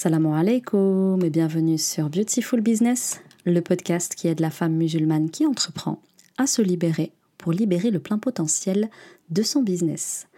Salam 0.00 0.26
alaikum 0.26 1.24
et 1.24 1.28
bienvenue 1.28 1.76
sur 1.76 2.08
Beautiful 2.08 2.60
Business, 2.60 3.20
le 3.44 3.60
podcast 3.60 4.14
qui 4.14 4.28
aide 4.28 4.38
la 4.38 4.50
femme 4.50 4.74
musulmane 4.74 5.28
qui 5.28 5.44
entreprend 5.44 6.00
à 6.36 6.46
se 6.46 6.62
libérer 6.62 7.10
pour 7.36 7.50
libérer 7.50 7.90
le 7.90 7.98
plein 7.98 8.18
potentiel 8.18 8.90
de 9.30 9.42
son 9.42 9.60
business. 9.60 10.28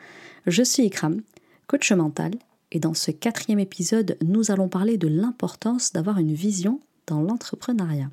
Je 0.46 0.62
suis 0.62 0.85
Ikram, 0.85 1.21
coach 1.67 1.93
mental, 1.93 2.33
et 2.73 2.81
dans 2.81 2.95
ce 2.95 3.11
quatrième 3.11 3.59
épisode, 3.59 4.17
nous 4.25 4.51
allons 4.51 4.71
parler 4.71 4.96
de 4.96 5.09
l'importance 5.09 5.92
d'avoir 5.92 6.17
une 6.17 6.33
vision 6.33 6.81
dans 7.06 7.21
l'entrepreneuriat. 7.21 8.08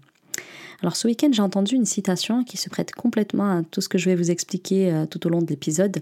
Alors 0.82 0.98
ce 0.98 1.08
week-end, 1.08 1.30
j'ai 1.32 1.42
entendu 1.42 1.76
une 1.76 1.86
citation 1.86 2.44
qui 2.44 2.58
se 2.58 2.68
prête 2.68 2.92
complètement 2.92 3.60
à 3.60 3.64
tout 3.64 3.80
ce 3.80 3.88
que 3.88 3.98
je 3.98 4.10
vais 4.10 4.18
vous 4.18 4.32
expliquer 4.32 4.92
euh, 4.92 5.06
tout 5.06 5.26
au 5.26 5.30
long 5.30 5.42
de 5.42 5.48
l'épisode, 5.48 6.00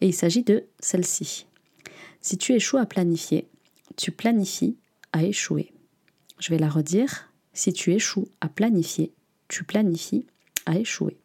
et 0.00 0.06
il 0.06 0.14
s'agit 0.14 0.44
de 0.44 0.62
celle-ci. 0.78 1.46
Si 2.20 2.38
tu 2.38 2.52
échoues 2.52 2.78
à 2.78 2.86
planifier, 2.86 3.48
tu 3.96 4.12
planifies 4.12 4.76
à 5.12 5.24
échouer. 5.24 5.72
Je 6.38 6.50
vais 6.50 6.58
la 6.58 6.68
redire. 6.68 7.32
Si 7.52 7.72
tu 7.72 7.92
échoues 7.92 8.28
à 8.40 8.48
planifier, 8.48 9.12
tu 9.48 9.64
planifies 9.64 10.26
à 10.66 10.76
échouer. 10.76 11.16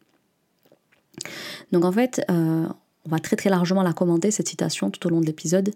Donc 1.72 1.84
en 1.84 1.92
fait, 1.92 2.24
euh, 2.30 2.66
on 3.04 3.10
va 3.10 3.18
très 3.18 3.36
très 3.36 3.50
largement 3.50 3.82
la 3.82 3.92
commenter, 3.92 4.30
cette 4.30 4.48
citation, 4.48 4.90
tout 4.90 5.06
au 5.06 5.10
long 5.10 5.20
de 5.20 5.26
l'épisode. 5.26 5.72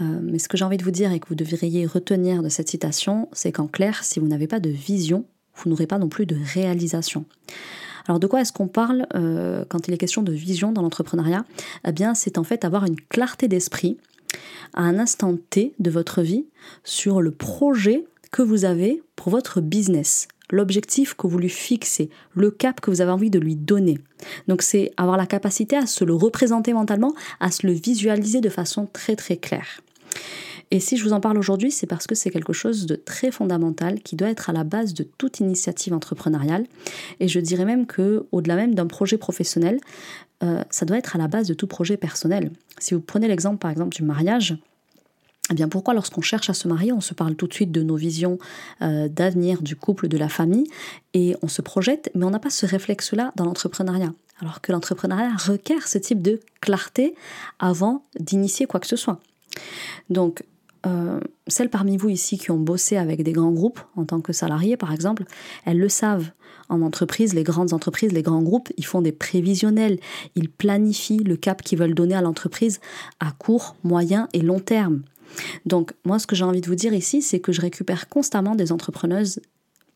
Euh, 0.00 0.20
mais 0.22 0.38
ce 0.38 0.48
que 0.48 0.56
j'ai 0.56 0.64
envie 0.64 0.76
de 0.76 0.84
vous 0.84 0.90
dire 0.90 1.12
et 1.12 1.20
que 1.20 1.28
vous 1.28 1.34
devriez 1.34 1.86
retenir 1.86 2.42
de 2.42 2.48
cette 2.48 2.68
citation, 2.68 3.28
c'est 3.32 3.52
qu'en 3.52 3.66
clair, 3.66 4.04
si 4.04 4.20
vous 4.20 4.26
n'avez 4.26 4.46
pas 4.46 4.60
de 4.60 4.70
vision, 4.70 5.26
vous 5.56 5.68
n'aurez 5.68 5.86
pas 5.86 5.98
non 5.98 6.08
plus 6.08 6.26
de 6.26 6.36
réalisation. 6.54 7.24
Alors 8.06 8.18
de 8.18 8.26
quoi 8.26 8.40
est-ce 8.40 8.52
qu'on 8.52 8.68
parle 8.68 9.06
euh, 9.14 9.64
quand 9.68 9.86
il 9.86 9.94
est 9.94 9.98
question 9.98 10.22
de 10.22 10.32
vision 10.32 10.72
dans 10.72 10.82
l'entrepreneuriat? 10.82 11.44
Eh 11.86 11.92
bien, 11.92 12.14
c'est 12.14 12.38
en 12.38 12.44
fait 12.44 12.64
avoir 12.64 12.84
une 12.84 12.96
clarté 12.96 13.48
d'esprit 13.48 13.98
à 14.74 14.82
un 14.82 14.98
instant 14.98 15.36
T 15.50 15.74
de 15.78 15.90
votre 15.90 16.22
vie 16.22 16.46
sur 16.84 17.20
le 17.20 17.30
projet 17.30 18.04
que 18.30 18.42
vous 18.42 18.64
avez 18.64 19.02
pour 19.16 19.30
votre 19.30 19.60
business, 19.60 20.28
l'objectif 20.50 21.14
que 21.14 21.26
vous 21.26 21.38
lui 21.38 21.50
fixez, 21.50 22.10
le 22.34 22.50
cap 22.50 22.80
que 22.80 22.90
vous 22.90 23.00
avez 23.00 23.10
envie 23.10 23.30
de 23.30 23.38
lui 23.38 23.56
donner. 23.56 23.98
Donc 24.48 24.62
c'est 24.62 24.92
avoir 24.96 25.16
la 25.16 25.26
capacité 25.26 25.76
à 25.76 25.86
se 25.86 26.04
le 26.04 26.14
représenter 26.14 26.72
mentalement, 26.72 27.14
à 27.40 27.50
se 27.50 27.66
le 27.66 27.72
visualiser 27.72 28.40
de 28.40 28.48
façon 28.48 28.88
très 28.92 29.16
très 29.16 29.36
claire. 29.36 29.80
Et 30.72 30.80
si 30.80 30.96
je 30.96 31.04
vous 31.04 31.12
en 31.12 31.20
parle 31.20 31.36
aujourd'hui, 31.36 31.70
c'est 31.70 31.86
parce 31.86 32.06
que 32.06 32.14
c'est 32.14 32.30
quelque 32.30 32.54
chose 32.54 32.86
de 32.86 32.96
très 32.96 33.30
fondamental 33.30 34.00
qui 34.00 34.16
doit 34.16 34.30
être 34.30 34.48
à 34.48 34.54
la 34.54 34.64
base 34.64 34.94
de 34.94 35.02
toute 35.02 35.38
initiative 35.38 35.92
entrepreneuriale. 35.92 36.64
Et 37.20 37.28
je 37.28 37.40
dirais 37.40 37.66
même 37.66 37.86
que, 37.86 38.24
au-delà 38.32 38.56
même 38.56 38.74
d'un 38.74 38.86
projet 38.86 39.18
professionnel, 39.18 39.80
euh, 40.42 40.64
ça 40.70 40.86
doit 40.86 40.96
être 40.96 41.14
à 41.14 41.18
la 41.18 41.28
base 41.28 41.46
de 41.46 41.52
tout 41.52 41.66
projet 41.66 41.98
personnel. 41.98 42.52
Si 42.78 42.94
vous 42.94 43.02
prenez 43.02 43.28
l'exemple 43.28 43.58
par 43.58 43.70
exemple 43.70 43.94
du 43.94 44.02
mariage, 44.02 44.56
eh 45.50 45.54
bien 45.54 45.68
pourquoi 45.68 45.92
lorsqu'on 45.92 46.22
cherche 46.22 46.48
à 46.48 46.54
se 46.54 46.66
marier, 46.66 46.90
on 46.90 47.02
se 47.02 47.12
parle 47.12 47.36
tout 47.36 47.48
de 47.48 47.52
suite 47.52 47.70
de 47.70 47.82
nos 47.82 47.96
visions 47.96 48.38
euh, 48.80 49.08
d'avenir 49.08 49.60
du 49.60 49.76
couple, 49.76 50.08
de 50.08 50.16
la 50.16 50.30
famille, 50.30 50.68
et 51.12 51.36
on 51.42 51.48
se 51.48 51.60
projette, 51.60 52.10
mais 52.14 52.24
on 52.24 52.30
n'a 52.30 52.38
pas 52.38 52.48
ce 52.48 52.64
réflexe-là 52.64 53.34
dans 53.36 53.44
l'entrepreneuriat. 53.44 54.14
Alors 54.40 54.62
que 54.62 54.72
l'entrepreneuriat 54.72 55.36
requiert 55.36 55.86
ce 55.86 55.98
type 55.98 56.22
de 56.22 56.40
clarté 56.62 57.14
avant 57.58 58.06
d'initier 58.18 58.64
quoi 58.64 58.80
que 58.80 58.86
ce 58.86 58.96
soit. 58.96 59.20
Donc, 60.08 60.42
euh, 60.86 61.20
celles 61.46 61.70
parmi 61.70 61.96
vous 61.96 62.08
ici 62.08 62.38
qui 62.38 62.50
ont 62.50 62.58
bossé 62.58 62.96
avec 62.96 63.22
des 63.22 63.32
grands 63.32 63.52
groupes 63.52 63.80
en 63.96 64.04
tant 64.04 64.20
que 64.20 64.32
salariés, 64.32 64.76
par 64.76 64.92
exemple, 64.92 65.24
elles 65.64 65.78
le 65.78 65.88
savent 65.88 66.30
en 66.68 66.82
entreprise, 66.82 67.34
les 67.34 67.42
grandes 67.42 67.72
entreprises, 67.72 68.12
les 68.12 68.22
grands 68.22 68.42
groupes, 68.42 68.70
ils 68.76 68.86
font 68.86 69.02
des 69.02 69.12
prévisionnels, 69.12 69.98
ils 70.34 70.48
planifient 70.48 71.22
le 71.22 71.36
cap 71.36 71.62
qu'ils 71.62 71.78
veulent 71.78 71.94
donner 71.94 72.14
à 72.14 72.22
l'entreprise 72.22 72.80
à 73.20 73.30
court, 73.32 73.76
moyen 73.84 74.28
et 74.32 74.40
long 74.40 74.60
terme. 74.60 75.02
Donc 75.66 75.92
moi, 76.04 76.18
ce 76.18 76.26
que 76.26 76.34
j'ai 76.34 76.44
envie 76.44 76.60
de 76.60 76.66
vous 76.66 76.74
dire 76.74 76.94
ici, 76.94 77.22
c'est 77.22 77.40
que 77.40 77.52
je 77.52 77.60
récupère 77.60 78.08
constamment 78.08 78.54
des 78.54 78.72
entrepreneuses 78.72 79.40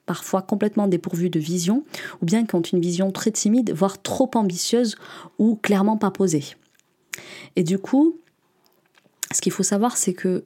parfois 0.06 0.40
complètement 0.40 0.86
dépourvues 0.86 1.30
de 1.30 1.40
vision, 1.40 1.84
ou 2.22 2.26
bien 2.26 2.46
qui 2.46 2.54
ont 2.54 2.62
une 2.62 2.80
vision 2.80 3.10
très 3.10 3.32
timide, 3.32 3.72
voire 3.72 4.00
trop 4.00 4.30
ambitieuse, 4.34 4.96
ou 5.38 5.56
clairement 5.56 5.96
pas 5.96 6.12
posée. 6.12 6.44
Et 7.56 7.64
du 7.64 7.78
coup, 7.78 8.20
ce 9.34 9.40
qu'il 9.40 9.50
faut 9.50 9.64
savoir, 9.64 9.96
c'est 9.96 10.14
que 10.14 10.44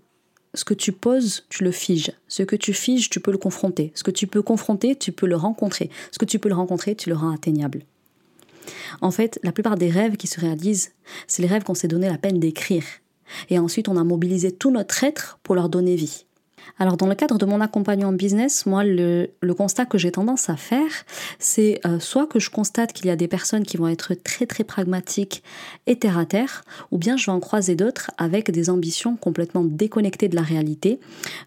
ce 0.54 0.64
que 0.64 0.74
tu 0.74 0.92
poses, 0.92 1.44
tu 1.48 1.64
le 1.64 1.70
figes. 1.70 2.12
Ce 2.28 2.42
que 2.42 2.56
tu 2.56 2.72
figes, 2.72 3.08
tu 3.08 3.20
peux 3.20 3.30
le 3.30 3.38
confronter. 3.38 3.92
Ce 3.94 4.02
que 4.02 4.10
tu 4.10 4.26
peux 4.26 4.42
confronter, 4.42 4.96
tu 4.96 5.12
peux 5.12 5.26
le 5.26 5.36
rencontrer. 5.36 5.90
Ce 6.10 6.18
que 6.18 6.24
tu 6.24 6.38
peux 6.38 6.48
le 6.48 6.54
rencontrer, 6.54 6.94
tu 6.94 7.08
le 7.08 7.14
rends 7.14 7.30
atteignable. 7.30 7.82
En 9.00 9.10
fait, 9.10 9.38
la 9.42 9.52
plupart 9.52 9.76
des 9.76 9.90
rêves 9.90 10.16
qui 10.16 10.26
se 10.26 10.40
réalisent, 10.40 10.92
c'est 11.26 11.42
les 11.42 11.48
rêves 11.48 11.62
qu'on 11.62 11.74
s'est 11.74 11.88
donné 11.88 12.08
la 12.08 12.18
peine 12.18 12.40
d'écrire. 12.40 12.84
Et 13.48 13.58
ensuite, 13.58 13.88
on 13.88 13.96
a 13.96 14.04
mobilisé 14.04 14.52
tout 14.52 14.70
notre 14.70 15.04
être 15.04 15.38
pour 15.42 15.54
leur 15.54 15.68
donner 15.68 15.94
vie. 15.96 16.26
Alors 16.78 16.96
dans 16.96 17.06
le 17.06 17.14
cadre 17.14 17.36
de 17.36 17.44
mon 17.44 17.60
accompagnement 17.60 18.12
business, 18.12 18.64
moi 18.64 18.84
le, 18.84 19.28
constat 19.56 19.84
que 19.84 19.98
j'ai 19.98 20.10
tendance 20.10 20.48
à 20.48 20.56
faire, 20.56 20.90
c'est 21.38 21.78
euh, 21.84 22.00
soit 22.00 22.26
que 22.26 22.38
je 22.38 22.48
constate 22.48 22.94
qu'il 22.94 23.06
y 23.06 23.10
a 23.10 23.16
des 23.16 23.28
personnes 23.28 23.64
qui 23.64 23.76
vont 23.76 23.88
être 23.88 24.14
très 24.14 24.46
très 24.46 24.64
pragmatiques 24.64 25.42
et 25.86 25.98
terre 25.98 26.16
à 26.16 26.24
terre, 26.24 26.64
ou 26.90 26.96
bien 26.96 27.18
je 27.18 27.26
vais 27.26 27.32
en 27.32 27.40
croiser 27.40 27.74
d'autres 27.74 28.10
avec 28.16 28.50
des 28.50 28.70
ambitions 28.70 29.16
complètement 29.16 29.62
déconnectées 29.62 30.28
de 30.28 30.36
la 30.36 30.42
réalité. 30.42 31.00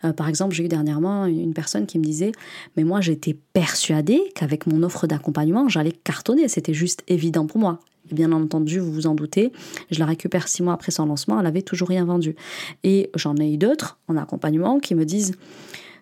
Euh, 0.06 0.14
par 0.14 0.30
exemple, 0.30 0.54
j'ai 0.54 0.66
eu 0.66 0.68
dernièrement 0.68 1.26
une 1.26 1.54
personne 1.54 1.88
qui 1.88 1.98
me 1.98 2.04
disait, 2.04 2.32
mais 2.78 2.84
moi 2.84 3.02
j'étais 3.02 3.36
persuadée 3.54 4.22
qu'avec 4.36 4.68
mon 4.68 4.84
offre 4.84 5.08
d'accompagnement, 5.08 5.68
j'allais 5.68 5.94
cartonner, 5.94 6.48
c'était 6.48 6.74
juste 6.76 7.04
évident 7.08 7.48
pour 7.48 7.60
moi. 7.60 7.80
Et 8.12 8.16
bien 8.16 8.32
entendu, 8.32 8.80
vous 8.80 8.92
vous 8.92 9.08
en 9.08 9.16
doutez, 9.16 9.52
je 9.92 10.00
la 10.00 10.06
récupère 10.06 10.48
six 10.48 10.64
mois 10.64 10.74
après 10.74 10.92
son 10.92 11.06
lancement, 11.06 11.40
elle 11.40 11.46
avait 11.46 11.62
toujours 11.62 11.88
rien 11.88 12.06
vendu. 12.06 12.36
Et 12.84 13.10
j'en 13.16 13.36
ai 13.38 13.54
eu 13.54 13.58
d'autres 13.58 14.00
en 14.08 14.18
accompagnement 14.18 14.80
qui 14.80 14.96
me 14.96 15.06
disent 15.06 15.34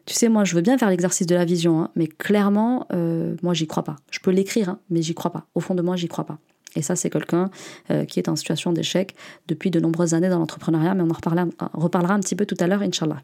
tu 0.05 0.15
sais, 0.15 0.29
moi, 0.29 0.43
je 0.43 0.55
veux 0.55 0.61
bien 0.61 0.77
faire 0.77 0.89
l'exercice 0.89 1.27
de 1.27 1.35
la 1.35 1.45
vision, 1.45 1.81
hein, 1.81 1.91
mais 1.95 2.07
clairement, 2.07 2.87
euh, 2.91 3.35
moi, 3.43 3.53
j'y 3.53 3.67
crois 3.67 3.83
pas. 3.83 3.97
Je 4.09 4.19
peux 4.19 4.31
l'écrire, 4.31 4.69
hein, 4.69 4.79
mais 4.89 5.01
j'y 5.01 5.13
crois 5.13 5.31
pas. 5.31 5.45
Au 5.53 5.59
fond 5.59 5.75
de 5.75 5.81
moi, 5.81 5.95
j'y 5.95 6.07
crois 6.07 6.25
pas. 6.25 6.39
Et 6.75 6.81
ça, 6.81 6.95
c'est 6.95 7.09
quelqu'un 7.09 7.49
euh, 7.91 8.05
qui 8.05 8.19
est 8.19 8.29
en 8.29 8.35
situation 8.35 8.71
d'échec 8.73 9.15
depuis 9.47 9.69
de 9.71 9.79
nombreuses 9.79 10.13
années 10.13 10.29
dans 10.29 10.39
l'entrepreneuriat, 10.39 10.95
mais 10.95 11.03
on 11.03 11.09
en 11.09 11.79
reparlera 11.79 12.13
un 12.13 12.19
petit 12.19 12.35
peu 12.35 12.45
tout 12.45 12.57
à 12.59 12.67
l'heure, 12.67 12.81
Inch'Allah. 12.81 13.21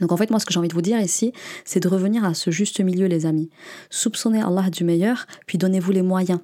Donc 0.00 0.12
en 0.12 0.16
fait, 0.16 0.30
moi, 0.30 0.38
ce 0.38 0.44
que 0.44 0.52
j'ai 0.52 0.58
envie 0.58 0.68
de 0.68 0.74
vous 0.74 0.82
dire 0.82 1.00
ici, 1.00 1.32
c'est 1.64 1.80
de 1.80 1.88
revenir 1.88 2.24
à 2.24 2.34
ce 2.34 2.50
juste 2.50 2.80
milieu, 2.80 3.06
les 3.06 3.24
amis. 3.24 3.48
Soupçonnez 3.88 4.42
Allah 4.42 4.68
du 4.70 4.84
meilleur, 4.84 5.26
puis 5.46 5.58
donnez-vous 5.58 5.92
les 5.92 6.02
moyens. 6.02 6.40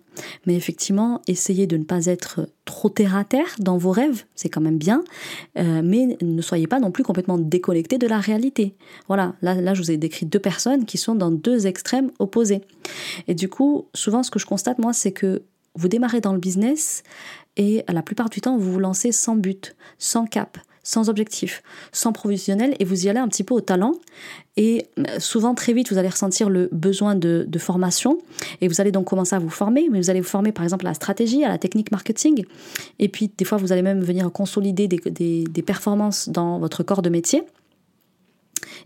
Mais 0.47 0.55
effectivement, 0.55 1.21
essayez 1.27 1.67
de 1.67 1.77
ne 1.77 1.85
pas 1.85 2.07
être 2.07 2.49
trop 2.65 2.89
terre 2.89 3.17
à 3.17 3.25
terre 3.25 3.57
dans 3.59 3.77
vos 3.77 3.91
rêves, 3.91 4.25
c'est 4.35 4.49
quand 4.49 4.61
même 4.61 4.79
bien, 4.79 5.03
euh, 5.59 5.83
mais 5.85 6.17
ne 6.23 6.41
soyez 6.41 6.67
pas 6.67 6.81
non 6.81 6.91
plus 6.91 7.03
complètement 7.03 7.39
déconnecté 7.39 7.99
de 7.99 8.07
la 8.07 8.21
réalité. 8.21 8.75
Voilà, 9.09 9.35
là, 9.43 9.55
là, 9.55 9.75
je 9.75 9.83
vous 9.83 9.91
ai 9.91 9.97
décrit 9.97 10.27
deux 10.27 10.39
personnes 10.39 10.87
qui 10.87 10.97
sont 10.97 11.15
dans 11.15 11.31
deux 11.31 11.67
extrêmes 11.67 12.11
opposés. 12.19 12.63
Et 13.29 13.35
du 13.35 13.49
coup, 13.49 13.87
souvent, 13.95 14.23
ce 14.23 14.31
que 14.31 14.39
je 14.39 14.47
constate, 14.47 14.79
moi, 14.79 14.93
c'est 14.93 15.13
que 15.13 15.43
vous 15.75 15.89
démarrez 15.89 16.21
dans 16.21 16.33
le 16.33 16.39
business 16.39 17.03
et 17.57 17.85
la 17.89 18.03
plupart 18.03 18.31
du 18.31 18.41
temps, 18.41 18.57
vous 18.57 18.73
vous 18.73 18.79
lancez 18.79 19.13
sans 19.13 19.37
but, 19.37 19.75
sans 19.99 20.27
cap 20.27 20.59
sans 20.83 21.09
objectif, 21.09 21.63
sans 21.93 22.13
provisionnel, 22.13 22.75
et 22.79 22.85
vous 22.85 23.07
y 23.07 23.09
allez 23.09 23.21
un 23.21 23.29
petit 23.29 23.45
peu 23.45 23.55
au 23.55 23.61
talent. 23.61 23.95
Et 24.57 24.87
euh, 24.99 25.19
souvent, 25.19 25.55
très 25.55 25.73
vite, 25.73 25.91
vous 25.93 25.99
allez 25.99 26.09
ressentir 26.09 26.51
le 26.51 26.69
besoin 26.73 27.15
de, 27.15 27.47
formation, 27.59 28.19
et 28.61 28.69
vous 28.69 28.81
allez 28.81 28.91
donc 28.91 29.07
commencer 29.07 29.37
à 29.37 29.39
vous 29.39 29.51
former, 29.51 29.89
mais 29.91 30.01
vous 30.01 30.11
allez 30.11 30.21
vous 30.21 30.29
former 30.29 30.53
par 30.53 30.65
exemple 30.65 30.87
à 30.87 30.91
la 30.91 30.95
stratégie, 30.95 31.45
à 31.45 31.49
la 31.49 31.59
technique 31.59 31.93
marketing, 31.93 32.45
et 32.99 33.09
puis 33.09 33.31
des 33.37 33.45
fois, 33.45 33.59
vous 33.59 33.73
allez 33.73 33.83
même 33.83 34.03
venir 34.03 34.31
consolider 34.33 34.89
des, 34.89 35.63
performances 35.63 36.29
dans 36.29 36.59
votre 36.59 36.83
corps 36.83 37.03
de 37.03 37.11
métier. 37.11 37.45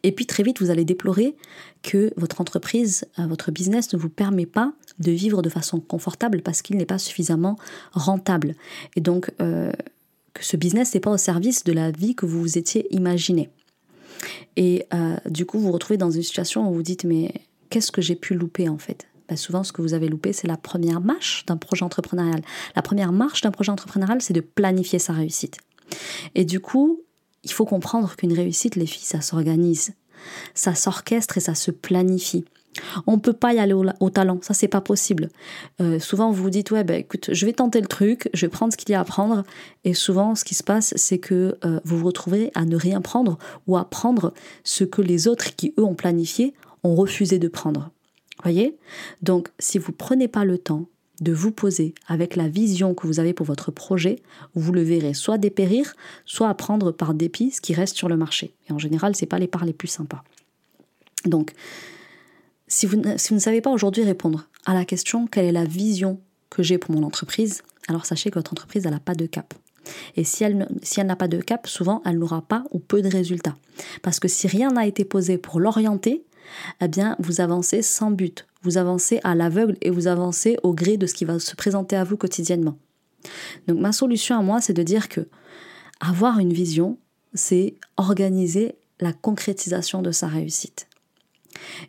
Et 0.03 0.13
puis 0.13 0.27
très 0.27 0.43
vite, 0.43 0.61
vous 0.61 0.71
allez 0.71 0.85
déplorer 0.85 1.35
que 1.83 2.13
votre 2.17 2.41
entreprise, 2.41 3.07
euh, 3.19 3.27
votre 3.27 3.51
business 3.51 3.93
ne 3.93 3.99
vous 3.99 4.09
permet 4.09 4.47
pas 4.47 4.73
de 4.99 5.11
vivre 5.11 5.43
de 5.43 5.49
façon 5.49 5.81
confortable 5.81 6.43
parce 6.43 6.63
qu'il 6.63 6.77
n'est 6.77 6.87
pas 6.87 6.99
suffisamment 6.99 7.57
rentable. 7.93 8.55
Et 8.95 9.01
donc, 9.01 9.31
euh, 9.41 9.73
que 10.37 10.45
ce 10.45 10.57
business 10.57 10.95
n'est 10.95 11.01
pas 11.01 11.11
au 11.11 11.17
service 11.17 11.65
de 11.65 11.73
la 11.73 11.91
vie 11.91 12.15
que 12.15 12.27
vous 12.27 12.41
vous 12.41 12.59
étiez 12.59 12.87
imaginé. 12.95 13.49
Et 14.57 14.87
euh, 14.93 15.17
du 15.27 15.47
coup, 15.47 15.59
vous 15.59 15.67
vous 15.67 15.73
retrouvez 15.73 15.97
dans 15.97 16.11
une 16.11 16.23
situation 16.23 16.69
où 16.69 16.75
vous 16.75 16.83
dites 16.83 17.05
mais 17.05 17.33
qu'est-ce 17.71 17.91
que 17.91 18.03
j'ai 18.03 18.17
pu 18.17 18.35
louper 18.35 18.69
en 18.69 18.79
fait? 18.79 19.07
Bah, 19.29 19.37
Souvent, 19.37 19.65
ce 19.65 19.73
que 19.73 19.83
vous 19.83 19.95
avez 19.95 20.09
loupé, 20.09 20.33
c'est 20.33 20.47
la 20.47 20.57
première 20.57 21.01
marche 21.01 21.45
d'un 21.47 21.57
projet 21.57 21.85
entrepreneurial. 21.85 22.43
La 22.75 22.83
première 22.83 23.13
marche 23.13 23.41
d'un 23.41 23.51
projet 23.51 23.73
entrepreneurial, 23.73 24.21
c'est 24.21 24.35
de 24.35 24.41
planifier 24.41 24.99
sa 24.99 25.13
réussite. 25.13 25.59
Et 26.35 26.45
du 26.45 26.61
coup, 26.61 27.01
il 27.43 27.53
faut 27.53 27.65
comprendre 27.65 28.15
qu'une 28.17 28.33
réussite, 28.33 28.77
les 28.77 28.87
filles, 28.87 29.07
ça 29.07 29.21
s'organise, 29.21 29.95
ça 30.55 30.75
s'orchestre 30.75 31.39
et 31.39 31.41
ça 31.41 31.55
se 31.55 31.71
planifie. 31.71 32.45
On 33.07 33.13
ne 33.13 33.21
peut 33.21 33.33
pas 33.33 33.55
y 33.55 33.59
aller 33.59 33.75
au, 33.75 34.11
talent, 34.11 34.39
ça 34.43 34.55
c'est 34.55 34.69
pas 34.69 34.81
possible. 34.81 35.29
Euh, 35.81 35.99
souvent 35.99 36.31
vous 36.31 36.43
vous 36.43 36.51
dites 36.51 36.71
ouais 36.71 36.85
ben 36.85 37.01
écoute 37.01 37.31
je 37.33 37.47
vais 37.47 37.53
tenter 37.53 37.81
le 37.81 37.87
truc, 37.87 38.29
je 38.35 38.47
vais 38.47 38.51
prendre 38.51 38.73
ce 38.73 38.77
qu'il 38.77 38.91
y 38.91 38.95
a 38.95 39.01
à 39.01 39.05
prendre 39.05 39.45
et 39.85 39.95
souvent 39.95 40.35
ce 40.35 40.45
qui 40.45 40.55
se 40.55 40.63
passe 40.63 40.95
c'est 40.97 41.19
que 41.19 41.57
euh, 41.65 41.81
vous 41.85 41.99
vous 41.99 42.07
retrouvez 42.07 42.51
à 42.55 42.65
ne 42.65 42.77
rien 42.77 43.01
prendre 43.01 43.39
ou 43.67 43.77
à 43.77 43.89
prendre 43.89 44.33
ce 44.65 44.85
que 44.85 45.03
les 45.03 45.29
autres 45.29 45.55
qui 45.57 45.75
eux 45.79 45.85
ont 45.85 45.95
planifié 45.95 46.55
ont 46.83 46.95
refusé 46.95 47.39
de 47.39 47.49
prendre. 47.49 47.91
Voyez? 48.43 48.77
Donc 49.23 49.49
si 49.59 49.79
vous 49.79 49.93
prenez 49.93 50.29
pas 50.29 50.45
le 50.45 50.59
temps 50.59 50.87
de 51.21 51.33
vous 51.33 51.51
poser 51.51 51.95
avec 52.09 52.37
la 52.37 52.49
vision 52.49 52.95
que 52.95 53.07
vous 53.07 53.21
avez 53.21 53.33
pour 53.33 53.47
votre 53.47 53.71
projet, 53.71 54.21
vous 54.55 54.73
le 54.73 54.83
verrez 54.83 55.15
soit 55.15 55.39
dépérir, 55.39 55.95
soit 56.25 56.49
apprendre 56.49 56.93
par 56.93 57.15
dépit 57.15 57.51
ce 57.51 57.61
qui 57.61 57.75
reste 57.75 57.97
sur 57.97 58.09
le 58.09 58.17
marché. 58.17 58.55
Et 58.69 58.73
en 58.73 58.79
général, 58.79 59.17
ce 59.17 59.23
n'est 59.23 59.29
pas 59.29 59.39
les 59.39 59.47
parts 59.47 59.65
les 59.65 59.73
plus 59.73 59.89
sympas. 59.89 60.23
Donc, 61.25 61.53
si 62.69 62.87
vous, 62.87 62.97
ne 62.97 63.39
savez 63.39 63.61
pas 63.61 63.71
aujourd'hui 63.71 64.03
répondre 64.03 64.49
à 64.65 64.75
la 64.75 64.85
question 64.85 65.27
quelle 65.27 65.45
est 65.45 65.53
la 65.53 65.65
vision 65.65 66.21
que 66.51 66.63
j'ai 66.63 66.79
pour 66.79 66.95
mon 66.95 67.05
entreprise, 67.05 67.63
alors 67.89 68.07
sachez 68.07 68.31
que 68.31 68.39
votre 68.39 68.53
entreprise 68.53 68.85
n'a 68.85 69.01
pas 69.01 69.15
de 69.15 69.27
cap. 69.27 69.55
Et 70.17 70.25
si 70.25 70.43
elle, 70.43 70.69
si 70.83 70.99
elle 70.99 71.07
n'a 71.07 71.17
pas 71.17 71.29
de 71.29 71.41
cap, 71.41 71.69
souvent 71.69 72.03
elle 72.05 72.19
n'aura 72.19 72.43
pas 72.43 72.65
ou 72.73 72.81
peu 72.81 73.03
de 73.03 73.09
résultats. 73.09 73.57
Parce 74.03 74.19
que 74.19 74.27
si 74.27 74.49
rien 74.49 74.71
n'a 74.71 74.87
été 74.87 75.05
posé 75.05 75.39
pour 75.39 75.61
l'orienter, 75.61 76.25
eh 76.81 76.89
bien 76.89 77.17
vous 77.21 77.41
avancez 77.41 77.83
sans 77.83 78.11
but, 78.11 78.47
vous 78.63 78.79
avancez 78.79 79.21
à 79.23 79.35
l'aveugle 79.37 79.77
et 79.81 79.91
vous 79.91 80.09
avancez 80.09 80.57
au 80.65 80.75
gré 80.75 80.97
de 80.97 81.07
ce 81.07 81.15
qui 81.15 81.25
va 81.25 81.39
se 81.39 81.55
présenter 81.55 81.95
à 81.95 82.03
vous 82.03 82.17
quotidiennement. 82.17 82.77
Donc 83.69 83.79
ma 83.79 83.93
solution 83.93 84.37
à 84.37 84.43
moi, 84.43 84.61
c'est 84.61 84.73
de 84.73 84.83
dire 84.83 85.09
que 85.09 85.29
avoir 86.01 86.39
une 86.41 86.53
vision, 86.53 86.99
c'est 87.35 87.75
organiser 87.97 88.75
la 89.01 89.13
concrétisation 89.13 90.03
de 90.03 90.11
sa 90.11 90.27
réussite. 90.27 90.89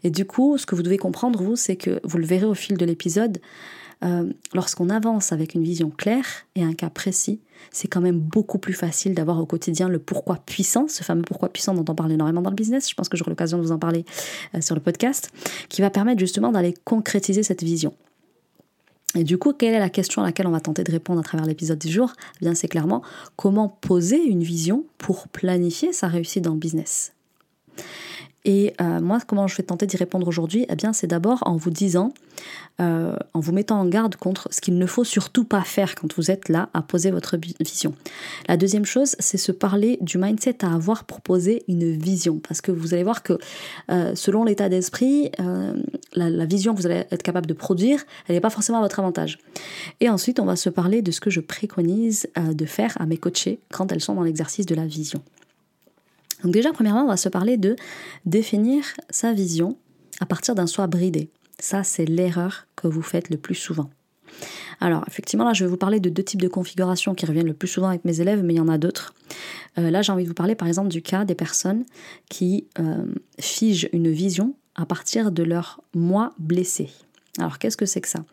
Et 0.04 0.10
du 0.10 0.26
coup, 0.26 0.58
ce 0.58 0.66
que 0.66 0.76
vous 0.76 0.84
devez 0.84 0.98
comprendre, 0.98 1.42
vous, 1.42 1.56
c'est 1.56 1.76
que, 1.76 2.00
vous 2.04 2.18
le 2.18 2.26
verrez 2.26 2.46
au 2.46 2.54
fil 2.54 2.78
de 2.78 2.86
l'épisode, 2.86 3.40
euh, 4.04 4.32
lorsqu'on 4.54 4.90
avance 4.90 5.32
avec 5.32 5.56
une 5.56 5.64
vision 5.64 5.90
claire 5.90 6.26
et 6.56 6.64
un 6.64 6.74
cas 6.74 6.90
précis, 6.90 7.40
c'est 7.72 7.88
quand 7.88 8.02
même 8.02 8.20
beaucoup 8.20 8.60
plus 8.60 8.74
facile 8.74 9.16
d'avoir 9.16 9.40
au 9.40 9.46
quotidien 9.46 9.90
le 9.90 9.98
pourquoi 9.98 10.36
puissant, 10.36 10.88
ce 10.88 11.04
fameux 11.04 11.24
pourquoi 11.24 11.50
puissant 11.50 11.74
dont 11.74 11.86
on 11.92 11.96
parle 11.96 12.12
énormément 12.12 12.44
dans 12.44 12.52
le 12.52 12.56
business, 12.56 12.90
je 12.90 12.94
pense 12.94 13.10
que 13.10 13.18
j'aurai 13.18 13.32
l'occasion 13.32 13.58
de 13.58 13.64
vous 13.64 13.72
en 13.72 13.80
parler 13.80 14.06
euh, 14.54 14.62
sur 14.62 14.76
le 14.76 14.82
podcast, 14.82 15.32
qui 15.70 15.82
va 15.82 15.90
permettre 15.90 16.20
justement 16.20 16.52
d'aller 16.52 16.76
concrétiser 16.84 17.42
cette 17.42 17.64
vision. 17.64 17.94
Et 19.16 19.24
du 19.24 19.38
coup, 19.40 19.54
quelle 19.54 19.74
est 19.74 19.80
la 19.80 19.90
question 19.90 20.22
à 20.22 20.26
laquelle 20.26 20.46
on 20.46 20.52
va 20.52 20.60
tenter 20.60 20.84
de 20.84 20.92
répondre 20.92 21.20
à 21.20 21.24
travers 21.24 21.48
l'épisode 21.48 21.80
du 21.80 21.90
jour? 21.90 22.14
Eh 22.36 22.46
bien, 22.46 22.54
c'est 22.54 22.68
clairement 22.68 23.02
comment 23.36 23.70
poser 23.70 24.22
une 24.22 24.44
vision 24.44 24.86
pour 24.98 25.28
planifier 25.28 25.92
sa 25.92 26.08
réussite 26.08 26.44
dans 26.44 26.54
le 26.54 26.60
business. 26.60 27.14
Et 28.48 28.74
euh, 28.80 29.02
moi, 29.02 29.20
comment 29.28 29.46
je 29.46 29.58
vais 29.58 29.64
tenter 29.64 29.86
d'y 29.86 29.98
répondre 29.98 30.26
aujourd'hui? 30.26 30.66
Eh 30.70 30.76
bien, 30.76 30.94
c'est 30.94 31.06
d'abord 31.06 31.40
en 31.46 31.58
vous 31.58 31.70
disant, 31.70 32.14
euh, 32.80 33.14
en 33.34 33.42
vous 33.42 33.52
mettant 33.52 33.78
en 33.78 33.86
garde 33.86 34.16
contre 34.16 34.48
ce 34.52 34.62
qu'il 34.62 34.78
ne 34.78 34.86
faut 34.86 35.04
surtout 35.04 35.44
pas 35.44 35.64
faire 35.64 35.96
quand 35.96 36.16
vous 36.16 36.32
êtes 36.32 36.48
là 36.48 36.70
à 36.74 36.82
poser 36.82 37.12
votre 37.12 37.36
vision. 37.60 37.94
La 38.48 38.56
deuxième 38.56 38.86
chose, 38.86 39.18
c'est 39.20 39.38
se 39.38 39.52
parler 39.52 39.98
du 40.00 40.18
mindset 40.18 40.64
à 40.64 40.74
avoir 40.74 41.04
pour 41.04 41.20
une 41.68 41.98
vision. 41.98 42.40
Parce 42.40 42.62
que 42.62 42.72
vous 42.72 42.94
allez 42.94 43.04
voir 43.04 43.22
que 43.22 43.38
euh, 43.92 44.16
selon 44.16 44.46
l'état 44.46 44.70
d'esprit, 44.70 45.30
la, 46.14 46.30
la, 46.30 46.46
vision 46.46 46.74
que 46.74 46.80
vous 46.80 46.86
allez 46.86 47.04
être 47.12 47.24
capable 47.24 47.48
de 47.48 47.54
produire, 47.54 48.00
elle 48.28 48.36
n'est 48.36 48.42
pas 48.42 48.50
forcément 48.50 48.78
à 48.78 48.82
votre 48.82 49.00
avantage. 49.00 49.40
Et 50.00 50.10
ensuite, 50.10 50.40
on 50.40 50.46
va 50.46 50.56
se 50.56 50.70
parler 50.70 51.02
de 51.02 51.12
ce 51.12 51.20
que 51.20 51.30
je 51.30 51.42
préconise 51.42 52.28
de 52.38 52.66
faire 52.66 52.96
à 53.02 53.06
mes 53.06 53.18
coachés 53.18 53.60
quand 53.74 53.92
elles 53.92 54.00
sont 54.00 54.16
dans 54.16 54.24
l'exercice 54.24 54.66
de 54.66 54.76
la 54.76 54.86
vision. 54.86 55.22
Donc 56.44 56.54
déjà, 56.54 56.72
premièrement, 56.72 57.04
on 57.04 57.08
va 57.08 57.18
se 57.18 57.30
parler 57.30 57.58
de 57.58 57.76
définir 58.26 58.84
sa 59.10 59.34
vision 59.34 59.78
à 60.20 60.26
partir 60.26 60.56
d'un 60.56 60.68
soi 60.68 60.88
bridé. 60.88 61.30
Ça, 61.60 61.84
c'est 61.84 62.06
l'erreur 62.06 62.68
que 62.76 62.88
vous 62.88 63.02
faites 63.02 63.30
le 63.30 63.38
plus 63.38 63.56
souvent. 63.56 63.90
Alors, 64.80 65.04
effectivement, 65.08 65.46
là, 65.46 65.54
je 65.54 65.64
vais 65.64 65.70
vous 65.70 65.78
parler 65.78 66.00
de 66.00 66.10
deux 66.10 66.24
types 66.24 66.42
de 66.42 66.48
configurations 66.48 67.16
qui 67.16 67.26
reviennent 67.26 67.48
le 67.48 67.54
plus 67.54 67.68
souvent 67.68 67.88
avec 67.88 68.06
mes 68.06 68.22
élèves, 68.22 68.44
mais 68.44 68.54
il 68.54 68.58
y 68.58 68.62
en 68.62 68.68
a 68.68 68.78
d'autres. 68.78 69.16
Euh, 69.80 69.90
là, 69.90 70.02
j'ai 70.02 70.12
envie 70.12 70.24
de 70.24 70.28
vous 70.28 70.36
parler, 70.36 70.54
par 70.54 70.68
exemple, 70.68 70.90
du 70.90 71.02
cas 71.02 71.26
des 71.26 71.36
personnes 71.36 71.86
qui 72.30 72.68
euh, 72.80 73.06
figent 73.40 73.90
une 73.92 74.12
vision 74.12 74.56
à 74.76 74.86
partir 74.86 75.32
de 75.32 75.42
leur 75.42 75.82
moi 75.96 76.34
blessé. 76.38 76.90
Alors 77.38 77.60
qu'est-ce 77.60 77.78
que 77.78 77.86
c'est 77.86 78.02
que 78.02 78.08
ça? 78.08 78.24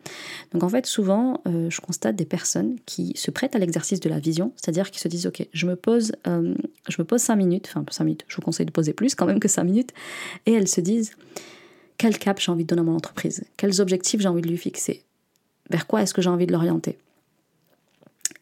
Donc 0.51 0.63
en 0.63 0.69
fait 0.69 0.85
souvent 0.85 1.41
euh, 1.47 1.69
je 1.69 1.81
constate 1.81 2.15
des 2.15 2.25
personnes 2.25 2.77
qui 2.85 3.13
se 3.15 3.31
prêtent 3.31 3.55
à 3.55 3.59
l'exercice 3.59 3.99
de 3.99 4.09
la 4.09 4.19
vision, 4.19 4.51
c'est-à-dire 4.55 4.91
qui 4.91 4.99
se 4.99 5.07
disent 5.07 5.27
ok 5.27 5.47
je 5.53 5.65
me 5.65 5.75
pose 5.75 6.13
euh, 6.27 6.55
je 6.87 6.95
me 6.99 7.05
pose 7.05 7.21
cinq 7.21 7.35
minutes, 7.35 7.67
enfin 7.69 7.85
cinq 7.91 8.05
minutes, 8.05 8.25
je 8.27 8.35
vous 8.35 8.41
conseille 8.41 8.65
de 8.65 8.71
poser 8.71 8.93
plus 8.93 9.15
quand 9.15 9.25
même 9.25 9.39
que 9.39 9.47
cinq 9.47 9.63
minutes, 9.63 9.91
et 10.45 10.53
elles 10.53 10.67
se 10.67 10.81
disent 10.81 11.11
quel 11.97 12.17
cap 12.17 12.39
j'ai 12.39 12.51
envie 12.51 12.63
de 12.63 12.67
donner 12.67 12.81
à 12.81 12.85
mon 12.85 12.95
entreprise, 12.95 13.43
quels 13.57 13.79
objectifs 13.81 14.21
j'ai 14.21 14.27
envie 14.27 14.41
de 14.41 14.49
lui 14.49 14.57
fixer, 14.57 15.03
vers 15.69 15.87
quoi 15.87 16.01
est-ce 16.01 16.13
que 16.13 16.21
j'ai 16.21 16.29
envie 16.29 16.47
de 16.47 16.51
l'orienter? 16.51 16.97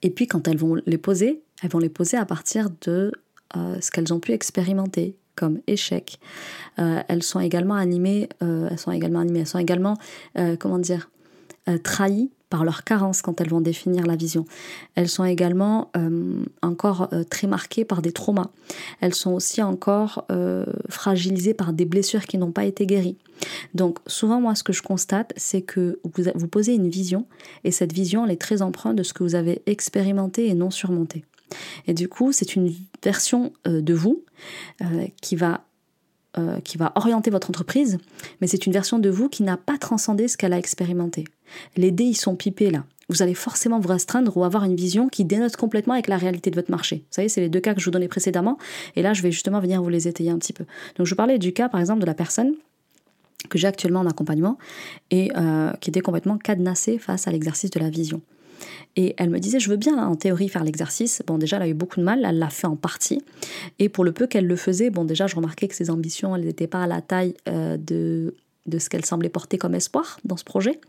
Et 0.02 0.10
puis 0.10 0.28
quand 0.28 0.48
elles 0.48 0.58
vont 0.58 0.76
les 0.86 0.98
poser, 0.98 1.42
elles 1.62 1.70
vont 1.70 1.80
les 1.80 1.90
poser 1.90 2.18
à 2.18 2.26
partir 2.26 2.70
de 2.82 3.12
euh, 3.56 3.80
ce 3.80 3.92
qu'elles 3.92 4.14
ont 4.14 4.20
pu 4.20 4.32
expérimenter, 4.32 5.16
comme 5.36 5.60
échec. 5.68 6.20
Euh, 6.80 7.02
elles 7.08 7.24
sont 7.24 7.40
également 7.40 7.76
animées, 7.76 8.30
euh, 8.42 8.68
elles 8.70 8.80
sont 8.80 8.92
également 8.92 9.20
animées, 9.20 9.42
elles 9.42 9.48
sont 9.48 9.60
également, 9.60 9.98
euh, 10.38 10.56
comment 10.58 10.80
dire, 10.80 11.10
trahies 11.84 12.30
par 12.50 12.66
leur 12.66 12.84
carence 12.84 13.22
quand 13.22 13.40
elles 13.40 13.50
vont 13.50 13.62
définir 13.62 14.06
la 14.06 14.18
vision. 14.18 14.46
Elles 14.96 15.08
sont 15.08 15.24
également 15.24 15.92
encore 16.62 17.10
très 17.30 17.48
marquées 17.48 17.86
par 17.86 18.02
des 18.02 18.12
traumas. 18.12 18.50
Elles 19.00 19.16
sont 19.16 19.32
aussi 19.32 19.62
encore 19.64 20.28
fragilisées 20.90 21.54
par 21.54 21.72
des 21.72 21.86
blessures 21.86 22.26
qui 22.26 22.38
n'ont 22.38 22.52
pas 22.52 22.66
été 22.66 22.86
guéries. 22.86 23.16
Donc 23.74 24.00
souvent 24.08 24.42
moi 24.42 24.56
ce 24.56 24.64
que 24.64 24.74
je 24.74 24.82
constate 24.82 25.32
c'est 25.38 25.62
que 25.62 26.00
vous, 26.04 26.24
vous 26.36 26.48
posez 26.50 26.74
une 26.74 26.90
vision 26.90 27.26
et 27.64 27.72
cette 27.72 27.94
vision 27.94 28.26
elle 28.26 28.32
est 28.32 28.42
très 28.42 28.62
empreinte 28.62 28.98
de 28.98 29.04
ce 29.04 29.14
que 29.14 29.24
vous 29.24 29.36
avez 29.36 29.62
expérimenté 29.66 30.48
et 30.48 30.54
non 30.54 30.70
surmonté. 30.70 31.24
Et 31.88 31.94
du 31.94 32.08
coup, 32.08 32.32
c'est 32.32 32.56
une 32.56 32.74
version 33.04 33.54
euh, 33.68 33.82
de 33.82 33.94
vous 33.94 34.24
euh, 34.82 35.08
qui 35.22 35.36
va 35.36 35.66
euh, 36.40 36.60
qui 36.62 36.80
va 36.80 36.92
orienter 36.96 37.30
votre 37.30 37.52
entreprise, 37.52 38.00
mais 38.42 38.48
c'est 38.48 38.66
une 38.66 38.74
version 38.74 38.98
de 38.98 39.08
vous 39.08 39.30
qui 39.30 39.44
n'a 39.44 39.56
pas 39.56 39.78
transcendé 39.78 40.28
ce 40.28 40.36
qu'elle 40.36 40.54
a 40.54 40.58
expérimenté. 40.58 41.26
Les 41.78 41.92
dés, 41.92 42.06
ils 42.06 42.16
sont 42.16 42.36
pipés 42.36 42.72
là. 42.72 42.86
Vous 43.08 43.22
allez 43.22 43.36
forcément 43.36 43.80
vous 43.80 43.90
restreindre 43.90 44.36
ou 44.36 44.44
avoir 44.44 44.64
une 44.64 44.76
vision 44.76 45.10
qui 45.10 45.26
dénote 45.26 45.56
complètement 45.58 45.94
avec 45.94 46.08
la 46.08 46.18
réalité 46.18 46.50
de 46.50 46.56
votre 46.56 46.72
marché. 46.72 46.96
Vous 46.96 47.12
savez, 47.12 47.30
c'est 47.30 47.42
les 47.42 47.50
deux 47.50 47.60
cas 47.60 47.76
que 47.76 47.82
je 47.82 47.86
vous 47.86 47.92
donnais 47.92 48.08
précédemment, 48.08 48.58
et 48.96 49.04
là, 49.04 49.14
je 49.14 49.22
vais 49.22 49.32
justement 49.32 49.60
venir 49.60 49.84
vous 49.84 49.90
les 49.90 50.08
étayer 50.08 50.32
un 50.32 50.40
petit 50.40 50.54
peu. 50.54 50.66
Donc, 50.98 51.06
je 51.06 51.14
parlais 51.14 51.38
du 51.38 51.54
cas, 51.54 51.70
par 51.70 51.80
exemple, 51.80 52.00
de 52.00 52.08
la 52.08 52.16
personne 52.16 52.56
que 53.50 53.60
j'ai 53.60 53.68
actuellement 53.68 54.00
en 54.00 54.08
accompagnement 54.08 54.58
et 55.12 55.30
qui 55.82 55.90
était 55.92 56.02
complètement 56.02 56.40
cadenassée 56.40 56.98
face 56.98 57.28
à 57.28 57.32
l'exercice 57.32 57.70
de 57.70 57.80
la 57.80 57.92
vision. 57.92 58.22
Et 58.96 59.16
elle 59.18 59.30
me 59.30 59.40
disait, 59.40 59.60
je 59.60 59.70
veux 59.70 59.78
bien 59.78 59.98
en 59.98 60.16
théorie 60.16 60.50
faire 60.50 60.64
l'exercice. 60.64 61.22
Bon, 61.26 61.38
déjà, 61.38 61.58
elle 61.58 61.64
a 61.64 61.68
eu 61.68 61.74
beaucoup 61.74 62.00
de 62.00 62.06
mal, 62.06 62.24
elle 62.28 62.40
l'a 62.40 62.50
fait 62.50 62.68
en 62.68 62.76
partie. 62.76 63.22
Et 63.80 63.90
pour 63.90 64.04
le 64.04 64.12
peu 64.12 64.28
qu'elle 64.28 64.48
le 64.48 64.56
faisait, 64.56 64.90
bon, 64.90 65.06
déjà, 65.06 65.28
je 65.28 65.36
remarquais 65.36 65.68
que 65.68 65.76
ses 65.76 65.90
ambitions, 65.90 66.36
elles 66.36 66.46
n'étaient 66.46 66.68
pas 66.68 66.84
à 66.84 66.88
la 66.88 67.02
taille 67.02 67.34
euh, 67.48 67.78
de, 67.78 68.36
de 68.66 68.80
ce 68.80 68.90
qu'elle 68.90 69.06
semblait 69.06 69.30
porter 69.30 69.58
comme 69.58 69.76
espoir 69.76 70.20
dans 70.26 70.38
ce 70.38 70.44
projet. 70.44 70.80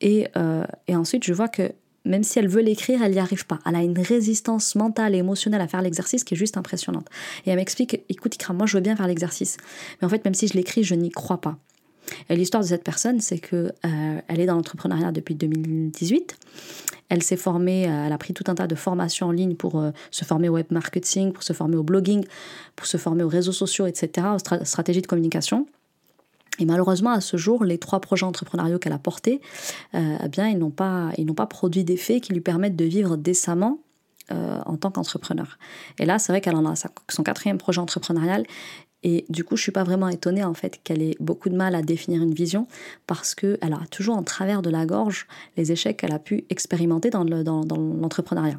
Et, 0.00 0.28
euh, 0.36 0.64
et 0.88 0.96
ensuite, 0.96 1.24
je 1.24 1.32
vois 1.32 1.48
que 1.48 1.72
même 2.04 2.22
si 2.22 2.38
elle 2.38 2.48
veut 2.48 2.62
l'écrire, 2.62 3.02
elle 3.02 3.12
n'y 3.12 3.18
arrive 3.18 3.46
pas. 3.46 3.58
Elle 3.66 3.76
a 3.76 3.82
une 3.82 3.98
résistance 3.98 4.74
mentale 4.76 5.14
et 5.14 5.18
émotionnelle 5.18 5.60
à 5.60 5.68
faire 5.68 5.82
l'exercice 5.82 6.24
qui 6.24 6.34
est 6.34 6.36
juste 6.36 6.56
impressionnante. 6.56 7.08
Et 7.44 7.50
elle 7.50 7.56
m'explique, 7.56 8.00
écoute 8.08 8.34
Ikra, 8.34 8.54
moi 8.54 8.66
je 8.66 8.76
veux 8.76 8.82
bien 8.82 8.96
faire 8.96 9.08
l'exercice. 9.08 9.56
Mais 10.00 10.06
en 10.06 10.08
fait, 10.08 10.24
même 10.24 10.34
si 10.34 10.46
je 10.46 10.54
l'écris, 10.54 10.84
je 10.84 10.94
n'y 10.94 11.10
crois 11.10 11.40
pas. 11.40 11.58
Et 12.28 12.36
l'histoire 12.36 12.62
de 12.62 12.68
cette 12.68 12.84
personne, 12.84 13.20
c'est 13.20 13.38
que 13.38 13.72
euh, 13.84 14.20
elle 14.28 14.40
est 14.40 14.46
dans 14.46 14.54
l'entrepreneuriat 14.54 15.12
depuis 15.12 15.34
2018. 15.34 16.36
Elle 17.08 17.22
s'est 17.22 17.36
formée, 17.36 17.88
euh, 17.88 18.06
elle 18.06 18.12
a 18.12 18.18
pris 18.18 18.34
tout 18.34 18.44
un 18.48 18.54
tas 18.54 18.66
de 18.66 18.74
formations 18.74 19.28
en 19.28 19.32
ligne 19.32 19.54
pour 19.54 19.78
euh, 19.78 19.90
se 20.10 20.24
former 20.24 20.48
au 20.48 20.54
web 20.54 20.66
marketing, 20.70 21.32
pour 21.32 21.42
se 21.42 21.52
former 21.52 21.76
au 21.76 21.82
blogging, 21.82 22.24
pour 22.74 22.86
se 22.86 22.96
former 22.96 23.22
aux 23.22 23.28
réseaux 23.28 23.52
sociaux, 23.52 23.86
etc., 23.86 24.26
aux 24.34 24.64
stratégies 24.64 25.02
de 25.02 25.06
communication. 25.06 25.66
Et 26.58 26.64
malheureusement, 26.64 27.10
à 27.10 27.20
ce 27.20 27.36
jour, 27.36 27.64
les 27.64 27.78
trois 27.78 28.00
projets 28.00 28.24
entrepreneuriaux 28.24 28.78
qu'elle 28.78 28.94
a 28.94 28.98
portés, 28.98 29.42
eh 29.92 30.28
bien, 30.30 30.48
ils 30.48 30.56
n'ont 30.56 30.70
pas, 30.70 31.10
pas 31.36 31.44
produit 31.44 31.84
d'effets 31.84 32.20
qui 32.20 32.32
lui 32.32 32.40
permettent 32.40 32.76
de 32.76 32.86
vivre 32.86 33.18
décemment 33.18 33.78
en 34.30 34.78
tant 34.78 34.90
qu'entrepreneur. 34.90 35.58
Et 35.98 36.06
là, 36.06 36.18
c'est 36.18 36.32
vrai 36.32 36.40
qu'elle 36.40 36.56
en 36.56 36.64
a 36.64 36.72
son 37.10 37.22
quatrième 37.22 37.58
projet 37.58 37.82
entrepreneurial 37.82 38.46
et 39.08 39.24
du 39.28 39.44
coup, 39.44 39.56
je 39.56 39.62
suis 39.62 39.70
pas 39.70 39.84
vraiment 39.84 40.08
étonnée 40.08 40.42
en 40.42 40.52
fait 40.52 40.80
qu'elle 40.82 41.00
ait 41.00 41.14
beaucoup 41.20 41.48
de 41.48 41.54
mal 41.54 41.76
à 41.76 41.82
définir 41.82 42.24
une 42.24 42.34
vision 42.34 42.66
parce 43.06 43.36
qu'elle 43.36 43.56
a 43.62 43.86
toujours 43.88 44.16
en 44.16 44.24
travers 44.24 44.62
de 44.62 44.68
la 44.68 44.84
gorge 44.84 45.28
les 45.56 45.70
échecs 45.70 45.98
qu'elle 45.98 46.12
a 46.12 46.18
pu 46.18 46.44
expérimenter 46.50 47.08
dans, 47.10 47.22
l'entrepreneuriat. 47.22 48.58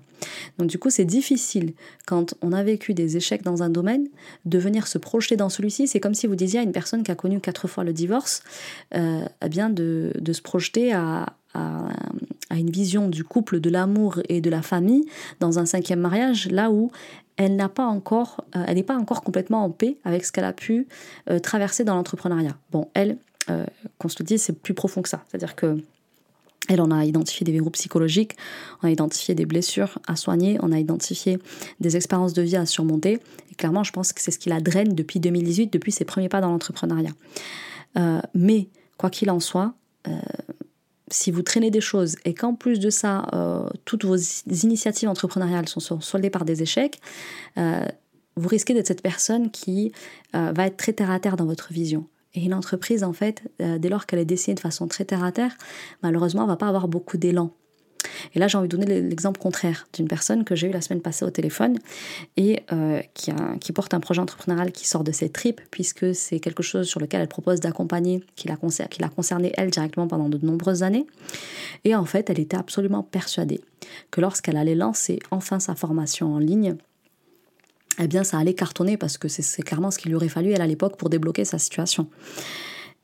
Donc 0.57 0.69
du 0.69 0.79
coup, 0.79 0.89
c'est 0.89 1.03
difficile 1.03 1.73
quand 2.05 2.33
on 2.41 2.53
a 2.53 2.63
vécu 2.63 2.93
des 2.93 3.17
échecs 3.17 3.43
dans 3.43 3.61
un 3.61 3.69
domaine 3.69 4.07
de 4.45 4.57
venir 4.57 4.87
se 4.87 4.97
projeter 4.97 5.35
dans 5.35 5.49
celui-ci. 5.49 5.85
C'est 5.85 5.99
comme 5.99 6.13
si 6.13 6.27
vous 6.27 6.37
disiez 6.37 6.61
à 6.61 6.63
une 6.63 6.71
personne 6.71 7.03
qui 7.03 7.11
a 7.11 7.15
connu 7.15 7.41
quatre 7.41 7.67
fois 7.67 7.83
le 7.83 7.91
divorce, 7.91 8.41
euh, 8.95 9.25
eh 9.43 9.49
bien 9.49 9.69
de, 9.69 10.13
se 10.31 10.41
projeter 10.41 10.93
à, 10.93 11.25
à, 11.55 11.89
une 12.51 12.69
vision 12.69 13.09
du 13.09 13.25
couple, 13.25 13.59
de 13.59 13.69
l'amour 13.69 14.21
et 14.29 14.39
de 14.39 14.49
la 14.49 14.61
famille 14.61 15.03
dans 15.41 15.59
un 15.59 15.65
cinquième 15.65 15.99
mariage, 15.99 16.47
là 16.49 16.71
où 16.71 16.89
elle 17.37 17.55
n'a 17.55 17.69
pas 17.69 17.85
encore, 17.85 18.43
euh, 18.55 18.63
elle 18.67 18.75
n'est 18.75 18.83
pas 18.83 18.97
encore 18.97 19.23
complètement 19.23 19.63
en 19.63 19.69
paix 19.69 19.97
avec 20.03 20.25
ce 20.25 20.31
qu'elle 20.31 20.43
a 20.43 20.53
pu 20.53 20.87
euh, 21.29 21.39
traverser 21.39 21.83
dans 21.83 21.95
l'entrepreneuriat. 21.95 22.57
Bon, 22.71 22.89
elle, 22.93 23.17
euh, 23.49 23.65
qu'on 23.99 24.09
se 24.09 24.17
le 24.19 24.25
dise, 24.25 24.41
c'est 24.41 24.59
plus 24.59 24.73
profond 24.73 25.01
que 25.01 25.09
ça. 25.09 25.23
C'est-à-dire 25.27 25.55
que 25.55 25.77
elle, 26.67 26.81
on 26.81 26.91
a 26.91 27.05
identifié 27.05 27.45
des 27.45 27.53
verrous 27.53 27.69
psychologiques, 27.69 28.35
on 28.83 28.87
a 28.87 28.91
identifié 28.91 29.33
des 29.35 29.45
blessures 29.45 29.99
à 30.05 30.17
soigner, 30.17 30.57
on 30.61 30.73
a 30.73 30.79
identifié 30.79 31.39
des 31.79 31.95
expériences 31.95 32.33
de 32.33 32.41
vie 32.41 32.57
à 32.57 32.65
surmonter. 32.65 33.21
Et 33.51 33.55
clairement, 33.55 33.85
je 33.85 33.93
pense 33.93 34.11
que 34.11 34.19
c'est 34.19 34.31
ce 34.31 34.39
qui 34.39 34.49
la 34.49 34.59
draine 34.59 34.93
depuis 34.93 35.21
2018, 35.21 35.71
depuis 35.71 35.93
ses 35.93 36.03
premiers 36.03 36.27
pas 36.27 36.41
dans 36.41 36.49
l'entrepreneuriat. 36.49 37.13
mais, 38.33 38.67
quoi 38.97 39.09
qu'il 39.09 39.29
en 39.29 39.39
soit, 39.39 39.75
si 41.09 41.31
vous 41.31 41.41
traînez 41.41 41.71
des 41.71 41.81
choses 41.81 42.15
et 42.25 42.33
qu'en 42.33 42.53
plus 42.53 42.79
de 42.79 42.89
ça, 42.89 43.27
euh, 43.33 43.67
toutes 43.85 44.05
vos 44.05 44.17
initiatives 44.17 45.09
entrepreneuriales 45.09 45.67
sont 45.67 46.01
soldées 46.01 46.29
par 46.29 46.45
des 46.45 46.61
échecs, 46.61 46.99
euh, 47.57 47.85
vous 48.35 48.47
risquez 48.47 48.73
d'être 48.73 48.87
cette 48.87 49.01
personne 49.01 49.49
qui 49.49 49.91
euh, 50.35 50.51
va 50.55 50.67
être 50.67 50.77
très 50.77 50.93
terre 50.93 51.09
à 51.09 51.19
terre 51.19 51.37
dans 51.37 51.45
votre 51.45 51.73
vision. 51.73 52.07
Et 52.33 52.41
une 52.41 52.53
entreprise, 52.53 53.03
en 53.03 53.13
fait, 53.13 53.41
dès 53.57 53.89
lors 53.89 54.05
qu'elle 54.05 54.19
est 54.19 54.25
dessinée 54.25 54.53
de 54.53 54.59
façon 54.59 54.87
très 54.87 55.05
terre 55.05 55.23
à 55.23 55.31
terre, 55.31 55.57
malheureusement, 56.03 56.43
elle 56.43 56.49
va 56.49 56.57
pas 56.57 56.67
avoir 56.67 56.87
beaucoup 56.87 57.17
d'élan. 57.17 57.51
Et 58.35 58.39
là, 58.39 58.47
j'ai 58.47 58.57
envie 58.57 58.67
de 58.67 58.77
donner 58.77 59.01
l'exemple 59.01 59.39
contraire 59.39 59.87
d'une 59.93 60.07
personne 60.07 60.43
que 60.43 60.55
j'ai 60.55 60.67
eue 60.67 60.71
la 60.71 60.81
semaine 60.81 61.01
passée 61.01 61.25
au 61.25 61.29
téléphone 61.29 61.77
et 62.35 62.63
euh, 62.71 63.01
qui, 63.13 63.71
porte 63.71 63.93
un 63.93 63.99
projet 63.99 64.21
entrepreneurial 64.21 64.71
qui 64.71 64.87
sort 64.87 65.03
de 65.03 65.11
ses 65.11 65.29
tripes, 65.29 65.61
puisque 65.71 66.15
c'est 66.15 66.39
quelque 66.39 66.63
chose 66.63 66.87
sur 66.87 66.99
lequel 66.99 67.21
elle 67.21 67.27
propose 67.27 67.59
d'accompagner, 67.59 68.23
qui 68.35 68.47
l'a 68.47 68.57
concerné 68.57 69.53
elle 69.57 69.69
directement 69.69 70.07
pendant 70.07 70.29
de 70.29 70.43
nombreuses 70.43 70.83
années. 70.83 71.05
Et 71.83 71.95
en 71.95 72.05
fait, 72.05 72.29
elle 72.29 72.39
était 72.39 72.57
absolument 72.57 73.03
persuadée 73.03 73.61
que 74.11 74.21
lorsqu'elle 74.21 74.57
allait 74.57 74.75
lancer 74.75 75.19
enfin 75.31 75.59
sa 75.59 75.75
formation 75.75 76.33
en 76.33 76.39
ligne, 76.39 76.75
eh 77.99 78.07
bien, 78.07 78.23
ça 78.23 78.37
allait 78.37 78.53
cartonner 78.53 78.97
parce 78.97 79.17
que 79.17 79.27
c'est 79.27 79.63
clairement 79.63 79.91
ce 79.91 79.97
qu'il 79.97 80.09
lui 80.09 80.15
aurait 80.15 80.29
fallu, 80.29 80.51
elle, 80.51 80.61
à 80.61 80.67
l'époque, 80.67 80.97
pour 80.97 81.09
débloquer 81.09 81.45
sa 81.45 81.57
situation. 81.57 82.07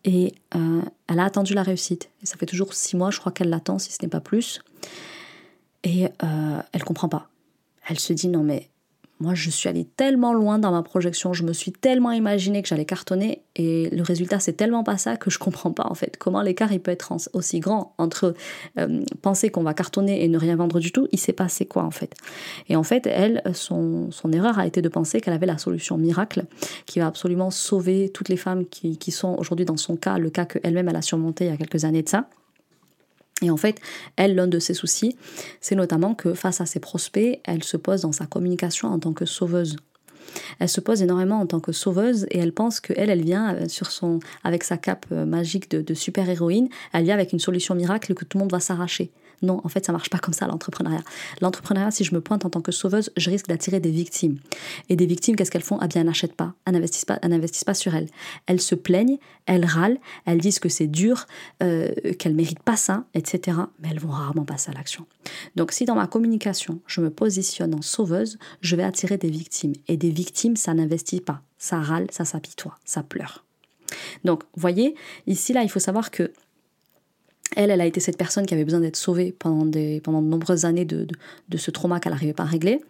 Et 0.06 0.36
euh, 0.56 0.82
elle 1.08 1.20
a 1.20 1.26
attendu 1.26 1.54
la 1.54 1.64
réussite. 1.64 2.10
Et 2.22 2.26
ça 2.26 2.38
fait 2.38 2.46
toujours 2.46 2.74
six 2.74 2.96
mois, 2.96 3.12
je 3.12 3.20
crois 3.20 3.32
qu'elle 3.32 3.50
l'attend, 3.50 3.80
si 3.80 3.92
ce 3.92 4.02
n'est 4.02 4.10
pas 4.10 4.20
plus. 4.20 4.62
Et 5.84 6.06
euh, 6.06 6.62
elle 6.72 6.84
comprend 6.84 7.10
pas. 7.10 7.30
Elle 7.88 8.00
se 8.00 8.14
dit 8.14 8.28
non 8.28 8.44
mais 8.44 8.70
moi 9.20 9.34
je 9.36 9.50
suis 9.50 9.70
allée 9.70 9.86
tellement 9.86 10.34
loin 10.34 10.60
dans 10.60 10.72
ma 10.72 10.84
projection, 10.84 11.34
je 11.34 11.44
me 11.44 11.54
suis 11.54 11.72
tellement 11.72 12.12
imaginé 12.12 12.62
que 12.62 12.68
j'allais 12.68 12.86
cartonner 12.86 13.44
et 13.56 13.90
le 13.92 14.02
résultat 14.02 14.40
c'est 14.40 14.54
tellement 14.54 14.84
pas 14.84 14.98
ça 14.98 15.18
que 15.18 15.30
je 15.30 15.40
comprends 15.40 15.72
pas 15.72 15.86
en 15.88 15.94
fait 15.94 16.18
comment 16.18 16.42
l'écart 16.42 16.72
il 16.72 16.80
peut 16.80 16.92
être 16.92 17.14
aussi 17.34 17.60
grand 17.60 17.94
entre 17.98 18.34
euh, 18.78 19.04
penser 19.22 19.50
qu'on 19.50 19.64
va 19.64 19.74
cartonner 19.74 20.24
et 20.24 20.28
ne 20.28 20.38
rien 20.38 20.56
vendre 20.56 20.80
du 20.80 20.92
tout, 20.92 21.08
il 21.12 21.20
s'est 21.20 21.34
passé 21.34 21.66
quoi 21.66 21.84
en 21.84 21.92
fait. 21.92 22.16
Et 22.70 22.76
en 22.76 22.84
fait 22.84 23.08
elle 23.08 23.42
son, 23.54 24.12
son 24.12 24.32
erreur 24.32 24.60
a 24.60 24.68
été 24.68 24.82
de 24.82 24.90
penser 24.90 25.22
qu'elle 25.22 25.34
avait 25.34 25.46
la 25.46 25.58
solution 25.58 25.98
miracle 25.98 26.46
qui 26.86 27.00
va 27.00 27.08
absolument 27.08 27.52
sauver 27.52 28.10
toutes 28.10 28.30
les 28.30 28.38
femmes 28.38 28.66
qui, 28.66 28.98
qui 28.98 29.12
sont 29.12 29.36
aujourd'hui 29.38 29.66
dans 29.66 29.78
son 29.78 29.96
cas, 29.96 30.18
le 30.18 30.30
cas 30.30 30.46
qu'elle-même 30.46 30.90
elle 30.90 30.96
a 30.96 31.02
surmonté 31.02 31.46
il 31.46 31.52
y 31.52 31.54
a 31.54 31.58
quelques 31.58 31.86
années 31.86 32.04
de 32.04 32.10
ça. 32.10 32.28
Et 33.42 33.50
en 33.50 33.58
fait, 33.58 33.80
elle, 34.16 34.36
l'un 34.36 34.48
de 34.48 34.60
ses 34.60 34.74
soucis, 34.74 35.18
c'est 35.60 35.76
notamment 35.76 36.16
que 36.16 36.34
face 36.34 36.62
à 36.62 36.66
ses 36.66 36.80
prospects, 36.80 37.42
elle 37.44 37.64
se 37.64 37.78
pose 37.78 38.02
dans 38.02 38.12
sa 38.12 38.26
communication 38.26 38.88
en 38.90 39.00
tant 39.00 39.14
que 39.14 39.26
sauveuse. 39.26 39.76
Elle 40.60 40.70
se 40.70 40.82
pose 40.82 41.02
énormément 41.02 41.40
en 41.40 41.46
tant 41.46 41.60
que 41.60 41.72
sauveuse 41.72 42.26
et 42.32 42.40
elle 42.40 42.54
pense 42.54 42.80
qu'elle, 42.80 43.10
elle 43.10 43.24
vient 43.24 43.56
euh, 43.56 44.20
avec 44.44 44.64
sa 44.64 44.78
cape 44.78 45.06
euh, 45.12 45.26
magique 45.26 45.70
de, 45.72 45.82
de 45.82 45.94
super-héroïne, 45.94 46.70
elle 46.94 47.04
vient 47.04 47.14
avec 47.14 47.34
une 47.34 47.40
solution 47.40 47.76
miracle 47.76 48.14
que 48.14 48.26
tout 48.26 48.38
le 48.38 48.44
monde 48.44 48.52
va 48.52 48.60
s'arracher. 48.60 49.12
Non, 49.44 49.60
en 49.64 49.70
fait, 49.70 49.86
ça 49.86 49.92
marche 49.92 50.10
pas 50.10 50.20
comme 50.20 50.34
ça 50.34 50.48
l'entrepreneuriat. 50.48 51.04
L'entrepreneuriat, 51.42 51.92
si 51.92 52.04
je 52.06 52.16
me 52.16 52.22
pointe 52.22 52.46
en 52.46 52.50
tant 52.50 52.62
que 52.62 52.72
sauveuse, 52.72 53.12
je 53.18 53.30
risque 53.30 53.48
d'attirer 53.48 53.80
des 53.82 53.92
victimes. 53.92 54.40
Et 54.90 54.96
des 54.96 55.06
victimes, 55.06 55.36
qu'est-ce 55.36 55.52
qu'elles 55.52 55.62
font? 55.62 55.78
Ah 55.82 55.88
bien, 55.88 56.02
elles 56.02 56.08
n'achètent 56.08 56.36
pas, 56.36 56.54
elles 56.66 56.74
n'investissent 56.74 57.06
pas, 57.06 57.20
elles 57.22 57.30
n'investissent 57.30 57.66
pas 57.66 57.74
sur 57.74 57.94
elles. 57.94 58.08
Elles 58.48 58.62
se 58.62 58.74
plaignent, 58.74 59.18
elles 59.46 59.66
râlent, 59.66 60.00
elles 60.26 60.40
disent 60.40 60.60
que 60.60 60.70
c'est 60.70 60.88
dur, 60.88 61.28
euh, 61.62 61.92
qu'elles 62.18 62.36
méritent 62.36 62.64
pas 62.64 62.78
ça, 62.78 63.04
etc. 63.14 63.58
Mais 63.82 63.90
elles 63.92 64.00
vont 64.00 64.10
rarement 64.10 64.46
passer 64.46 64.72
à 64.72 64.74
l'action. 64.74 65.06
Donc, 65.58 65.74
si 65.74 65.84
dans 65.84 65.96
ma 65.96 66.08
communication, 66.08 66.80
je 66.88 67.02
me 67.02 67.10
positionne 67.10 67.76
en 67.76 67.82
sauveuse, 67.82 68.40
je 68.62 68.76
vais 68.78 68.84
attirer 68.84 69.18
des 69.18 69.30
victimes. 69.30 69.74
Et 69.90 69.98
des 69.98 70.10
victimes, 70.10 70.56
ça 70.56 70.74
n'investit 70.74 71.20
pas, 71.20 71.42
ça 71.58 71.82
râle, 71.82 72.08
ça 72.12 72.24
s'apitoie, 72.24 72.78
ça 72.86 73.04
pleure. 73.04 73.44
Donc, 74.24 74.44
voyez, 74.56 74.96
ici, 75.28 75.54
là, 75.54 75.64
il 75.64 75.70
faut 75.70 75.80
savoir 75.80 76.12
que 76.12 76.32
elle, 77.56 77.72
elle 77.72 77.82
a 77.82 77.86
été 77.86 78.00
cette 78.00 78.18
personne 78.18 78.46
qui 78.46 78.54
avait 78.54 78.66
besoin 78.66 78.80
d'être 78.80 78.96
sauvée 78.96 79.34
pendant, 79.38 79.66
des, 79.66 80.02
pendant 80.02 80.22
de 80.22 80.28
nombreuses 80.28 80.66
années 80.66 80.86
de, 80.86 81.08
de, 81.50 81.58
ce 81.58 81.72
trauma 81.72 82.00
qu'elle 82.00 82.12
n'arrivait 82.14 82.34
pas 82.34 82.44
à 82.44 82.48
régler. 82.48 82.82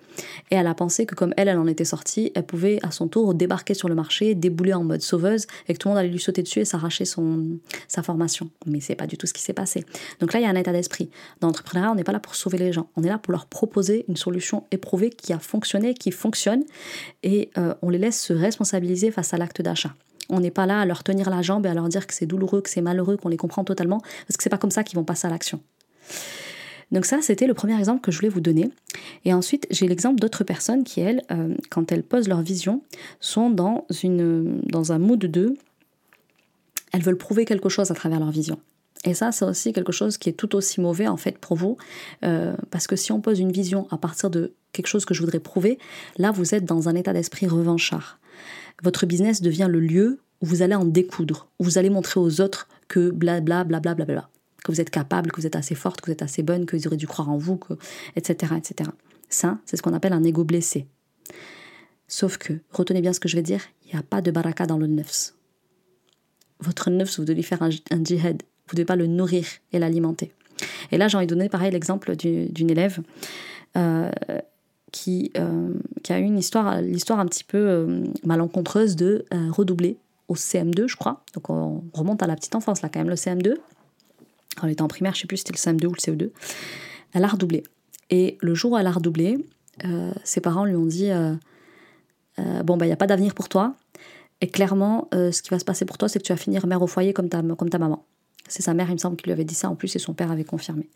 Et 0.51 0.55
elle 0.55 0.67
a 0.67 0.75
pensé 0.75 1.05
que 1.05 1.15
comme 1.15 1.33
elle, 1.37 1.47
elle 1.47 1.57
en 1.57 1.67
était 1.67 1.85
sortie, 1.85 2.31
elle 2.35 2.45
pouvait 2.45 2.79
à 2.83 2.91
son 2.91 3.07
tour 3.07 3.33
débarquer 3.33 3.73
sur 3.73 3.89
le 3.89 3.95
marché, 3.95 4.35
débouler 4.35 4.73
en 4.73 4.83
mode 4.83 5.01
sauveuse, 5.01 5.47
et 5.67 5.73
que 5.73 5.79
tout 5.79 5.87
le 5.87 5.91
monde 5.93 5.99
allait 5.99 6.09
lui 6.09 6.19
sauter 6.19 6.43
dessus 6.43 6.59
et 6.59 6.65
s'arracher 6.65 7.05
sa 7.05 8.03
formation. 8.03 8.49
Mais 8.65 8.79
c'est 8.79 8.95
pas 8.95 9.07
du 9.07 9.17
tout 9.17 9.27
ce 9.27 9.33
qui 9.33 9.41
s'est 9.41 9.53
passé. 9.53 9.85
Donc 10.19 10.33
là, 10.33 10.39
il 10.39 10.43
y 10.43 10.45
a 10.45 10.49
un 10.49 10.55
état 10.55 10.71
d'esprit. 10.71 11.09
Dans 11.39 11.47
l'entrepreneuriat, 11.47 11.91
on 11.91 11.95
n'est 11.95 12.03
pas 12.03 12.11
là 12.11 12.19
pour 12.19 12.35
sauver 12.35 12.57
les 12.57 12.73
gens. 12.73 12.87
On 12.95 13.03
est 13.03 13.09
là 13.09 13.17
pour 13.17 13.31
leur 13.31 13.45
proposer 13.47 14.05
une 14.07 14.17
solution 14.17 14.63
éprouvée 14.71 15.09
qui 15.09 15.33
a 15.33 15.39
fonctionné, 15.39 15.93
qui 15.93 16.11
fonctionne, 16.11 16.63
et 17.23 17.49
euh, 17.57 17.73
on 17.81 17.89
les 17.89 17.97
laisse 17.97 18.19
se 18.19 18.33
responsabiliser 18.33 19.11
face 19.11 19.33
à 19.33 19.37
l'acte 19.37 19.61
d'achat. 19.61 19.95
On 20.29 20.39
n'est 20.39 20.51
pas 20.51 20.65
là 20.65 20.81
à 20.81 20.85
leur 20.85 21.03
tenir 21.03 21.29
la 21.29 21.41
jambe 21.41 21.65
et 21.65 21.69
à 21.69 21.73
leur 21.73 21.89
dire 21.89 22.07
que 22.07 22.13
c'est 22.13 22.25
douloureux, 22.25 22.61
que 22.61 22.69
c'est 22.69 22.81
malheureux, 22.81 23.17
qu'on 23.17 23.29
les 23.29 23.37
comprend 23.37 23.63
totalement, 23.63 23.99
parce 24.27 24.37
que 24.37 24.43
c'est 24.43 24.49
pas 24.49 24.57
comme 24.57 24.71
ça 24.71 24.83
qu'ils 24.83 24.97
vont 24.97 25.03
passer 25.03 25.27
à 25.27 25.29
l'action. 25.29 25.59
Donc 26.91 27.05
ça, 27.05 27.19
c'était 27.21 27.47
le 27.47 27.55
premier 27.55 27.77
exemple 27.77 28.01
que 28.01 28.11
je 28.11 28.17
voulais 28.17 28.29
vous 28.29 28.39
donner. 28.39 28.69
Et 29.25 29.33
ensuite, 29.33 29.65
j'ai 29.71 29.87
l'exemple 29.87 30.19
d'autres 30.19 30.43
personnes 30.43 30.83
qui, 30.83 31.01
elles, 31.01 31.23
euh, 31.31 31.55
quand 31.69 31.91
elles 31.91 32.03
posent 32.03 32.27
leur 32.27 32.41
vision, 32.41 32.83
sont 33.19 33.49
dans, 33.49 33.85
une, 34.03 34.61
dans 34.61 34.91
un 34.91 34.99
mood 34.99 35.19
de... 35.19 35.55
Elles 36.91 37.01
veulent 37.01 37.17
prouver 37.17 37.45
quelque 37.45 37.69
chose 37.69 37.89
à 37.89 37.95
travers 37.95 38.19
leur 38.19 38.29
vision. 38.29 38.59
Et 39.05 39.15
ça, 39.15 39.31
c'est 39.31 39.43
aussi 39.43 39.73
quelque 39.73 39.91
chose 39.91 40.17
qui 40.17 40.29
est 40.29 40.33
tout 40.33 40.55
aussi 40.55 40.79
mauvais 40.79 41.07
en 41.07 41.17
fait 41.17 41.37
pour 41.37 41.57
vous, 41.57 41.77
euh, 42.23 42.55
parce 42.69 42.87
que 42.87 42.95
si 42.95 43.11
on 43.11 43.19
pose 43.19 43.39
une 43.39 43.51
vision 43.51 43.87
à 43.91 43.97
partir 43.97 44.29
de 44.29 44.53
quelque 44.71 44.87
chose 44.87 45.03
que 45.03 45.13
je 45.13 45.21
voudrais 45.21 45.39
prouver, 45.39 45.77
là, 46.17 46.31
vous 46.31 46.55
êtes 46.55 46.63
dans 46.63 46.87
un 46.87 46.95
état 46.95 47.11
d'esprit 47.11 47.47
revanchard 47.47 48.19
votre 48.81 49.05
business 49.05 49.41
devient 49.41 49.67
le 49.69 49.79
lieu 49.79 50.19
où 50.41 50.45
vous 50.45 50.61
allez 50.61 50.75
en 50.75 50.85
découdre, 50.85 51.47
où 51.59 51.63
vous 51.63 51.77
allez 51.77 51.89
montrer 51.89 52.19
aux 52.19 52.41
autres 52.41 52.67
que 52.87 53.11
blablabla, 53.11 53.79
bla, 53.79 53.95
bla, 53.95 54.05
bla, 54.05 54.29
que 54.63 54.71
vous 54.71 54.81
êtes 54.81 54.89
capable, 54.89 55.31
que 55.31 55.39
vous 55.39 55.47
êtes 55.47 55.55
assez 55.55 55.75
forte, 55.75 56.01
que 56.01 56.07
vous 56.07 56.11
êtes 56.11 56.21
assez 56.21 56.43
bonne, 56.43 56.65
qu'ils 56.65 56.85
auraient 56.87 56.97
dû 56.97 57.07
croire 57.07 57.29
en 57.29 57.37
vous, 57.37 57.59
etc., 58.15 58.53
etc. 58.57 58.89
Ça, 59.29 59.59
c'est 59.65 59.77
ce 59.77 59.81
qu'on 59.81 59.93
appelle 59.93 60.13
un 60.13 60.23
ego 60.23 60.43
blessé. 60.43 60.87
Sauf 62.07 62.37
que, 62.37 62.53
retenez 62.71 63.01
bien 63.01 63.13
ce 63.13 63.19
que 63.19 63.29
je 63.29 63.35
vais 63.35 63.41
dire, 63.41 63.61
il 63.85 63.93
n'y 63.93 63.99
a 63.99 64.03
pas 64.03 64.21
de 64.21 64.31
baraka 64.31 64.65
dans 64.65 64.77
le 64.77 64.87
neufs. 64.87 65.33
Votre 66.59 66.89
neufs, 66.89 67.19
vous 67.19 67.25
devez 67.25 67.41
faire 67.41 67.61
un, 67.63 67.69
djihad. 67.69 68.43
Vous 68.67 68.73
ne 68.73 68.77
devez 68.77 68.85
pas 68.85 68.95
le 68.95 69.07
nourrir 69.07 69.45
et 69.71 69.79
l'alimenter. 69.79 70.31
Et 70.91 70.97
là, 70.97 71.07
j'ai 71.07 71.17
envie 71.17 71.27
de 71.27 71.33
donner 71.33 71.49
pareil 71.49 71.71
l'exemple 71.71 72.15
d'une 72.15 72.69
élève 72.69 72.99
euh, 73.75 74.11
qui, 74.93 75.31
euh, 75.37 75.73
qui 76.03 76.13
a 76.13 76.19
eu 76.19 76.23
une 76.23 76.37
histoire, 76.37 76.79
l'histoire 76.79 77.19
un 77.19 77.25
petit 77.25 77.43
peu 77.43 77.57
euh, 77.57 78.03
malencontreuse 78.23 78.95
de 78.95 79.25
euh, 79.33 79.51
redoubler 79.51 79.97
au 80.29 80.35
CM2, 80.35 80.87
je 80.87 80.95
crois. 80.95 81.23
Donc 81.33 81.49
on 81.49 81.83
remonte 81.93 82.21
à 82.21 82.27
la 82.27 82.35
petite 82.35 82.55
enfance, 82.55 82.81
là, 82.81 82.89
quand 82.93 82.99
même, 82.99 83.09
le 83.09 83.15
CM2. 83.15 83.55
Quand 84.55 84.67
elle 84.67 84.73
était 84.73 84.83
en 84.83 84.87
primaire, 84.87 85.15
je 85.15 85.21
sais 85.21 85.27
plus 85.27 85.37
si 85.37 85.43
c'était 85.47 85.71
le 85.71 85.77
CM2 85.77 85.87
ou 85.87 85.93
le 85.93 85.99
CE2. 85.99 86.29
Elle 87.13 87.23
a 87.23 87.27
redoublé. 87.27 87.63
Et 88.11 88.37
le 88.39 88.53
jour 88.53 88.73
où 88.73 88.77
elle 88.77 88.85
a 88.85 88.91
redoublé, 88.91 89.43
ses 90.23 90.41
parents 90.41 90.65
lui 90.65 90.75
ont 90.75 90.85
dit 90.85 91.09
Bon, 92.37 92.77
bah, 92.77 92.85
il 92.85 92.89
n'y 92.89 92.93
a 92.93 92.97
pas 92.97 93.07
d'avenir 93.07 93.33
pour 93.33 93.49
toi. 93.49 93.75
Et 94.41 94.47
clairement, 94.47 95.09
ce 95.11 95.41
qui 95.41 95.49
va 95.49 95.57
se 95.57 95.65
passer 95.65 95.85
pour 95.85 95.97
toi, 95.97 96.07
c'est 96.07 96.19
que 96.19 96.23
tu 96.23 96.31
vas 96.31 96.37
finir 96.37 96.67
mère 96.67 96.83
au 96.83 96.87
foyer 96.87 97.13
comme 97.13 97.29
ta, 97.29 97.41
comme 97.41 97.69
ta 97.69 97.79
maman. 97.79 98.05
C'est 98.47 98.61
sa 98.61 98.73
mère, 98.73 98.89
il 98.89 98.93
me 98.93 98.97
semble, 98.97 99.15
qui 99.15 99.25
lui 99.25 99.31
avait 99.31 99.45
dit 99.45 99.55
ça 99.55 99.69
en 99.69 99.75
plus, 99.75 99.95
et 99.95 99.99
son 99.99 100.13
père 100.13 100.31
avait 100.31 100.43
confirmé. 100.43 100.89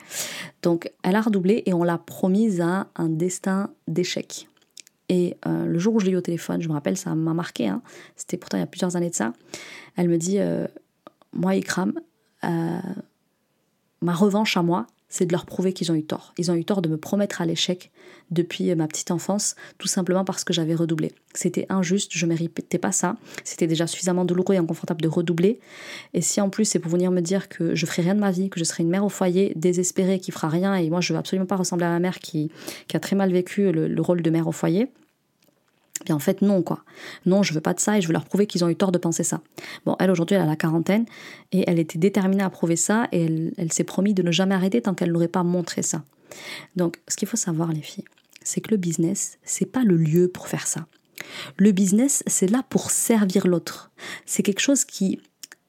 Donc, 0.62 0.92
elle 1.04 1.16
a 1.16 1.22
redoublé 1.22 1.64
et 1.66 1.74
on 1.74 1.84
l'a 1.84 1.98
promise 1.98 2.62
à 2.62 2.88
un 2.96 3.10
destin 3.10 3.72
d'échec. 3.88 4.48
Et 5.10 5.38
euh, 5.46 5.66
le 5.66 5.80
jour 5.80 5.96
où 5.96 6.00
je 6.00 6.06
l'ai 6.06 6.12
eu 6.12 6.18
au 6.18 6.22
téléphone, 6.22 6.62
je 6.62 6.68
me 6.68 6.74
rappelle, 6.74 6.98
ça 6.98 7.16
m'a 7.16 7.34
marqué, 7.34 7.68
hein. 7.68 7.82
c'était 8.16 8.38
pourtant 8.38 8.58
il 8.58 8.62
y 8.62 8.64
a 8.64 8.68
plusieurs 8.68 8.96
années 8.96 9.10
de 9.10 9.16
ça, 9.16 9.34
elle 9.96 10.10
me 10.10 10.18
dit, 10.18 10.40
euh, 10.40 10.68
moi, 11.32 11.56
Ikram, 11.56 11.94
euh, 12.44 12.80
ma 14.02 14.14
revanche 14.14 14.58
à 14.58 14.64
moi, 14.64 14.86
c'est 15.10 15.26
de 15.26 15.32
leur 15.32 15.46
prouver 15.46 15.74
qu'ils 15.74 15.92
ont 15.92 15.96
eu 15.96 16.04
tort. 16.04 16.34
Ils 16.38 16.52
ont 16.52 16.56
eu 16.56 16.66
tort 16.66 16.82
de 16.82 16.90
me 16.90 16.98
promettre 16.98 17.42
à 17.42 17.46
l'échec 17.46 17.92
depuis 18.30 18.74
ma 18.76 18.88
petite 18.88 19.12
enfance, 19.12 19.56
tout 19.78 19.88
simplement 19.88 20.26
parce 20.26 20.44
que 20.44 20.54
j'avais 20.54 20.76
redoublé. 20.76 21.14
C'était 21.34 21.66
injuste, 21.70 22.12
je 22.14 22.26
ne 22.26 22.32
méritais 22.32 22.78
pas 22.78 22.92
ça. 22.92 23.16
C'était 23.44 23.68
déjà 23.68 23.88
suffisamment 23.88 24.26
douloureux 24.26 24.56
et 24.56 24.58
inconfortable 24.58 25.02
de 25.02 25.08
redoubler. 25.08 25.60
Et 26.14 26.22
si 26.22 26.42
en 26.42 26.50
plus 26.50 26.66
c'est 26.66 26.80
pour 26.80 26.92
venir 26.92 27.12
me 27.12 27.22
dire 27.22 27.48
que 27.48 27.74
je 27.74 27.86
ferai 27.86 28.02
rien 28.02 28.16
de 28.16 28.20
ma 28.20 28.32
vie, 28.32 28.50
que 28.50 28.60
je 28.60 28.66
serai 28.66 28.84
une 28.84 28.90
mère 28.90 29.06
au 29.06 29.10
foyer, 29.10 29.54
désespérée, 29.56 30.20
qui 30.20 30.32
fera 30.32 30.50
rien, 30.50 30.76
et 30.76 30.90
moi 30.90 31.00
je 31.00 31.14
veux 31.14 31.20
absolument 31.20 31.46
pas 31.46 31.56
ressembler 31.56 31.86
à 31.86 31.90
ma 31.90 32.00
mère 32.00 32.20
qui, 32.20 32.52
a 32.94 33.00
très 33.00 33.16
mal 33.16 33.32
vécu 33.32 33.72
le 33.72 34.02
rôle 34.02 34.22
de 34.22 34.30
mère 34.30 34.48
au 34.48 34.52
foyer, 34.52 34.90
Bien 36.06 36.16
en 36.16 36.20
fait 36.20 36.42
non 36.42 36.62
quoi. 36.62 36.84
Non, 37.26 37.44
je 37.44 37.54
veux 37.54 37.62
pas 37.62 37.74
de 37.74 37.80
ça 37.80 37.98
et 37.98 38.02
je 38.02 38.08
veux 38.08 38.14
leur 38.14 38.26
prouver 38.26 38.48
qu'ils 38.48 38.64
ont 38.64 38.70
eu 38.70 38.76
tort 38.76 38.92
de 38.92 38.98
penser 38.98 39.24
ça. 39.24 39.42
Bon, 39.86 39.96
elle 40.00 40.12
aujourd'hui 40.12 40.36
elle 40.36 40.44
a 40.44 40.46
la 40.46 40.56
quarantaine 40.56 41.06
et 41.52 41.64
elle 41.68 41.80
était 41.80 42.00
déterminée 42.00 42.44
à 42.44 42.50
prouver 42.50 42.76
ça 42.76 43.08
et 43.12 43.52
elle, 43.58 43.72
s'est 43.72 43.84
promis 43.84 44.14
de 44.14 44.24
ne 44.24 44.32
jamais 44.32 44.56
arrêter 44.56 44.82
tant 44.82 44.94
qu'elle 44.94 45.12
n'aurait 45.12 45.28
pas 45.28 45.44
montré 45.44 45.82
ça. 45.82 46.04
Donc 46.76 47.00
ce 47.08 47.16
qu'il 47.16 47.28
faut 47.28 47.38
savoir 47.38 47.72
les 47.72 47.82
filles, 47.82 48.06
c'est 48.44 48.62
que 48.62 48.72
le 48.72 48.78
business, 48.78 49.38
c'est 49.44 49.66
pas 49.66 49.84
le 49.84 49.98
lieu 49.98 50.28
pour 50.28 50.48
faire 50.48 50.68
ça. 50.68 50.86
Le 51.58 51.72
business, 51.72 52.24
c'est 52.28 52.50
là 52.50 52.64
pour 52.70 52.92
servir 52.92 53.48
l'autre. 53.48 53.92
C'est 54.26 54.44
quelque 54.44 54.62
chose 54.62 54.86
qui 54.86 55.20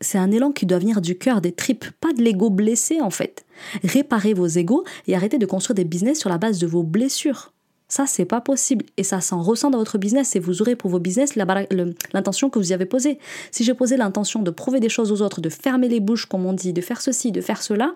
c'est 0.00 0.18
un 0.18 0.30
élan 0.30 0.52
qui 0.52 0.66
doit 0.66 0.78
venir 0.78 1.00
du 1.00 1.18
cœur, 1.18 1.40
des 1.40 1.52
tripes, 1.52 1.86
pas 2.00 2.12
de 2.12 2.22
l'ego 2.22 2.50
blessé 2.50 3.00
en 3.00 3.10
fait. 3.10 3.44
Réparez 3.82 4.34
vos 4.34 4.46
égos 4.46 4.84
et 5.06 5.16
arrêtez 5.16 5.38
de 5.38 5.46
construire 5.46 5.74
des 5.74 5.84
business 5.84 6.20
sur 6.20 6.30
la 6.30 6.38
base 6.38 6.58
de 6.58 6.66
vos 6.66 6.82
blessures. 6.82 7.52
Ça, 7.88 8.06
c'est 8.06 8.26
pas 8.26 8.42
possible. 8.42 8.84
Et 8.98 9.02
ça 9.02 9.20
s'en 9.22 9.40
ressent 9.40 9.70
dans 9.70 9.78
votre 9.78 9.96
business 9.96 10.36
et 10.36 10.40
vous 10.40 10.60
aurez 10.60 10.76
pour 10.76 10.90
vos 10.90 10.98
business 10.98 11.36
l'intention 11.36 12.50
que 12.50 12.58
vous 12.58 12.70
y 12.70 12.74
avez 12.74 12.84
posée. 12.84 13.18
Si 13.50 13.64
j'ai 13.64 13.72
posé 13.72 13.96
l'intention 13.96 14.42
de 14.42 14.50
prouver 14.50 14.78
des 14.78 14.90
choses 14.90 15.10
aux 15.10 15.22
autres, 15.22 15.40
de 15.40 15.48
fermer 15.48 15.88
les 15.88 16.00
bouches, 16.00 16.26
comme 16.26 16.44
on 16.44 16.52
dit, 16.52 16.74
de 16.74 16.82
faire 16.82 17.00
ceci, 17.00 17.32
de 17.32 17.40
faire 17.40 17.62
cela, 17.62 17.94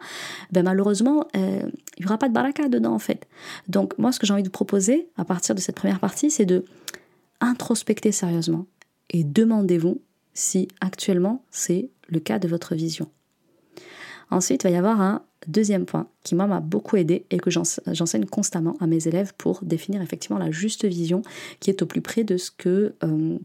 ben 0.51 0.63
malheureusement, 0.63 1.27
euh, 1.37 1.63
il 1.99 2.01
n'y 2.01 2.07
aura 2.07 2.17
pas 2.17 2.29
de 2.29 2.35
baraka 2.35 2.69
dedans, 2.69 2.95
en 2.95 2.99
fait. 2.99 3.27
Donc, 3.69 3.97
moi, 3.99 4.13
ce 4.13 4.19
que 4.19 4.27
j'ai 4.27 4.33
envie 4.33 4.43
de 4.43 4.49
proposer 4.49 5.09
à 5.17 5.27
partir 5.27 5.55
de 5.55 5.61
cette 5.61 5.77
première 5.77 6.01
partie, 6.01 6.31
c'est 6.31 6.47
de 6.47 6.65
introspecter 7.41 8.13
sérieusement 8.13 8.67
et 9.11 9.25
demandez-vous 9.25 10.01
si 10.33 10.69
actuellement 10.81 11.45
c'est 11.51 11.91
le 12.09 12.21
cas 12.21 12.39
de 12.39 12.49
votre 12.49 12.75
vision. 12.75 13.09
Ensuite, 14.31 14.63
il 14.63 14.69
va 14.69 14.71
y 14.71 14.77
avoir 14.77 15.01
un 15.01 15.23
deuxième 15.49 15.85
point 15.85 16.07
qui 16.25 16.35
moi 16.35 16.47
m'a 16.47 16.61
beaucoup 16.61 16.97
aidé 16.97 17.25
et 17.31 17.39
que 17.39 17.51
j'enseigne 17.51 18.25
constamment 18.27 18.77
à 18.81 18.87
mes 18.87 19.09
élèves 19.09 19.33
pour 19.37 19.61
définir 19.63 20.03
effectivement 20.03 20.39
la 20.39 20.51
juste 20.51 20.85
vision 20.85 21.23
qui 21.61 21.71
est 21.71 21.83
au 21.83 21.87
plus 21.87 22.01
près 22.01 22.25
de 22.25 22.37
ce 22.37 22.51
euh, 23.05 23.39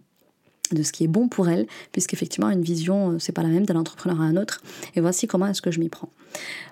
qui 0.93 1.03
est 1.03 1.07
bon 1.07 1.27
pour 1.27 1.49
elle, 1.49 1.67
puisqu'effectivement 1.91 2.49
une 2.49 2.61
vision 2.61 3.11
euh, 3.11 3.19
c'est 3.19 3.31
pas 3.31 3.43
la 3.43 3.49
même 3.49 3.65
d'un 3.65 3.75
entrepreneur 3.75 4.21
à 4.21 4.25
un 4.25 4.37
autre. 4.37 4.61
Et 4.95 5.01
voici 5.01 5.27
comment 5.27 5.47
est-ce 5.47 5.61
que 5.61 5.71
je 5.71 5.79
m'y 5.79 5.89
prends. 5.89 6.09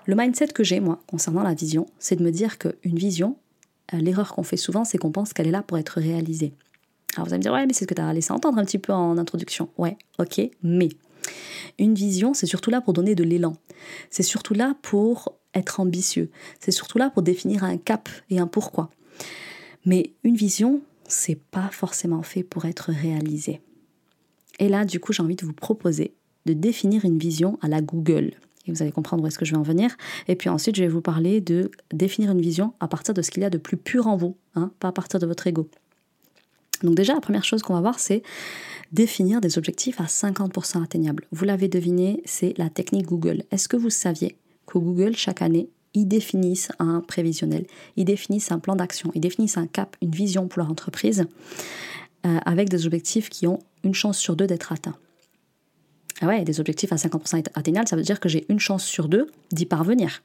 Le 0.06 0.14
mindset 0.14 0.48
que 0.48 0.64
j'ai 0.64 0.80
moi 0.80 1.00
concernant 1.06 1.42
la 1.42 1.54
vision, 1.54 1.86
c'est 1.98 2.16
de 2.16 2.24
me 2.24 2.30
dire 2.30 2.58
qu'une 2.58 2.96
vision, 2.96 3.36
euh, 3.94 3.98
l'erreur 3.98 4.34
qu'on 4.34 4.42
fait 4.42 4.56
souvent, 4.56 4.84
c'est 4.84 4.98
qu'on 4.98 5.12
pense 5.12 5.32
qu'elle 5.32 5.48
est 5.48 5.52
là 5.52 5.62
pour 5.62 5.78
être 5.78 6.00
réalisée. 6.00 6.52
Alors 7.16 7.26
vous 7.26 7.32
allez 7.32 7.38
me 7.38 7.42
dire 7.42 7.52
ouais 7.52 7.66
mais 7.66 7.72
c'est 7.72 7.84
ce 7.84 7.88
que 7.88 7.94
tu 7.94 8.02
as 8.02 8.12
laissé 8.12 8.32
entendre 8.32 8.58
un 8.58 8.64
petit 8.64 8.78
peu 8.78 8.92
en 8.92 9.16
introduction. 9.18 9.68
Ouais, 9.78 9.96
ok, 10.18 10.40
mais 10.62 10.88
une 11.78 11.94
vision, 11.94 12.34
c'est 12.34 12.46
surtout 12.46 12.70
là 12.70 12.80
pour 12.80 12.92
donner 12.92 13.14
de 13.14 13.24
l'élan. 13.24 13.56
C'est 14.10 14.22
surtout 14.22 14.54
là 14.54 14.76
pour 14.82 15.34
être 15.54 15.80
ambitieux. 15.80 16.30
C'est 16.60 16.70
surtout 16.70 16.98
là 16.98 17.10
pour 17.10 17.22
définir 17.22 17.64
un 17.64 17.76
cap 17.78 18.08
et 18.30 18.38
un 18.38 18.46
pourquoi. 18.46 18.90
Mais 19.84 20.12
une 20.24 20.36
vision, 20.36 20.82
c'est 21.08 21.38
pas 21.50 21.68
forcément 21.72 22.22
fait 22.22 22.42
pour 22.42 22.64
être 22.64 22.90
réalisé. 22.90 23.60
Et 24.58 24.68
là, 24.68 24.84
du 24.84 25.00
coup, 25.00 25.12
j'ai 25.12 25.22
envie 25.22 25.36
de 25.36 25.44
vous 25.44 25.52
proposer 25.52 26.14
de 26.46 26.52
définir 26.52 27.04
une 27.04 27.18
vision 27.18 27.58
à 27.60 27.68
la 27.68 27.80
Google. 27.80 28.32
Et 28.66 28.72
vous 28.72 28.82
allez 28.82 28.92
comprendre 28.92 29.22
où 29.22 29.26
est-ce 29.26 29.38
que 29.38 29.44
je 29.44 29.52
vais 29.52 29.58
en 29.58 29.62
venir. 29.62 29.96
Et 30.28 30.36
puis 30.36 30.48
ensuite, 30.48 30.76
je 30.76 30.82
vais 30.82 30.88
vous 30.88 31.00
parler 31.00 31.40
de 31.40 31.70
définir 31.92 32.30
une 32.30 32.40
vision 32.40 32.72
à 32.80 32.88
partir 32.88 33.14
de 33.14 33.22
ce 33.22 33.30
qu'il 33.30 33.42
y 33.42 33.46
a 33.46 33.50
de 33.50 33.58
plus 33.58 33.76
pur 33.76 34.06
en 34.06 34.16
vous, 34.16 34.36
hein, 34.54 34.72
pas 34.80 34.88
à 34.88 34.92
partir 34.92 35.20
de 35.20 35.26
votre 35.26 35.46
ego. 35.46 35.68
Donc 36.82 36.94
déjà, 36.94 37.14
la 37.14 37.20
première 37.20 37.44
chose 37.44 37.62
qu'on 37.62 37.74
va 37.74 37.80
voir, 37.80 37.98
c'est 37.98 38.22
définir 38.92 39.40
des 39.40 39.58
objectifs 39.58 40.00
à 40.00 40.04
50% 40.04 40.82
atteignables. 40.82 41.24
Vous 41.32 41.44
l'avez 41.44 41.68
deviné, 41.68 42.22
c'est 42.24 42.56
la 42.58 42.68
technique 42.68 43.06
Google. 43.06 43.42
Est-ce 43.50 43.68
que 43.68 43.76
vous 43.76 43.90
saviez 43.90 44.36
que 44.66 44.78
Google, 44.78 45.16
chaque 45.16 45.42
année, 45.42 45.68
ils 45.94 46.06
définissent 46.06 46.70
un 46.78 47.00
prévisionnel, 47.00 47.66
ils 47.96 48.04
définissent 48.04 48.52
un 48.52 48.58
plan 48.58 48.76
d'action, 48.76 49.10
ils 49.14 49.20
définissent 49.20 49.56
un 49.56 49.66
cap, 49.66 49.96
une 50.02 50.10
vision 50.10 50.46
pour 50.46 50.60
leur 50.60 50.70
entreprise, 50.70 51.26
euh, 52.26 52.38
avec 52.44 52.68
des 52.68 52.86
objectifs 52.86 53.30
qui 53.30 53.46
ont 53.46 53.60
une 53.82 53.94
chance 53.94 54.18
sur 54.18 54.36
deux 54.36 54.46
d'être 54.46 54.72
atteints. 54.72 54.96
Ah 56.20 56.26
ouais, 56.26 56.44
des 56.44 56.60
objectifs 56.60 56.92
à 56.92 56.96
50% 56.96 57.46
atteignables, 57.54 57.88
ça 57.88 57.96
veut 57.96 58.02
dire 58.02 58.20
que 58.20 58.28
j'ai 58.28 58.46
une 58.48 58.58
chance 58.58 58.84
sur 58.84 59.08
deux 59.08 59.30
d'y 59.52 59.66
parvenir. 59.66 60.22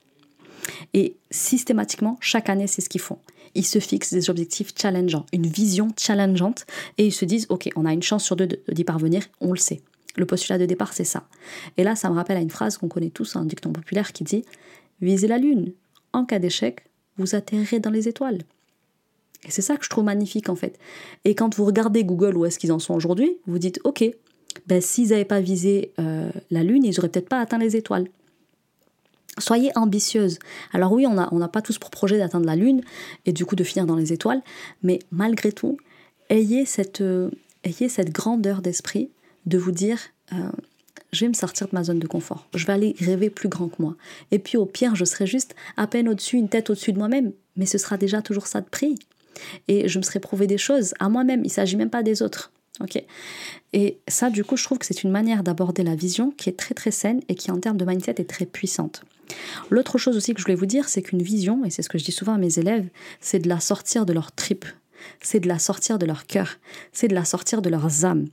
Et 0.94 1.16
systématiquement, 1.32 2.18
chaque 2.22 2.50
année, 2.50 2.68
c'est 2.68 2.82
ce 2.82 2.90
qu'ils 2.90 3.02
font. 3.02 3.20
Ils 3.56 3.66
se 3.66 3.80
fixent 3.80 4.14
des 4.14 4.30
objectifs 4.30 4.74
challengeants, 4.80 5.26
une 5.34 5.48
vision 5.48 5.90
challengeante, 5.98 6.66
et 6.98 7.08
ils 7.08 7.14
se 7.14 7.26
disent, 7.26 7.48
OK, 7.50 7.70
on 7.76 7.86
a 7.86 7.94
une 7.94 8.04
chance 8.04 8.24
sur 8.24 8.36
deux 8.36 8.48
d'y 8.70 8.84
parvenir, 8.84 9.24
on 9.40 9.52
le 9.52 9.58
sait. 9.58 9.82
Le 10.16 10.26
postulat 10.26 10.58
de 10.58 10.66
départ, 10.66 10.94
c'est 10.94 11.06
ça. 11.06 11.24
Et 11.78 11.84
là, 11.84 11.96
ça 11.96 12.10
me 12.10 12.16
rappelle 12.16 12.38
à 12.38 12.42
une 12.42 12.50
phrase 12.50 12.78
qu'on 12.78 12.90
connaît 12.90 13.10
tous, 13.10 13.36
un 13.36 13.46
dicton 13.46 13.72
populaire 13.72 14.12
qui 14.12 14.24
dit, 14.24 14.44
visez 15.02 15.28
la 15.28 15.38
Lune. 15.38 15.72
En 16.14 16.26
cas 16.26 16.40
d'échec, 16.40 16.84
vous 17.18 17.36
atterrirez 17.36 17.80
dans 17.80 17.90
les 17.90 18.08
étoiles. 18.08 18.40
Et 19.46 19.52
c'est 19.52 19.62
ça 19.62 19.78
que 19.78 19.84
je 19.86 19.90
trouve 19.90 20.04
magnifique 20.04 20.50
en 20.50 20.56
fait. 20.56 20.78
Et 21.26 21.36
quand 21.36 21.56
vous 21.56 21.66
regardez 21.66 22.04
Google 22.04 22.38
où 22.38 22.46
est-ce 22.46 22.60
qu'ils 22.60 22.72
en 22.72 22.80
sont 22.80 22.94
aujourd'hui, 22.94 23.38
vous 23.48 23.58
dites 23.58 23.80
ok, 23.84 24.04
ben, 24.68 24.82
s'ils 24.82 25.10
n'avaient 25.10 25.26
pas 25.26 25.40
visé 25.40 25.94
euh, 26.00 26.30
la 26.52 26.64
Lune, 26.64 26.84
ils 26.84 26.96
n'auraient 26.96 27.10
peut-être 27.10 27.30
pas 27.30 27.40
atteint 27.40 27.58
les 27.58 27.76
étoiles. 27.76 28.08
Soyez 29.38 29.72
ambitieuse. 29.76 30.40
Alors 30.74 30.92
oui, 30.92 31.08
on 31.08 31.14
n'a 31.14 31.48
pas 31.48 31.62
tous 31.62 31.80
pour 31.80 31.90
projet 31.90 32.18
d'atteindre 32.18 32.46
la 32.46 32.56
Lune 32.56 32.82
et 33.26 33.32
du 33.32 33.46
coup 33.46 33.56
de 33.56 33.64
finir 33.64 33.86
dans 33.86 33.96
les 33.96 34.12
étoiles, 34.12 34.42
mais 34.84 35.00
malgré 35.12 35.54
tout, 35.54 35.78
ayez 36.30 36.66
cette, 36.66 37.02
euh, 37.02 37.30
grandeur 38.10 38.62
d'esprit 38.62 39.10
de 39.46 39.58
vous 39.58 39.72
dire, 39.72 40.00
euh, 40.34 40.50
je 41.14 41.26
vais 41.26 41.30
me 41.30 41.34
sortir 41.34 41.68
de 41.68 41.74
ma 41.74 41.84
zone 41.84 42.00
de 42.00 42.08
confort, 42.08 42.46
je 42.54 42.66
vais 42.66 42.74
aller 42.74 42.96
rêver 43.00 43.30
plus 43.30 43.48
grand 43.48 43.70
que 43.70 43.82
moi. 43.82 43.96
Et 44.32 44.40
puis 44.40 44.58
au 44.58 44.66
pire, 44.66 44.96
je 44.96 45.06
serai 45.06 45.26
juste 45.26 45.56
à 45.78 45.88
peine 45.88 46.10
au-dessus, 46.10 46.38
une 46.38 46.50
tête 46.50 46.70
au-dessus 46.70 46.92
de 46.92 46.98
moi-même, 46.98 47.32
mais 47.56 47.66
ce 47.66 47.78
sera 47.78 47.98
déjà 47.98 48.22
toujours 48.22 48.48
ça 48.48 48.60
de 48.60 48.68
prix. 48.68 48.96
Et 49.70 49.88
je 49.88 49.98
me 49.98 50.04
serai 50.04 50.20
prouvé 50.20 50.46
des 50.46 50.58
choses 50.58 50.94
à 51.00 51.08
moi-même, 51.08 51.40
il 51.42 51.48
ne 51.48 51.50
s'agit 51.50 51.78
même 51.78 51.90
pas 51.90 52.04
des 52.04 52.22
autres. 52.22 52.52
ok? 52.82 53.02
Et 53.72 53.98
ça, 54.10 54.30
du 54.30 54.44
coup, 54.44 54.58
je 54.58 54.64
trouve 54.66 54.78
que 54.78 54.86
c'est 54.86 55.04
une 55.04 55.12
manière 55.12 55.42
d'aborder 55.42 55.84
la 55.84 55.96
vision 55.96 56.32
qui 56.32 56.50
est 56.50 56.58
très 56.58 56.76
très 56.76 56.92
saine 56.92 57.22
et 57.30 57.36
qui 57.36 57.50
en 57.50 57.60
termes 57.60 57.78
de 57.78 57.86
mindset 57.86 58.16
est 58.18 58.30
très 58.30 58.46
puissante. 58.46 59.04
L'autre 59.70 59.98
chose 59.98 60.18
aussi 60.18 60.34
que 60.34 60.40
je 60.40 60.46
voulais 60.46 60.56
vous 60.56 60.66
dire, 60.66 60.90
c'est 60.90 61.02
qu'une 61.02 61.22
vision, 61.22 61.64
et 61.66 61.70
c'est 61.70 61.82
ce 61.82 61.90
que 61.90 61.98
je 61.98 62.04
dis 62.04 62.12
souvent 62.12 62.34
à 62.34 62.38
mes 62.38 62.60
élèves, 62.60 62.88
c'est 63.20 63.40
de 63.40 63.50
la 63.50 63.60
sortir 63.60 64.06
de 64.06 64.14
leur 64.14 64.32
trip, 64.32 64.66
c'est 65.22 65.40
de 65.40 65.48
la 65.48 65.60
sortir 65.60 65.98
de 65.98 66.06
leur 66.06 66.26
cœur, 66.26 66.58
c'est 66.94 67.08
de 67.08 67.16
la 67.16 67.26
sortir 67.26 67.62
de 67.62 67.70
leurs 67.70 68.06
âmes. 68.06 68.28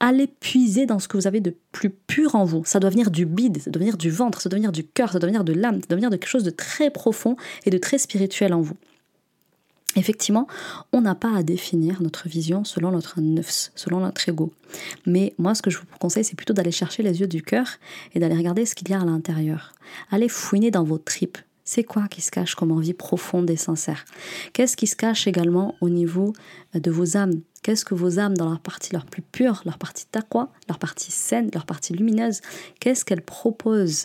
Allez 0.00 0.26
puiser 0.26 0.86
dans 0.86 0.98
ce 0.98 1.08
que 1.08 1.16
vous 1.16 1.26
avez 1.26 1.40
de 1.40 1.54
plus 1.72 1.90
pur 1.90 2.34
en 2.34 2.44
vous. 2.44 2.64
Ça 2.64 2.80
doit 2.80 2.90
venir 2.90 3.10
du 3.10 3.26
bide, 3.26 3.62
ça 3.62 3.70
doit 3.70 3.80
venir 3.80 3.96
du 3.96 4.10
ventre, 4.10 4.40
ça 4.40 4.48
doit 4.48 4.58
venir 4.58 4.72
du 4.72 4.84
cœur, 4.84 5.12
ça 5.12 5.18
doit 5.18 5.28
venir 5.28 5.44
de 5.44 5.52
l'âme, 5.52 5.80
ça 5.80 5.86
doit 5.88 5.96
venir 5.96 6.10
de 6.10 6.16
quelque 6.16 6.28
chose 6.28 6.42
de 6.42 6.50
très 6.50 6.90
profond 6.90 7.36
et 7.64 7.70
de 7.70 7.78
très 7.78 7.98
spirituel 7.98 8.52
en 8.52 8.60
vous. 8.60 8.76
Effectivement, 9.96 10.46
on 10.92 11.00
n'a 11.00 11.14
pas 11.14 11.34
à 11.36 11.42
définir 11.42 12.02
notre 12.02 12.28
vision 12.28 12.64
selon 12.64 12.90
notre 12.90 13.20
neufs, 13.20 13.70
selon 13.74 14.00
notre 14.00 14.28
ego. 14.28 14.52
Mais 15.06 15.34
moi, 15.38 15.54
ce 15.54 15.62
que 15.62 15.70
je 15.70 15.78
vous 15.78 15.84
conseille, 16.00 16.24
c'est 16.24 16.36
plutôt 16.36 16.52
d'aller 16.52 16.72
chercher 16.72 17.02
les 17.02 17.20
yeux 17.20 17.28
du 17.28 17.42
cœur 17.42 17.66
et 18.14 18.20
d'aller 18.20 18.36
regarder 18.36 18.66
ce 18.66 18.74
qu'il 18.74 18.88
y 18.90 18.94
a 18.94 19.00
à 19.00 19.04
l'intérieur. 19.04 19.72
Allez 20.10 20.28
fouiner 20.28 20.70
dans 20.70 20.84
vos 20.84 20.98
tripes. 20.98 21.38
C'est 21.66 21.84
quoi 21.84 22.08
qui 22.08 22.20
se 22.20 22.30
cache 22.30 22.54
comme 22.54 22.72
envie 22.72 22.92
profonde 22.92 23.48
et 23.48 23.56
sincère? 23.56 24.04
Qu'est-ce 24.52 24.76
qui 24.76 24.86
se 24.86 24.96
cache 24.96 25.26
également 25.26 25.76
au 25.80 25.88
niveau 25.88 26.34
de 26.74 26.90
vos 26.90 27.16
âmes? 27.16 27.40
Qu'est-ce 27.62 27.86
que 27.86 27.94
vos 27.94 28.18
âmes, 28.18 28.36
dans 28.36 28.50
leur 28.50 28.60
partie 28.60 28.92
leur 28.92 29.06
plus 29.06 29.22
pure, 29.22 29.62
leur 29.64 29.78
partie 29.78 30.04
taqwa, 30.04 30.52
leur 30.68 30.78
partie 30.78 31.10
saine, 31.10 31.48
leur 31.54 31.64
partie 31.64 31.94
lumineuse, 31.94 32.42
qu'est-ce 32.80 33.06
qu'elles 33.06 33.22
proposent 33.22 34.04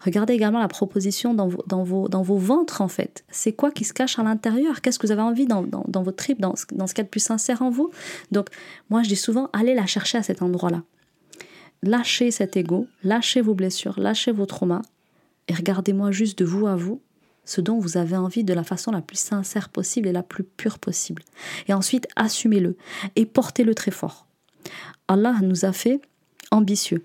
Regardez 0.00 0.34
également 0.34 0.58
la 0.58 0.68
proposition 0.68 1.34
dans 1.34 1.48
vos, 1.48 1.62
dans 1.66 1.84
vos, 1.84 2.08
dans 2.08 2.22
vos 2.22 2.36
ventres, 2.36 2.80
en 2.80 2.88
fait. 2.88 3.24
C'est 3.30 3.52
quoi 3.52 3.70
qui 3.70 3.84
se 3.84 3.92
cache 3.92 4.18
à 4.18 4.22
l'intérieur? 4.22 4.80
Qu'est-ce 4.80 4.98
que 4.98 5.06
vous 5.06 5.12
avez 5.12 5.22
envie 5.22 5.46
dans, 5.46 5.62
dans, 5.62 5.84
dans 5.88 6.02
votre 6.02 6.16
trip, 6.16 6.40
dans, 6.40 6.54
dans 6.72 6.86
ce 6.86 6.94
qu'il 6.94 7.02
y 7.02 7.04
a 7.04 7.04
de 7.04 7.10
plus 7.10 7.22
sincère 7.22 7.62
en 7.62 7.70
vous? 7.70 7.90
Donc, 8.30 8.48
moi, 8.90 9.02
je 9.02 9.08
dis 9.08 9.16
souvent, 9.16 9.50
allez 9.52 9.74
la 9.74 9.86
chercher 9.86 10.18
à 10.18 10.22
cet 10.22 10.42
endroit-là. 10.42 10.82
Lâchez 11.82 12.30
cet 12.30 12.56
ego, 12.56 12.86
lâchez 13.02 13.40
vos 13.40 13.54
blessures, 13.54 13.98
lâchez 13.98 14.32
vos 14.32 14.46
traumas, 14.46 14.82
et 15.48 15.54
regardez-moi 15.54 16.12
juste 16.12 16.38
de 16.38 16.44
vous 16.44 16.66
à 16.66 16.76
vous 16.76 17.00
ce 17.44 17.60
dont 17.60 17.78
vous 17.78 17.96
avez 17.96 18.16
envie 18.16 18.44
de 18.44 18.54
la 18.54 18.62
façon 18.62 18.92
la 18.92 19.00
plus 19.00 19.18
sincère 19.18 19.68
possible 19.68 20.08
et 20.08 20.12
la 20.12 20.22
plus 20.22 20.44
pure 20.44 20.78
possible. 20.78 21.24
Et 21.66 21.72
ensuite, 21.72 22.06
assumez-le 22.14 22.76
et 23.16 23.26
portez-le 23.26 23.74
très 23.74 23.90
fort. 23.90 24.26
Allah 25.08 25.34
nous 25.42 25.64
a 25.64 25.72
fait 25.72 26.00
ambitieux. 26.52 27.04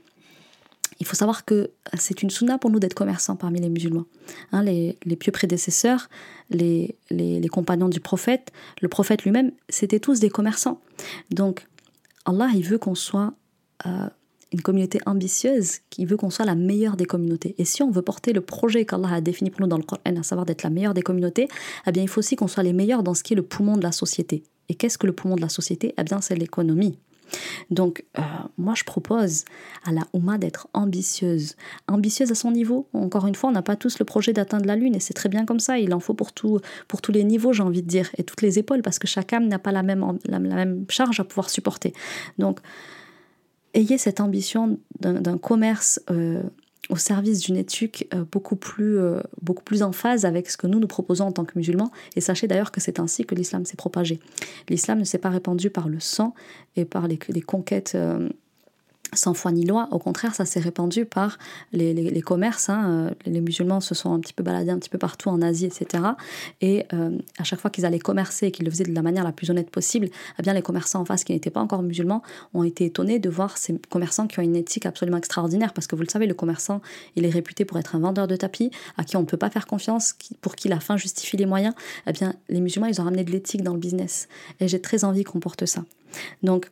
Il 1.00 1.06
faut 1.06 1.16
savoir 1.16 1.46
que 1.46 1.72
c'est 1.98 2.22
une 2.24 2.30
sunna 2.30 2.58
pour 2.58 2.70
nous 2.70 2.80
d'être 2.80 2.94
commerçants 2.94 3.36
parmi 3.36 3.60
les 3.60 3.70
musulmans. 3.70 4.06
Hein, 4.52 4.64
les, 4.64 4.98
pieux 5.20 5.32
prédécesseurs, 5.32 6.10
les, 6.50 6.98
les, 7.10 7.48
compagnons 7.48 7.90
du 7.90 8.00
prophète, 8.00 8.52
le 8.82 8.88
prophète 8.88 9.24
lui-même, 9.24 9.52
c'était 9.70 10.00
tous 10.00 10.20
des 10.20 10.30
commerçants. 10.30 10.82
Donc, 11.30 11.68
Allah, 12.26 12.50
il 12.56 12.64
veut 12.64 12.78
qu'on 12.78 12.96
soit 12.96 13.34
euh, 13.86 14.10
une 14.52 14.62
communauté 14.62 15.00
ambitieuse, 15.06 15.80
qui 15.90 16.06
veut 16.06 16.18
qu'on 16.18 16.30
soit 16.30 16.46
la 16.46 16.56
meilleure 16.56 16.96
des 16.98 17.06
communautés. 17.06 17.56
Et 17.58 17.66
si 17.66 17.84
on 17.84 17.92
veut 17.92 18.02
porter 18.02 18.34
le 18.34 18.42
projet 18.42 18.86
qu'Allah 18.86 19.14
a 19.14 19.22
défini 19.22 19.50
pour 19.50 19.62
nous 19.62 19.68
dans 19.68 19.78
le 19.78 19.84
Coran, 19.84 20.02
à 20.06 20.24
savoir 20.24 20.46
d'être 20.46 20.64
la 20.64 20.70
meilleure 20.70 20.94
des 20.94 21.02
communautés, 21.02 21.48
eh 21.86 21.92
bien, 21.92 22.04
il 22.04 22.10
faut 22.10 22.20
aussi 22.20 22.36
qu'on 22.36 22.48
soit 22.48 22.64
les 22.64 22.74
meilleurs 22.74 23.04
dans 23.04 23.14
ce 23.14 23.24
qui 23.24 23.34
est 23.34 23.36
le 23.36 23.44
poumon 23.44 23.78
de 23.78 23.84
la 23.84 23.92
société. 23.92 24.44
Et 24.70 24.76
qu'est-ce 24.76 24.98
que 24.98 25.08
le 25.08 25.14
poumon 25.14 25.36
de 25.36 25.42
la 25.42 25.50
société? 25.50 25.94
Eh 25.98 26.04
bien, 26.04 26.22
c'est 26.22 26.36
l'économie. 26.36 26.98
Donc, 27.70 28.06
euh, 28.18 28.22
moi, 28.58 28.74
je 28.76 28.84
propose 28.84 29.46
à 29.86 29.92
la 29.92 30.02
Ouma 30.14 30.38
d'être 30.38 30.68
ambitieuse. 30.74 31.56
Ambitieuse 31.88 32.32
à 32.32 32.36
son 32.36 32.52
niveau. 32.52 32.88
Encore 32.94 33.28
une 33.28 33.36
fois, 33.36 33.50
on 33.50 33.54
n'a 33.54 33.62
pas 33.62 33.76
tous 33.76 34.00
le 34.00 34.06
projet 34.06 34.34
d'atteindre 34.34 34.66
la 34.66 34.76
Lune 34.76 34.96
et 34.96 35.00
c'est 35.00 35.14
très 35.14 35.30
bien 35.30 35.46
comme 35.46 35.60
ça. 35.60 35.80
Il 35.80 35.94
en 35.94 36.00
faut 36.00 36.14
pour, 36.14 36.32
pour 36.88 37.02
tous 37.02 37.12
les 37.12 37.24
niveaux, 37.24 37.54
j'ai 37.54 37.64
envie 37.64 37.84
de 37.84 37.88
dire, 37.88 38.10
et 38.18 38.24
toutes 38.24 38.42
les 38.42 38.60
épaules, 38.60 38.82
parce 38.82 39.00
que 39.00 39.08
chaque 39.08 39.34
âme 39.34 39.48
n'a 39.48 39.60
pas 39.60 39.72
la 39.72 39.84
même, 39.84 40.18
la, 40.26 40.40
même 40.40 40.86
charge 40.90 41.20
à 41.20 41.24
pouvoir 41.24 41.50
supporter. 41.50 41.94
Donc, 42.38 42.60
ayez 43.74 43.98
cette 43.98 44.20
ambition 44.20 44.80
d'un 45.00 45.38
commerce. 45.38 46.02
Euh, 46.10 46.44
au 46.90 46.96
service 46.96 47.42
d'une 47.42 47.58
éthique 47.58 48.08
euh, 48.14 48.24
euh, 48.24 49.22
beaucoup 49.42 49.64
plus 49.64 49.84
en 49.84 49.92
phase 49.92 50.26
avec 50.26 50.50
ce 50.50 50.58
que 50.58 50.68
nous 50.68 50.80
nous 50.80 50.88
proposons 50.88 51.26
en 51.26 51.32
tant 51.32 51.46
que 51.46 51.58
musulmans. 51.58 51.92
Et 52.16 52.22
sachez 52.22 52.48
d'ailleurs 52.48 52.72
que 52.72 52.80
c'est 52.80 53.00
ainsi 53.00 53.26
que 53.26 53.36
l'islam 53.36 53.66
s'est 53.66 53.78
propagé. 53.78 54.20
L'islam 54.70 55.00
ne 55.00 55.04
s'est 55.04 55.18
pas 55.18 55.30
répandu 55.30 55.70
par 55.70 55.90
le 55.90 56.00
sang 56.00 56.34
et 56.76 56.86
par 56.86 57.08
les, 57.08 57.18
conquêtes. 57.42 57.98
Sans 59.14 59.34
foi 59.34 59.52
ni 59.52 59.66
loi. 59.66 59.88
Au 59.92 60.00
contraire, 60.00 60.36
ça 60.36 60.46
s'est 60.46 60.60
répandu 60.60 61.06
par 61.06 61.38
les, 61.72 62.22
commerces. 62.22 62.70
Hein. 62.70 62.84
Euh, 62.88 63.12
les 63.26 63.42
musulmans 63.42 63.80
se 63.80 63.96
sont 63.96 64.14
un 64.14 64.20
petit 64.20 64.34
peu 64.34 64.44
baladés 64.44 64.72
un 64.72 64.80
petit 64.80 64.90
peu 64.90 64.98
partout 64.98 65.30
en 65.30 65.42
Asie, 65.42 65.66
etc. 65.66 66.04
Et 66.62 66.86
euh, 66.94 67.18
à 67.38 67.44
chaque 67.44 67.60
fois 67.60 67.72
qu'ils 67.72 67.86
allaient 67.86 68.00
commercer 68.00 68.48
et 68.48 68.52
qu'ils 68.52 68.66
le 68.66 68.72
faisaient 68.72 68.84
de 68.84 68.94
la 68.94 69.02
manière 69.02 69.24
la 69.24 69.32
plus 69.32 69.50
honnête 69.50 69.70
possible, 69.70 70.10
eh 70.38 70.42
bien 70.42 70.54
les 70.54 70.62
commerçants 70.62 71.02
en 71.02 71.06
face 71.06 71.24
qui 71.24 71.34
n'étaient 71.34 71.50
pas 71.50 71.62
encore 71.62 71.84
musulmans 71.84 72.22
ont 72.54 72.64
été 72.64 72.86
étonnés 72.86 73.20
de 73.20 73.30
voir 73.30 73.58
ces 73.58 73.80
commerçants 73.90 74.28
qui 74.28 74.40
ont 74.40 74.44
une 74.44 74.56
éthique 74.56 74.86
absolument 74.86 75.18
extraordinaire. 75.18 75.74
Parce 75.74 75.88
que 75.88 75.96
vous 75.96 76.04
le 76.04 76.10
savez, 76.10 76.28
le 76.28 76.34
commerçant, 76.34 76.82
il 77.16 77.26
est 77.26 77.30
réputé 77.30 77.66
pour 77.66 77.78
être 77.78 77.96
un 77.96 78.00
vendeur 78.00 78.28
de 78.28 78.36
tapis 78.36 78.72
à 78.98 79.04
qui 79.04 79.16
on 79.16 79.22
ne 79.22 79.26
peut 79.26 79.38
pas 79.38 79.50
faire 79.50 79.68
confiance, 79.68 80.16
pour 80.42 80.56
qui 80.56 80.68
la 80.68 80.80
fin 80.80 80.98
justifie 80.98 81.38
les 81.38 81.46
moyens. 81.46 81.74
Eh 82.08 82.12
bien, 82.12 82.34
les 82.50 82.60
musulmans, 82.60 82.88
ils 82.88 83.00
ont 83.00 83.06
ramené 83.06 83.24
de 83.24 83.32
l'éthique 83.32 83.64
dans 83.64 83.74
le 83.74 83.80
business. 83.80 84.28
Et 84.60 84.68
j'ai 84.68 84.82
très 84.82 85.06
envie 85.06 85.24
qu'on 85.24 85.40
porte 85.40 85.66
ça. 85.66 85.84
Donc, 86.44 86.70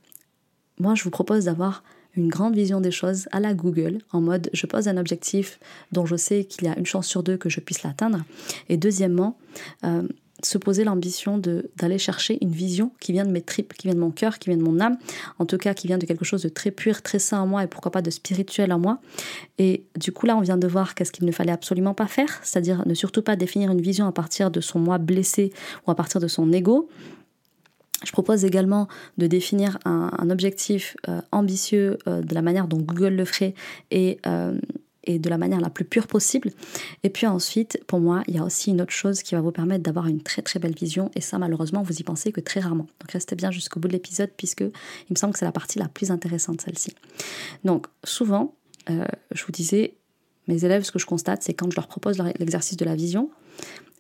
moi, 0.80 0.96
je 0.96 1.04
vous 1.04 1.10
propose 1.10 1.46
d'avoir 1.46 1.84
une 2.16 2.30
grande 2.30 2.56
vision 2.56 2.82
des 2.82 2.92
choses 2.92 3.28
à 3.32 3.40
la 3.40 3.54
Google, 3.54 4.00
en 4.12 4.22
mode 4.22 4.50
je 4.54 4.66
pose 4.66 4.88
un 4.88 4.98
objectif 4.98 5.60
dont 5.92 6.06
je 6.06 6.16
sais 6.16 6.46
qu'il 6.46 6.66
y 6.66 6.68
a 6.68 6.78
une 6.78 6.86
chance 6.86 7.08
sur 7.08 7.24
deux 7.24 7.38
que 7.38 7.50
je 7.50 7.60
puisse 7.60 7.84
l'atteindre. 7.84 8.24
Et 8.70 8.78
deuxièmement, 8.78 9.38
euh, 9.84 10.08
se 10.44 10.58
poser 10.58 10.84
l'ambition 10.84 11.42
d'aller 11.76 11.98
chercher 11.98 12.38
une 12.42 12.52
vision 12.52 12.92
qui 13.00 13.14
vient 13.14 13.26
de 13.26 13.32
mes 13.32 13.42
tripes, 13.42 13.74
qui 13.74 13.88
vient 13.88 13.96
de 13.96 14.00
mon 14.00 14.12
cœur, 14.12 14.38
qui 14.38 14.50
vient 14.50 14.58
de 14.58 14.64
mon 14.64 14.80
âme, 14.80 14.98
en 15.40 15.46
tout 15.46 15.58
cas 15.58 15.74
qui 15.74 15.88
vient 15.88 15.98
de 15.98 16.06
quelque 16.06 16.26
chose 16.26 16.42
de 16.42 16.50
très 16.50 16.72
pur, 16.72 17.02
très 17.02 17.20
sain 17.20 17.40
en 17.40 17.48
moi 17.48 17.64
et 17.64 17.68
pourquoi 17.68 17.92
pas 17.92 18.02
de 18.02 18.10
spirituel 18.10 18.72
en 18.74 18.80
moi. 18.80 19.00
Et 19.58 19.86
du 19.98 20.12
coup 20.12 20.26
là, 20.26 20.36
on 20.36 20.42
vient 20.42 20.58
de 20.58 20.68
voir 20.68 20.94
qu'est-ce 20.94 21.12
qu'il 21.12 21.26
ne 21.26 21.32
fallait 21.32 21.52
absolument 21.52 21.94
pas 21.94 22.08
faire, 22.08 22.40
c'est-à-dire 22.44 22.84
ne 22.86 22.94
surtout 22.94 23.22
pas 23.22 23.36
définir 23.36 23.72
une 23.72 23.82
vision 23.82 24.08
à 24.08 24.12
partir 24.12 24.52
de 24.52 24.62
son 24.62 24.80
moi 24.80 24.98
blessé 24.98 25.52
ou 25.88 25.92
à 25.92 25.96
partir 25.96 26.20
de 26.20 26.28
son 26.28 26.52
ego, 26.52 26.90
je 28.04 28.12
propose 28.12 28.44
également 28.46 28.88
de 29.18 29.28
définir 29.28 29.78
un, 29.86 30.30
objectif 30.30 30.98
euh, 31.08 31.22
ambitieux 31.32 31.98
euh, 32.08 32.22
de 32.22 32.34
la 32.34 32.42
manière 32.42 32.68
dont 32.68 32.78
Google 32.78 33.16
le 33.16 33.26
ferait 33.26 33.54
et, 33.92 34.20
euh, 34.28 34.60
et, 35.04 35.18
de 35.18 35.30
la 35.30 35.38
manière 35.38 35.62
la 35.62 35.70
plus 35.70 35.86
pure 35.86 36.08
possible. 36.08 36.52
Et 37.04 37.10
puis 37.10 37.26
ensuite, 37.26 37.80
pour 37.88 38.00
moi, 38.00 38.24
il 38.28 38.36
y 38.36 38.40
a 38.40 38.44
aussi 38.44 38.72
une 38.72 38.82
autre 38.82 38.92
chose 38.92 39.24
qui 39.24 39.36
va 39.36 39.42
vous 39.42 39.52
permettre 39.52 39.84
d'avoir 39.84 40.08
une 40.08 40.22
très 40.22 40.42
très 40.42 40.60
belle 40.60 40.76
vision. 40.76 41.10
Et 41.16 41.22
ça, 41.22 41.38
malheureusement, 41.38 41.84
vous 41.84 41.98
y 41.98 42.04
pensez 42.04 42.32
que 42.32 42.42
très 42.42 42.60
rarement. 42.60 42.88
Donc 43.00 43.12
restez 43.12 43.36
bien 43.36 43.52
jusqu'au 43.52 43.80
bout 43.80 43.88
de 43.88 43.94
l'épisode 43.94 44.32
puisque 44.36 44.62
il 44.62 45.12
me 45.12 45.16
semble 45.16 45.34
que 45.34 45.40
c'est 45.40 45.46
la 45.46 45.52
partie 45.52 45.80
la 45.80 45.88
plus 45.88 46.12
intéressante, 46.12 46.62
celle-ci. 46.62 46.94
Donc 47.64 47.88
souvent, 48.04 48.56
je 48.88 49.46
vous 49.46 49.52
disais, 49.52 49.96
mes 50.48 50.64
élèves, 50.66 50.84
ce 50.84 50.92
que 50.92 51.00
je 51.00 51.06
constate, 51.06 51.44
c'est 51.44 51.54
quand 51.54 51.72
je 51.72 51.76
leur 51.76 51.88
propose 51.88 52.18
l'exercice 52.40 52.78
de 52.78 52.86
la 52.86 52.96
vision, 52.96 53.30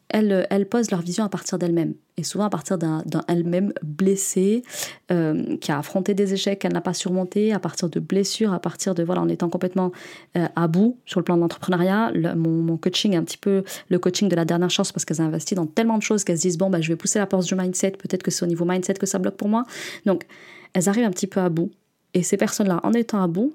elles, 0.10 0.68
posent 0.70 0.92
leur 0.92 1.02
vision 1.02 1.24
à 1.24 1.30
partir 1.30 1.58
d'elles-mêmes. 1.58 1.96
Et 2.18 2.24
souvent 2.24 2.46
à 2.46 2.50
partir 2.50 2.78
d'un 2.78 3.04
elle-même 3.28 3.74
blessé, 3.84 4.64
euh, 5.12 5.58
qui 5.58 5.72
a 5.72 5.80
affronté 5.80 6.14
des 6.14 6.34
échecs 6.34 6.60
qu'elle 6.60 6.74
n'a 6.74 6.82
pas 6.82 6.94
surmontés, 6.94 7.54
à 7.54 7.60
partir 7.60 7.90
de 7.90 8.00
blessures, 8.00 8.54
à 8.54 8.60
partir 8.60 8.96
de, 8.96 9.04
voilà, 9.04 9.22
en 9.22 9.28
étant 9.28 9.50
complètement 9.50 9.92
euh, 10.38 10.48
à 10.56 10.68
bout 10.68 10.98
sur 11.06 11.20
le 11.20 11.24
plan 11.24 11.36
de 11.36 11.42
l'entrepreneuriat. 11.42 12.14
Mon, 12.36 12.78
coaching 12.78 13.14
est 13.14 13.18
un 13.18 13.24
petit 13.24 13.38
peu 13.38 13.64
le 13.90 14.00
coaching 14.00 14.30
de 14.30 14.36
la 14.36 14.46
dernière 14.46 14.70
chance 14.70 14.92
parce 14.92 15.06
qu'elles 15.06 15.22
investissent 15.22 15.58
dans 15.58 15.66
tellement 15.66 15.98
de 15.98 16.04
choses 16.04 16.24
qu'elles 16.24 16.38
se 16.38 16.44
disent, 16.44 16.58
bon, 16.58 16.70
bah, 16.70 16.82
je 16.82 16.90
vais 16.90 16.96
pousser 16.96 17.20
la 17.20 17.26
porte 17.26 17.46
du 17.46 17.56
mindset, 17.56 17.92
peut-être 17.92 18.24
que 18.24 18.32
c'est 18.32 18.44
au 18.44 18.48
niveau 18.48 18.66
mindset 18.66 18.94
que 18.96 19.06
ça 19.06 19.20
bloque 19.20 19.36
pour 19.36 19.50
moi. 19.50 19.64
Donc, 20.06 20.26
elles 20.74 20.88
arrivent 20.88 21.06
un 21.06 21.12
petit 21.12 21.28
peu 21.28 21.40
à 21.40 21.50
bout. 21.50 21.72
Et 22.14 22.24
ces 22.24 22.38
personnes-là, 22.38 22.80
en 22.84 22.94
étant 22.94 23.22
à 23.22 23.28
bout, 23.28 23.54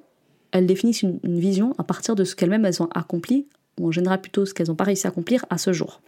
elles 0.53 0.67
définissent 0.67 1.03
une, 1.03 1.21
une 1.23 1.39
vision 1.39 1.75
à 1.79 1.85
partir 1.85 2.15
de 2.17 2.25
ce 2.25 2.35
qu'elles-mêmes 2.35 2.65
elles 2.65 2.83
ont 2.83 2.89
accompli, 2.95 3.47
ou 3.79 3.89
en 3.89 3.93
général 3.93 4.21
plutôt 4.21 4.45
ce 4.45 4.53
qu'elles 4.53 4.69
n'ont 4.69 4.75
pas 4.75 4.85
réussi 4.85 5.07
à 5.07 5.11
accomplir 5.11 5.47
à 5.49 5.57
ce 5.57 5.73
jour. 5.73 6.03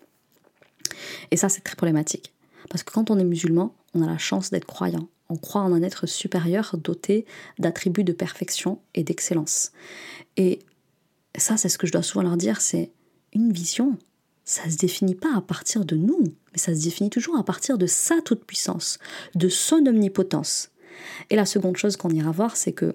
Et 1.31 1.37
ça, 1.37 1.49
c'est 1.49 1.63
très 1.63 1.77
problématique. 1.77 2.33
Parce 2.71 2.83
que 2.83 2.93
quand 2.93 3.11
on 3.11 3.19
est 3.19 3.25
musulman, 3.25 3.75
on 3.95 4.03
a 4.03 4.07
la 4.07 4.19
chance 4.19 4.51
d'être 4.51 4.67
croyant. 4.67 5.09
On 5.29 5.37
croit 5.37 5.63
en 5.63 5.73
un 5.73 5.83
être 5.83 6.07
supérieur 6.07 6.77
doté 6.77 7.27
d'attributs 7.59 8.05
de 8.05 8.13
perfection 8.13 8.81
et 8.95 9.03
d'excellence. 9.03 9.73
Et 10.37 10.61
ça, 11.37 11.57
c'est 11.57 11.69
ce 11.69 11.79
que 11.79 11.87
je 11.87 11.93
dois 11.93 12.03
souvent 12.03 12.23
leur 12.23 12.37
dire, 12.37 12.61
c'est 12.61 12.91
une 13.33 13.53
vision. 13.53 13.97
Ça 14.45 14.69
se 14.69 14.77
définit 14.77 15.15
pas 15.15 15.35
à 15.37 15.41
partir 15.41 15.85
de 15.85 15.97
nous, 15.97 16.23
mais 16.53 16.59
ça 16.59 16.75
se 16.75 16.83
définit 16.83 17.11
toujours 17.11 17.39
à 17.39 17.45
partir 17.45 17.79
de 17.79 17.87
sa 17.87 18.21
toute-puissance, 18.21 18.99
de 19.35 19.49
son 19.49 19.87
omnipotence. 19.87 20.71
Et 21.31 21.37
la 21.37 21.47
seconde 21.47 21.77
chose 21.77 21.97
qu'on 21.97 22.11
ira 22.11 22.31
voir, 22.31 22.57
c'est 22.57 22.73
que 22.73 22.95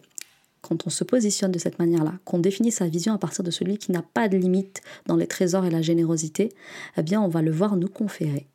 quand 0.62 0.88
on 0.88 0.90
se 0.90 1.04
positionne 1.04 1.52
de 1.52 1.60
cette 1.60 1.80
manière-là, 1.80 2.14
qu'on 2.26 2.40
définit 2.40 2.72
sa 2.72 2.88
vision 2.88 3.14
à 3.14 3.18
partir 3.18 3.44
de 3.44 3.52
celui 3.52 3.78
qui 3.78 3.92
n'a 3.92 4.02
pas 4.02 4.28
de 4.28 4.38
limite 4.38 4.82
dans 5.06 5.16
les 5.16 5.28
trésors 5.28 5.66
et 5.66 5.70
la 5.70 5.82
générosité, 5.82 6.54
eh 6.98 7.04
bien 7.04 7.22
on 7.22 7.28
va 7.28 7.42
le 7.42 7.52
voir 7.52 7.78
nous 7.78 7.88
conférer 7.88 8.48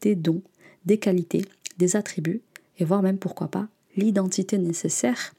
des 0.00 0.14
dons, 0.14 0.42
des 0.84 0.98
qualités, 0.98 1.44
des 1.78 1.96
attributs, 1.96 2.42
et 2.78 2.84
voire 2.84 3.02
même 3.02 3.18
pourquoi 3.18 3.48
pas 3.48 3.68
l'identité 3.96 4.58
nécessaire 4.58 5.34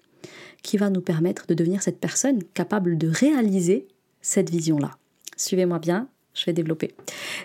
qui 0.63 0.77
va 0.77 0.89
nous 0.89 1.01
permettre 1.01 1.45
de 1.47 1.53
devenir 1.53 1.81
cette 1.83 1.99
personne 1.99 2.43
capable 2.53 2.97
de 2.97 3.07
réaliser 3.07 3.87
cette 4.21 4.49
vision-là. 4.49 4.97
Suivez-moi 5.35 5.79
bien, 5.79 6.07
je 6.33 6.45
vais 6.45 6.53
développer. 6.53 6.95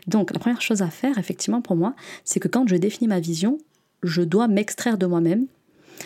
Donc 0.06 0.32
la 0.32 0.38
première 0.38 0.62
chose 0.62 0.82
à 0.82 0.88
faire, 0.88 1.18
effectivement, 1.18 1.60
pour 1.60 1.76
moi, 1.76 1.94
c'est 2.24 2.40
que 2.40 2.48
quand 2.48 2.66
je 2.66 2.76
définis 2.76 3.08
ma 3.08 3.20
vision, 3.20 3.58
je 4.02 4.22
dois 4.22 4.48
m'extraire 4.48 4.98
de 4.98 5.06
moi-même 5.06 5.46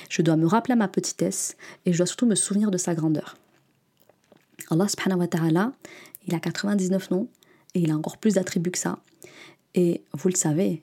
je 0.08 0.22
dois 0.22 0.36
me 0.36 0.46
rappeler 0.46 0.74
ma 0.74 0.88
petitesse 0.88 1.56
et 1.84 1.92
je 1.92 1.98
dois 1.98 2.06
surtout 2.06 2.26
me 2.26 2.34
souvenir 2.34 2.70
de 2.70 2.78
sa 2.78 2.94
grandeur. 2.94 3.36
Allah 4.70 4.88
subhanahu 4.88 5.20
wa 5.20 5.28
ta'ala, 5.28 5.72
il 6.26 6.34
a 6.34 6.40
99 6.40 7.10
noms 7.10 7.28
et 7.74 7.80
il 7.80 7.90
a 7.90 7.96
encore 7.96 8.18
plus 8.18 8.34
d'attributs 8.34 8.70
que 8.70 8.78
ça. 8.78 8.98
Et 9.74 10.02
vous 10.12 10.28
le 10.28 10.34
savez, 10.34 10.82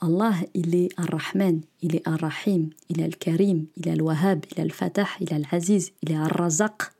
Allah, 0.00 0.34
il 0.54 0.74
est 0.74 0.88
Ar-Rahman, 0.96 1.62
il 1.80 1.96
est 1.96 2.06
Ar-Rahim, 2.06 2.70
il 2.88 3.00
est 3.00 3.04
Al-Karim, 3.04 3.66
il 3.76 3.88
est 3.88 3.92
Al-Wahhab, 3.92 4.44
il 4.50 4.58
est 4.58 4.62
Al-Fatah, 4.62 5.06
il 5.20 5.32
est 5.32 5.36
Al-Aziz, 5.36 5.92
il 6.02 6.12
est 6.12 6.16
Ar-Razaq. 6.16 6.90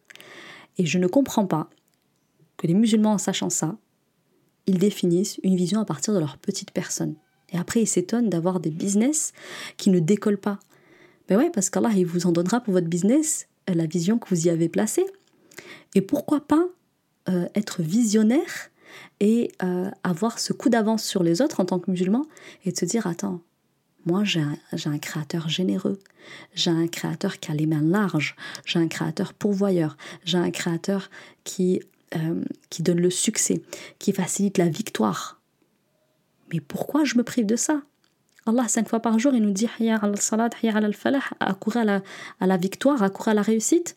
Et 0.78 0.86
je 0.86 0.98
ne 0.98 1.06
comprends 1.06 1.46
pas 1.46 1.68
que 2.56 2.66
les 2.66 2.74
musulmans, 2.74 3.14
en 3.14 3.18
sachant 3.18 3.50
ça, 3.50 3.76
ils 4.66 4.78
définissent 4.78 5.38
une 5.42 5.56
vision 5.56 5.80
à 5.80 5.84
partir 5.84 6.14
de 6.14 6.18
leur 6.18 6.38
petite 6.38 6.70
personne. 6.70 7.14
Et 7.52 7.58
après, 7.58 7.82
ils 7.82 7.86
s'étonnent 7.86 8.30
d'avoir 8.30 8.60
des 8.60 8.70
business 8.70 9.32
qui 9.76 9.90
ne 9.90 9.98
décollent 9.98 10.38
pas, 10.38 10.58
ben 11.28 11.38
ouais, 11.38 11.50
parce 11.50 11.70
qu'Allah, 11.70 11.90
il 11.96 12.06
vous 12.06 12.26
en 12.26 12.32
donnera 12.32 12.60
pour 12.60 12.74
votre 12.74 12.88
business 12.88 13.46
euh, 13.70 13.74
la 13.74 13.86
vision 13.86 14.18
que 14.18 14.28
vous 14.28 14.46
y 14.46 14.50
avez 14.50 14.68
placée. 14.68 15.06
Et 15.94 16.00
pourquoi 16.00 16.40
pas 16.46 16.66
euh, 17.28 17.48
être 17.54 17.82
visionnaire 17.82 18.70
et 19.20 19.50
euh, 19.62 19.90
avoir 20.02 20.38
ce 20.38 20.52
coup 20.52 20.68
d'avance 20.68 21.04
sur 21.04 21.22
les 21.22 21.40
autres 21.40 21.60
en 21.60 21.64
tant 21.64 21.78
que 21.78 21.90
musulman 21.90 22.26
et 22.64 22.72
de 22.72 22.76
se 22.76 22.84
dire, 22.84 23.06
attends, 23.06 23.40
moi 24.04 24.22
j'ai 24.24 24.40
un, 24.40 24.58
un, 24.84 24.98
créateur 24.98 25.48
généreux, 25.48 25.98
j'ai 26.54 26.70
un 26.70 26.86
créateur 26.86 27.38
qui 27.38 27.50
a 27.50 27.54
les 27.54 27.66
mains 27.66 27.82
larges, 27.82 28.36
j'ai 28.66 28.78
un 28.78 28.88
créateur 28.88 29.32
pourvoyeur, 29.32 29.96
j'ai 30.24 30.38
un 30.38 30.50
créateur 30.50 31.10
qui, 31.42 31.80
qui 32.70 32.82
donne 32.84 33.00
le 33.00 33.10
succès, 33.10 33.62
qui 33.98 34.12
facilite 34.12 34.58
la 34.58 34.68
victoire. 34.68 35.40
Mais 36.52 36.60
pourquoi 36.60 37.04
je 37.04 37.16
me 37.16 37.24
prive 37.24 37.46
de 37.46 37.56
ça? 37.56 37.82
Allah, 38.46 38.68
cinq 38.68 38.88
fois 38.88 39.00
par 39.00 39.18
jour, 39.18 39.34
il 39.34 39.42
nous 39.42 39.52
dit 39.52 39.68
al-salat, 40.02 40.50
al-falah, 40.62 41.22
accourir 41.40 41.80
à 41.80 41.84
la, 41.84 42.02
à 42.40 42.46
la 42.46 42.56
victoire, 42.56 43.02
accourir 43.02 43.30
à 43.30 43.34
la 43.34 43.42
réussite. 43.42 43.96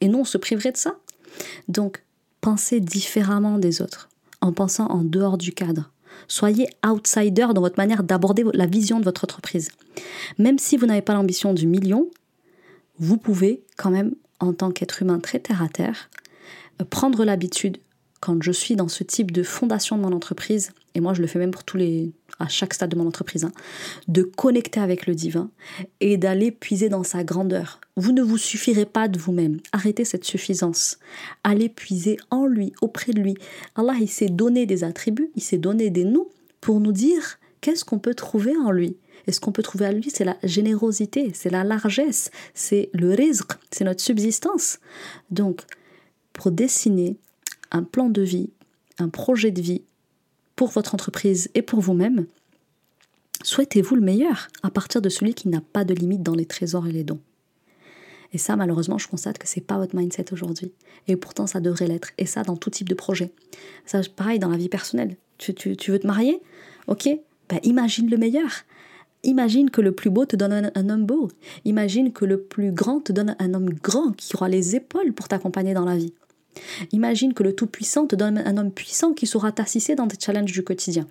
Et 0.00 0.08
nous, 0.08 0.18
on 0.18 0.24
se 0.24 0.36
priverait 0.36 0.72
de 0.72 0.76
ça. 0.76 0.96
Donc, 1.68 2.04
pensez 2.40 2.80
différemment 2.80 3.58
des 3.58 3.80
autres, 3.80 4.10
en 4.40 4.52
pensant 4.52 4.86
en 4.88 5.02
dehors 5.02 5.38
du 5.38 5.52
cadre. 5.52 5.90
Soyez 6.28 6.68
outsider 6.86 7.48
dans 7.54 7.60
votre 7.60 7.78
manière 7.78 8.02
d'aborder 8.02 8.44
la 8.52 8.66
vision 8.66 8.98
de 8.98 9.04
votre 9.04 9.24
entreprise. 9.24 9.70
Même 10.38 10.58
si 10.58 10.76
vous 10.76 10.86
n'avez 10.86 11.02
pas 11.02 11.14
l'ambition 11.14 11.54
du 11.54 11.66
million, 11.66 12.10
vous 12.98 13.16
pouvez 13.16 13.64
quand 13.76 13.90
même, 13.90 14.14
en 14.40 14.52
tant 14.52 14.70
qu'être 14.70 15.02
humain 15.02 15.18
très 15.18 15.38
terre 15.38 15.62
à 15.62 15.68
terre, 15.68 16.10
prendre 16.90 17.24
l'habitude 17.24 17.78
quand 18.20 18.42
je 18.42 18.52
suis 18.52 18.76
dans 18.76 18.88
ce 18.88 19.04
type 19.04 19.32
de 19.32 19.42
fondation 19.42 19.96
de 19.96 20.02
mon 20.02 20.12
entreprise, 20.12 20.72
et 20.94 21.00
moi 21.00 21.12
je 21.14 21.20
le 21.20 21.26
fais 21.26 21.38
même 21.38 21.50
pour 21.50 21.64
tous 21.64 21.76
les, 21.76 22.12
à 22.38 22.48
chaque 22.48 22.74
stade 22.74 22.90
de 22.90 22.96
mon 22.96 23.06
entreprise, 23.06 23.44
hein, 23.44 23.52
de 24.08 24.22
connecter 24.22 24.80
avec 24.80 25.06
le 25.06 25.14
divin 25.14 25.50
et 26.00 26.16
d'aller 26.16 26.50
puiser 26.50 26.88
dans 26.88 27.04
sa 27.04 27.24
grandeur. 27.24 27.80
Vous 27.96 28.12
ne 28.12 28.22
vous 28.22 28.38
suffirez 28.38 28.86
pas 28.86 29.08
de 29.08 29.18
vous-même. 29.18 29.60
Arrêtez 29.72 30.04
cette 30.04 30.24
suffisance. 30.24 30.98
Allez 31.44 31.68
puiser 31.68 32.16
en 32.30 32.46
lui, 32.46 32.72
auprès 32.80 33.12
de 33.12 33.20
lui. 33.20 33.34
Allah, 33.76 33.94
il 34.00 34.08
s'est 34.08 34.28
donné 34.28 34.66
des 34.66 34.84
attributs, 34.84 35.30
il 35.36 35.42
s'est 35.42 35.58
donné 35.58 35.90
des 35.90 36.04
noms 36.04 36.28
pour 36.60 36.80
nous 36.80 36.92
dire 36.92 37.38
qu'est-ce 37.60 37.84
qu'on 37.84 37.98
peut 37.98 38.14
trouver 38.14 38.56
en 38.56 38.70
lui. 38.70 38.96
Et 39.26 39.32
ce 39.32 39.40
qu'on 39.40 39.52
peut 39.52 39.62
trouver 39.62 39.86
en 39.86 39.92
lui, 39.92 40.10
c'est 40.10 40.24
la 40.24 40.36
générosité, 40.42 41.30
c'est 41.34 41.50
la 41.50 41.64
largesse, 41.64 42.30
c'est 42.52 42.90
le 42.92 43.14
rizq, 43.14 43.52
c'est 43.70 43.84
notre 43.84 44.02
subsistance. 44.02 44.78
Donc, 45.30 45.62
pour 46.32 46.50
dessiner 46.50 47.16
un 47.70 47.82
plan 47.84 48.10
de 48.10 48.22
vie, 48.22 48.50
un 48.98 49.08
projet 49.08 49.50
de 49.50 49.62
vie 49.62 49.82
pour 50.56 50.70
votre 50.70 50.94
entreprise 50.94 51.50
et 51.54 51.62
pour 51.62 51.80
vous-même, 51.80 52.26
souhaitez-vous 53.42 53.96
le 53.96 54.02
meilleur 54.02 54.48
à 54.62 54.70
partir 54.70 55.02
de 55.02 55.08
celui 55.08 55.34
qui 55.34 55.48
n'a 55.48 55.60
pas 55.60 55.84
de 55.84 55.94
limite 55.94 56.22
dans 56.22 56.34
les 56.34 56.46
trésors 56.46 56.86
et 56.86 56.92
les 56.92 57.04
dons? 57.04 57.20
Et 58.34 58.38
ça, 58.38 58.56
malheureusement, 58.56 58.98
je 58.98 59.06
constate 59.06 59.38
que 59.38 59.46
c'est 59.46 59.60
pas 59.60 59.78
votre 59.78 59.94
mindset 59.94 60.32
aujourd'hui. 60.32 60.72
Et 61.06 61.14
pourtant, 61.14 61.46
ça 61.46 61.60
devrait 61.60 61.86
l'être. 61.86 62.10
Et 62.18 62.26
ça, 62.26 62.42
dans 62.42 62.56
tout 62.56 62.68
type 62.68 62.88
de 62.88 62.94
projet. 62.94 63.30
Ça, 63.86 64.00
pareil, 64.16 64.40
dans 64.40 64.48
la 64.48 64.56
vie 64.56 64.68
personnelle. 64.68 65.16
Tu, 65.38 65.54
veux 65.86 65.98
te 65.98 66.06
marier? 66.06 66.40
Ok 66.88 67.08
bah, 67.48 67.60
Imagine 67.62 68.10
le 68.10 68.16
meilleur. 68.16 68.50
Imagine 69.22 69.70
que 69.70 69.80
le 69.80 69.92
plus 69.92 70.10
beau 70.10 70.26
te 70.26 70.34
donne 70.34 70.70
un, 70.74 70.90
homme 70.90 71.06
beau. 71.06 71.28
Imagine 71.64 72.12
que 72.12 72.24
le 72.24 72.40
plus 72.40 72.72
grand 72.72 73.00
te 73.00 73.12
donne 73.12 73.36
un 73.38 73.54
homme 73.54 73.70
grand 73.70 74.12
qui 74.12 74.34
aura 74.34 74.48
les 74.48 74.74
épaules 74.74 75.12
pour 75.12 75.28
t'accompagner 75.28 75.72
dans 75.72 75.84
la 75.84 75.96
vie. 75.96 76.12
Imagine 76.92 77.34
que 77.34 77.42
le 77.42 77.54
Tout-Puissant 77.54 78.06
te 78.06 78.16
donne 78.16 78.38
un 78.38 78.56
homme 78.56 78.70
puissant 78.70 79.12
qui 79.12 79.26
saura 79.26 79.52
t'assister 79.52 79.94
dans 79.94 80.08
tes 80.08 80.18
challenges 80.18 80.52
du 80.52 80.62
quotidien. 80.62 81.06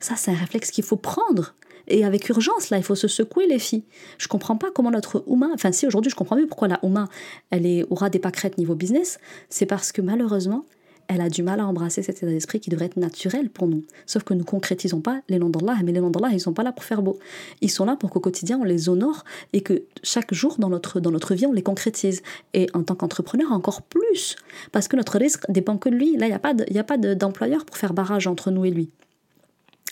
Ça, 0.00 0.16
c'est 0.16 0.30
un 0.30 0.36
réflexe 0.36 0.70
qu'il 0.70 0.84
faut 0.84 0.96
prendre. 0.96 1.54
Et 1.86 2.04
avec 2.04 2.28
urgence, 2.28 2.70
là, 2.70 2.78
il 2.78 2.82
faut 2.82 2.94
se 2.94 3.08
secouer, 3.08 3.46
les 3.46 3.58
filles. 3.58 3.84
Je 4.18 4.28
comprends 4.28 4.56
pas 4.56 4.70
comment 4.70 4.90
notre 4.90 5.22
Ouma, 5.26 5.48
enfin 5.52 5.70
si 5.72 5.86
aujourd'hui 5.86 6.10
je 6.10 6.16
comprends 6.16 6.36
mieux 6.36 6.46
pourquoi 6.46 6.68
la 6.68 6.78
Ouma, 6.82 7.08
elle 7.50 7.86
aura 7.90 8.08
des 8.08 8.18
pâquerettes 8.18 8.58
niveau 8.58 8.74
business, 8.74 9.18
c'est 9.50 9.66
parce 9.66 9.92
que 9.92 10.00
malheureusement, 10.00 10.64
elle 11.08 11.20
a 11.20 11.28
du 11.28 11.42
mal 11.42 11.60
à 11.60 11.66
embrasser 11.66 12.02
cet 12.02 12.18
état 12.18 12.26
d'esprit 12.26 12.60
qui 12.60 12.70
devrait 12.70 12.86
être 12.86 12.96
naturel 12.96 13.50
pour 13.50 13.68
nous. 13.68 13.84
Sauf 14.06 14.22
que 14.22 14.34
nous 14.34 14.44
concrétisons 14.44 15.00
pas 15.00 15.20
les 15.28 15.38
noms 15.38 15.50
d'Allah, 15.50 15.76
mais 15.84 15.92
les 15.92 16.00
noms 16.00 16.10
d'Allah, 16.10 16.30
ils 16.32 16.40
sont 16.40 16.52
pas 16.52 16.62
là 16.62 16.72
pour 16.72 16.84
faire 16.84 17.02
beau. 17.02 17.18
Ils 17.60 17.70
sont 17.70 17.84
là 17.84 17.96
pour 17.96 18.10
qu'au 18.10 18.20
quotidien, 18.20 18.58
on 18.60 18.64
les 18.64 18.88
honore 18.88 19.24
et 19.52 19.60
que 19.60 19.82
chaque 20.02 20.32
jour 20.32 20.56
dans 20.58 20.68
notre, 20.68 21.00
dans 21.00 21.10
notre 21.10 21.34
vie, 21.34 21.46
on 21.46 21.52
les 21.52 21.62
concrétise. 21.62 22.22
Et 22.52 22.68
en 22.74 22.82
tant 22.82 22.94
qu'entrepreneur, 22.94 23.52
encore 23.52 23.82
plus. 23.82 24.36
Parce 24.72 24.88
que 24.88 24.96
notre 24.96 25.18
risque 25.18 25.44
dépend 25.50 25.76
que 25.76 25.88
de 25.88 25.94
lui. 25.94 26.16
Là, 26.16 26.26
il 26.26 26.72
n'y 26.72 26.78
a 26.78 26.84
pas 26.84 26.96
d'employeur 26.96 27.64
pour 27.64 27.76
faire 27.76 27.94
barrage 27.94 28.26
entre 28.26 28.50
nous 28.50 28.64
et 28.64 28.70
lui. 28.70 28.90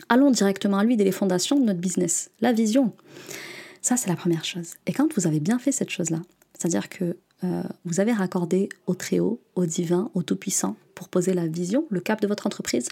Allons 0.08 0.30
directement 0.30 0.78
à 0.78 0.84
lui 0.84 0.96
dès 0.96 1.04
les 1.04 1.12
fondations 1.12 1.58
de 1.58 1.64
notre 1.64 1.80
business, 1.80 2.30
la 2.40 2.52
vision. 2.52 2.92
Ça, 3.80 3.96
c'est 3.96 4.08
la 4.08 4.16
première 4.16 4.44
chose. 4.44 4.74
Et 4.86 4.92
quand 4.92 5.12
vous 5.14 5.26
avez 5.26 5.40
bien 5.40 5.58
fait 5.58 5.72
cette 5.72 5.90
chose-là, 5.90 6.20
c'est-à-dire 6.58 6.88
que 6.88 7.16
euh, 7.44 7.62
vous 7.84 8.00
avez 8.00 8.12
raccordé 8.12 8.68
au 8.86 8.94
Très-Haut, 8.94 9.40
au 9.54 9.66
Divin, 9.66 10.10
au 10.14 10.22
Tout-Puissant 10.22 10.76
pour 10.94 11.08
poser 11.08 11.34
la 11.34 11.46
vision, 11.46 11.86
le 11.90 12.00
cap 12.00 12.20
de 12.20 12.26
votre 12.26 12.46
entreprise, 12.46 12.88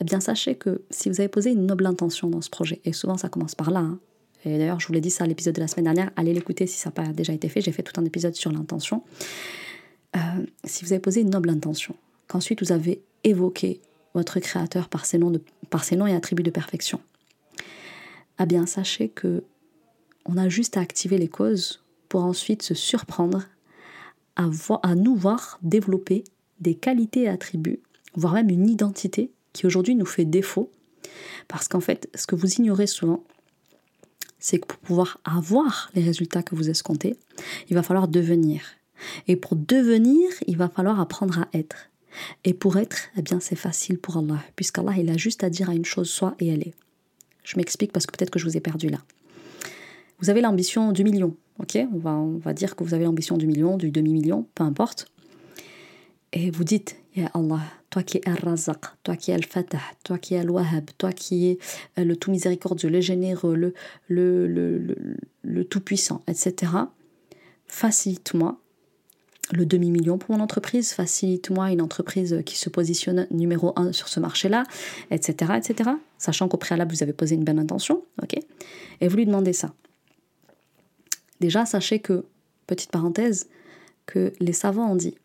eh 0.00 0.04
bien 0.04 0.20
sachez 0.20 0.54
que 0.54 0.82
si 0.90 1.10
vous 1.10 1.20
avez 1.20 1.28
posé 1.28 1.50
une 1.50 1.66
noble 1.66 1.86
intention 1.86 2.28
dans 2.28 2.40
ce 2.40 2.48
projet, 2.48 2.80
et 2.84 2.92
souvent 2.92 3.18
ça 3.18 3.28
commence 3.28 3.54
par 3.54 3.70
là, 3.70 3.80
hein, 3.80 3.98
et 4.44 4.56
d'ailleurs 4.56 4.80
je 4.80 4.86
vous 4.86 4.92
l'ai 4.94 5.00
dit 5.00 5.10
ça 5.10 5.24
à 5.24 5.26
l'épisode 5.26 5.54
de 5.54 5.60
la 5.60 5.68
semaine 5.68 5.84
dernière, 5.84 6.10
allez 6.16 6.32
l'écouter 6.32 6.66
si 6.66 6.78
ça 6.78 6.88
n'a 6.88 6.92
pas 6.92 7.06
déjà 7.08 7.32
été 7.32 7.48
fait, 7.48 7.60
j'ai 7.60 7.72
fait 7.72 7.82
tout 7.82 8.00
un 8.00 8.04
épisode 8.04 8.34
sur 8.34 8.50
l'intention. 8.50 9.02
Euh, 10.16 10.20
si 10.64 10.84
vous 10.84 10.92
avez 10.92 11.00
posé 11.00 11.20
une 11.20 11.30
noble 11.30 11.50
intention, 11.50 11.94
qu'ensuite 12.28 12.62
vous 12.62 12.72
avez 12.72 13.02
évoqué 13.24 13.80
votre 14.14 14.40
créateur 14.40 14.88
par 14.88 15.04
ses 15.04 15.18
noms, 15.18 15.32
par 15.68 15.84
ses 15.84 15.96
noms 15.96 16.06
et 16.06 16.14
attributs 16.14 16.42
de 16.42 16.50
perfection, 16.50 17.00
eh 18.40 18.46
bien 18.46 18.64
sachez 18.66 19.08
que 19.08 19.44
on 20.24 20.36
a 20.36 20.48
juste 20.48 20.76
à 20.76 20.80
activer 20.80 21.18
les 21.18 21.28
causes 21.28 21.79
pour 22.10 22.24
ensuite 22.24 22.62
se 22.62 22.74
surprendre 22.74 23.46
à, 24.36 24.94
nous 24.94 25.14
voir 25.14 25.58
développer 25.62 26.24
des 26.60 26.74
qualités 26.74 27.22
et 27.22 27.28
attributs, 27.28 27.80
voire 28.14 28.34
même 28.34 28.50
une 28.50 28.68
identité 28.68 29.30
qui 29.52 29.66
aujourd'hui 29.66 29.94
nous 29.94 30.06
fait 30.06 30.24
défaut. 30.24 30.70
Parce 31.48 31.68
qu'en 31.68 31.80
fait, 31.80 32.10
ce 32.14 32.26
que 32.26 32.34
vous 32.34 32.54
ignorez 32.54 32.86
souvent, 32.86 33.22
c'est 34.38 34.58
que 34.58 34.66
pour 34.66 34.78
pouvoir 34.78 35.20
avoir 35.24 35.90
les 35.94 36.02
résultats 36.02 36.42
que 36.42 36.54
vous 36.54 36.68
escomptez, 36.68 37.16
il 37.68 37.74
va 37.74 37.82
falloir 37.82 38.08
devenir. 38.08 38.62
Et 39.28 39.36
pour 39.36 39.56
devenir, 39.56 40.28
il 40.46 40.56
va 40.56 40.68
falloir 40.68 41.00
apprendre 41.00 41.38
à 41.38 41.48
être. 41.52 41.90
Et 42.44 42.54
pour 42.54 42.76
être, 42.76 43.08
eh 43.16 43.22
bien, 43.22 43.38
c'est 43.40 43.56
facile 43.56 43.98
pour 43.98 44.16
Allah, 44.16 44.42
puisqu'Allah, 44.56 44.94
il 44.98 45.10
a 45.10 45.16
juste 45.16 45.44
à 45.44 45.50
dire 45.50 45.70
à 45.70 45.74
une 45.74 45.84
chose 45.84 46.10
soit 46.10 46.34
et 46.40 46.48
elle 46.48 46.62
est. 46.62 46.74
Je 47.44 47.56
m'explique 47.56 47.92
parce 47.92 48.06
que 48.06 48.16
peut-être 48.16 48.30
que 48.30 48.38
je 48.38 48.46
vous 48.46 48.56
ai 48.56 48.60
perdu 48.60 48.88
là. 48.88 48.98
Vous 50.20 50.30
avez 50.30 50.40
l'ambition 50.40 50.92
du 50.92 51.04
million, 51.04 51.34
ok? 51.58 51.78
On 51.92 52.38
va, 52.38 52.52
dire 52.52 52.76
que 52.76 52.84
vous 52.84 52.94
avez 52.94 53.04
l'ambition 53.04 53.36
du 53.36 53.46
million, 53.46 53.76
du 53.76 53.90
demi-million, 53.90 54.46
peu 54.54 54.64
importe. 54.64 55.06
Et 56.32 56.50
vous 56.50 56.64
dites, 56.64 56.96
Ya 57.16 57.30
Allah, 57.34 57.60
toi 57.88 58.02
qui 58.02 58.18
es 58.18 58.28
Al-Razaq, 58.28 58.84
toi 59.02 59.16
qui 59.16 59.30
es 59.30 59.34
Al-Fatah, 59.34 59.80
toi 60.04 60.18
qui 60.18 60.34
es 60.34 60.38
Al-Wahhab, 60.38 60.90
toi 60.96 61.12
qui 61.12 61.48
es 61.48 61.58
euh, 61.98 62.04
le 62.04 62.16
tout 62.16 62.30
miséricordieux, 62.30 62.88
le 62.88 63.00
généreux, 63.00 63.72
le 64.08 65.64
tout 65.64 65.80
puissant, 65.80 66.22
etc. 66.28 66.72
Facilite-moi 67.66 68.58
le 69.52 69.66
demi-million 69.66 70.18
pour 70.18 70.36
mon 70.36 70.42
entreprise, 70.42 70.92
facilite-moi 70.92 71.72
une 71.72 71.80
entreprise 71.80 72.42
qui 72.46 72.56
se 72.56 72.68
positionne 72.68 73.26
numéro 73.30 73.72
un 73.76 73.92
sur 73.92 74.08
ce 74.08 74.20
marché-là, 74.20 74.64
etc., 75.10 75.52
etc. 75.56 75.90
Sachant 76.18 76.48
qu'au 76.48 76.56
préalable, 76.56 76.94
vous 76.94 77.02
avez 77.02 77.12
posé 77.12 77.34
une 77.34 77.44
bonne 77.44 77.58
intention, 77.58 78.02
ok? 78.22 78.38
Et 79.00 79.08
vous 79.08 79.16
lui 79.16 79.26
demandez 79.26 79.52
ça. 79.52 79.72
Déjà, 81.40 81.66
sachez 81.66 81.98
que, 81.98 82.24
petite 82.66 82.90
parenthèse, 82.90 83.48
que 84.06 84.32
les 84.40 84.52
savants 84.52 84.90
ont 84.90 84.96
dit 84.96 85.16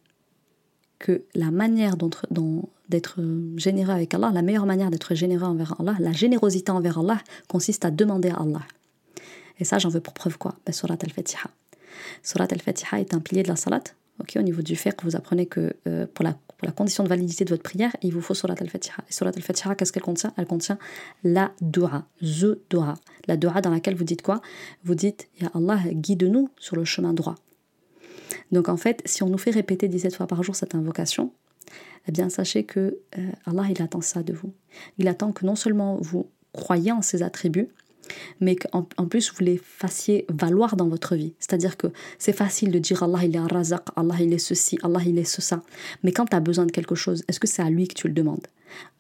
que 1.00 1.24
la 1.34 1.52
manière 1.52 1.98
d'être 1.98 3.22
généreux 3.58 3.92
avec 3.94 4.14
Allah, 4.14 4.32
la 4.34 4.42
meilleure 4.42 4.66
manière 4.66 4.90
d'être 4.90 5.14
généreux 5.14 5.48
envers 5.48 5.80
Allah, 5.80 5.96
la 6.00 6.14
générosité 6.14 6.72
envers 6.72 7.00
Allah 7.00 7.20
consiste 7.48 7.86
à 7.86 7.92
demander 7.92 8.30
à 8.30 8.38
Allah. 8.38 8.62
Et 9.60 9.66
ça, 9.66 9.78
j'en 9.78 9.90
veux 9.90 10.00
pour 10.00 10.14
preuve 10.14 10.38
quoi? 10.38 10.56
Ben, 10.66 10.72
Surat 10.72 10.98
al-Fatiha. 11.02 11.50
Surat 12.24 12.48
al-Fatiha 12.50 13.00
est 13.00 13.14
un 13.14 13.20
pilier 13.20 13.44
de 13.44 13.48
la 13.48 13.56
salat. 13.56 13.84
au 14.20 14.42
niveau 14.42 14.62
du 14.62 14.76
que 14.76 15.04
vous 15.04 15.16
apprenez 15.16 15.46
que 15.46 15.74
euh, 15.88 16.06
pour, 16.14 16.24
la, 16.24 16.36
la 16.66 16.72
condition 16.72 17.04
de 17.04 17.10
validité 17.10 17.46
de 17.46 17.52
votre 17.52 17.62
prière, 17.62 17.96
il 18.02 18.12
vous 18.12 18.22
faut 18.22 18.34
Surat 18.34 18.56
al-Fatiha. 18.60 18.96
Et 19.08 19.14
Surat 19.14 19.32
al-Fatiha, 19.36 19.76
qu'est-ce 19.76 19.94
qu'elle 19.94 20.04
contient? 20.04 20.34
Elle 20.36 20.48
contient 20.48 20.80
la 21.24 21.52
dua, 21.62 22.08
the 22.22 22.58
dua. 22.70 22.96
La 23.28 23.38
dua 23.38 23.62
dans 23.62 23.70
laquelle 23.70 23.96
vous 23.96 24.04
dites 24.04 24.24
quoi? 24.24 24.42
Vous 24.84 24.96
dites, 24.96 25.30
Ya 25.40 25.52
Allah, 25.54 25.80
guide-nous 25.92 26.50
sur 26.58 26.76
le 26.76 26.84
chemin 26.84 27.14
droit. 27.14 27.36
Donc 28.52 28.68
en 28.68 28.78
fait, 28.78 29.04
si 29.06 29.22
on 29.22 29.30
nous 29.30 29.38
fait 29.38 29.52
répéter 29.52 29.88
17 29.88 30.16
fois 30.16 30.26
par 30.26 30.42
jour 30.42 30.56
cette 30.56 30.74
invocation, 30.74 31.32
eh 32.08 32.12
bien 32.12 32.30
sachez 32.30 32.64
que 32.64 32.98
euh, 33.18 33.32
Allah 33.46 33.66
il 33.70 33.82
attend 33.82 34.02
ça 34.02 34.24
de 34.24 34.34
vous. 34.34 34.52
Il 34.98 35.08
attend 35.08 35.32
que 35.32 35.46
non 35.46 35.56
seulement 35.56 35.98
vous 36.02 36.30
croyez 36.52 36.92
en 36.92 37.04
ses 37.04 37.22
attributs, 37.22 37.70
mais 38.40 38.56
qu'en 38.56 38.84
plus 38.84 39.32
vous 39.32 39.44
les 39.44 39.58
fassiez 39.58 40.26
valoir 40.30 40.76
dans 40.76 40.88
votre 40.88 41.16
vie. 41.16 41.34
C'est-à-dire 41.40 41.78
que 41.78 41.88
c'est 42.20 42.34
facile 42.34 42.72
de 42.72 42.80
dire 42.80 43.04
Allah 43.04 43.20
il 43.24 43.36
est 43.36 43.40
razaq, 43.40 43.84
Allah 43.96 44.16
il 44.20 44.34
est 44.34 44.38
ceci, 44.40 44.78
Allah 44.84 45.00
il 45.06 45.18
est 45.18 45.24
ce 45.24 45.42
ça. 45.42 45.62
Mais 46.04 46.12
quand 46.12 46.26
tu 46.26 46.36
as 46.36 46.40
besoin 46.40 46.66
de 46.66 46.72
quelque 46.72 46.96
chose, 46.96 47.24
est-ce 47.28 47.40
que 47.40 47.48
c'est 47.48 47.62
à 47.62 47.70
lui 47.70 47.88
que 47.88 47.96
tu 47.96 48.08
le 48.08 48.14
demandes? 48.14 48.48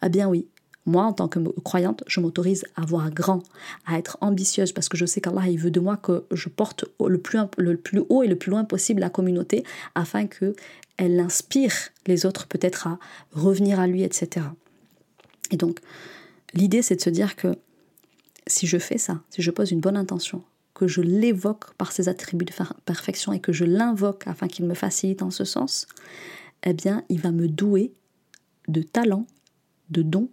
Eh 0.04 0.10
bien 0.10 0.28
oui, 0.28 0.48
moi, 0.86 1.04
en 1.06 1.14
tant 1.14 1.28
que 1.28 1.40
croyante, 1.62 2.04
je 2.08 2.20
m'autorise 2.20 2.66
à 2.76 2.86
voir 2.86 3.10
grand, 3.10 3.42
à 3.88 3.98
être 3.98 4.18
ambitieuse, 4.22 4.72
parce 4.72 4.88
que 4.88 4.98
je 4.98 5.06
sais 5.06 5.20
qu'Allah, 5.20 5.48
il 5.48 5.58
veut 5.58 5.72
de 5.72 5.80
moi 5.80 5.98
que 5.98 6.26
je 6.32 6.48
porte 6.48 6.86
le 7.04 7.18
plus, 7.18 7.40
le 7.58 7.76
plus 7.76 8.04
haut 8.10 8.22
et 8.22 8.28
le 8.28 8.36
plus 8.36 8.52
loin 8.52 8.64
possible 8.66 9.02
la 9.02 9.10
communauté, 9.10 9.64
afin 9.96 10.28
que 10.28 10.56
elle 10.98 11.20
inspire 11.20 11.74
les 12.06 12.26
autres 12.26 12.48
peut-être 12.48 12.88
à 12.88 13.00
revenir 13.34 13.80
à 13.80 13.88
lui, 13.88 14.04
etc. 14.04 14.46
Et 15.52 15.58
donc, 15.58 15.80
l'idée, 16.54 16.82
c'est 16.82 16.96
de 16.96 17.02
se 17.02 17.10
dire 17.10 17.36
que 17.36 17.56
si 18.48 18.68
je 18.68 18.78
fais 18.78 18.98
ça, 18.98 19.22
si 19.30 19.42
je 19.42 19.52
pose 19.52 19.72
une 19.72 19.80
bonne 19.80 19.98
intention, 19.98 20.44
que 20.74 20.88
je 20.88 21.02
l'évoque 21.02 21.74
par 21.76 21.92
ses 21.92 22.10
attributs 22.10 22.46
de 22.46 22.54
perfection 22.86 23.34
et 23.34 23.40
que 23.40 23.54
je 23.54 23.66
l'invoque 23.66 24.28
afin 24.28 24.48
qu'il 24.48 24.66
me 24.66 24.74
facilite 24.74 25.22
en 25.22 25.32
ce 25.32 25.46
sens, 25.46 25.88
eh 26.64 26.74
bien, 26.74 27.04
il 27.10 27.22
va 27.22 27.32
me 27.32 27.48
douer 27.48 27.94
de 28.68 28.82
talents, 28.82 29.28
de 29.90 30.02
dons 30.02 30.30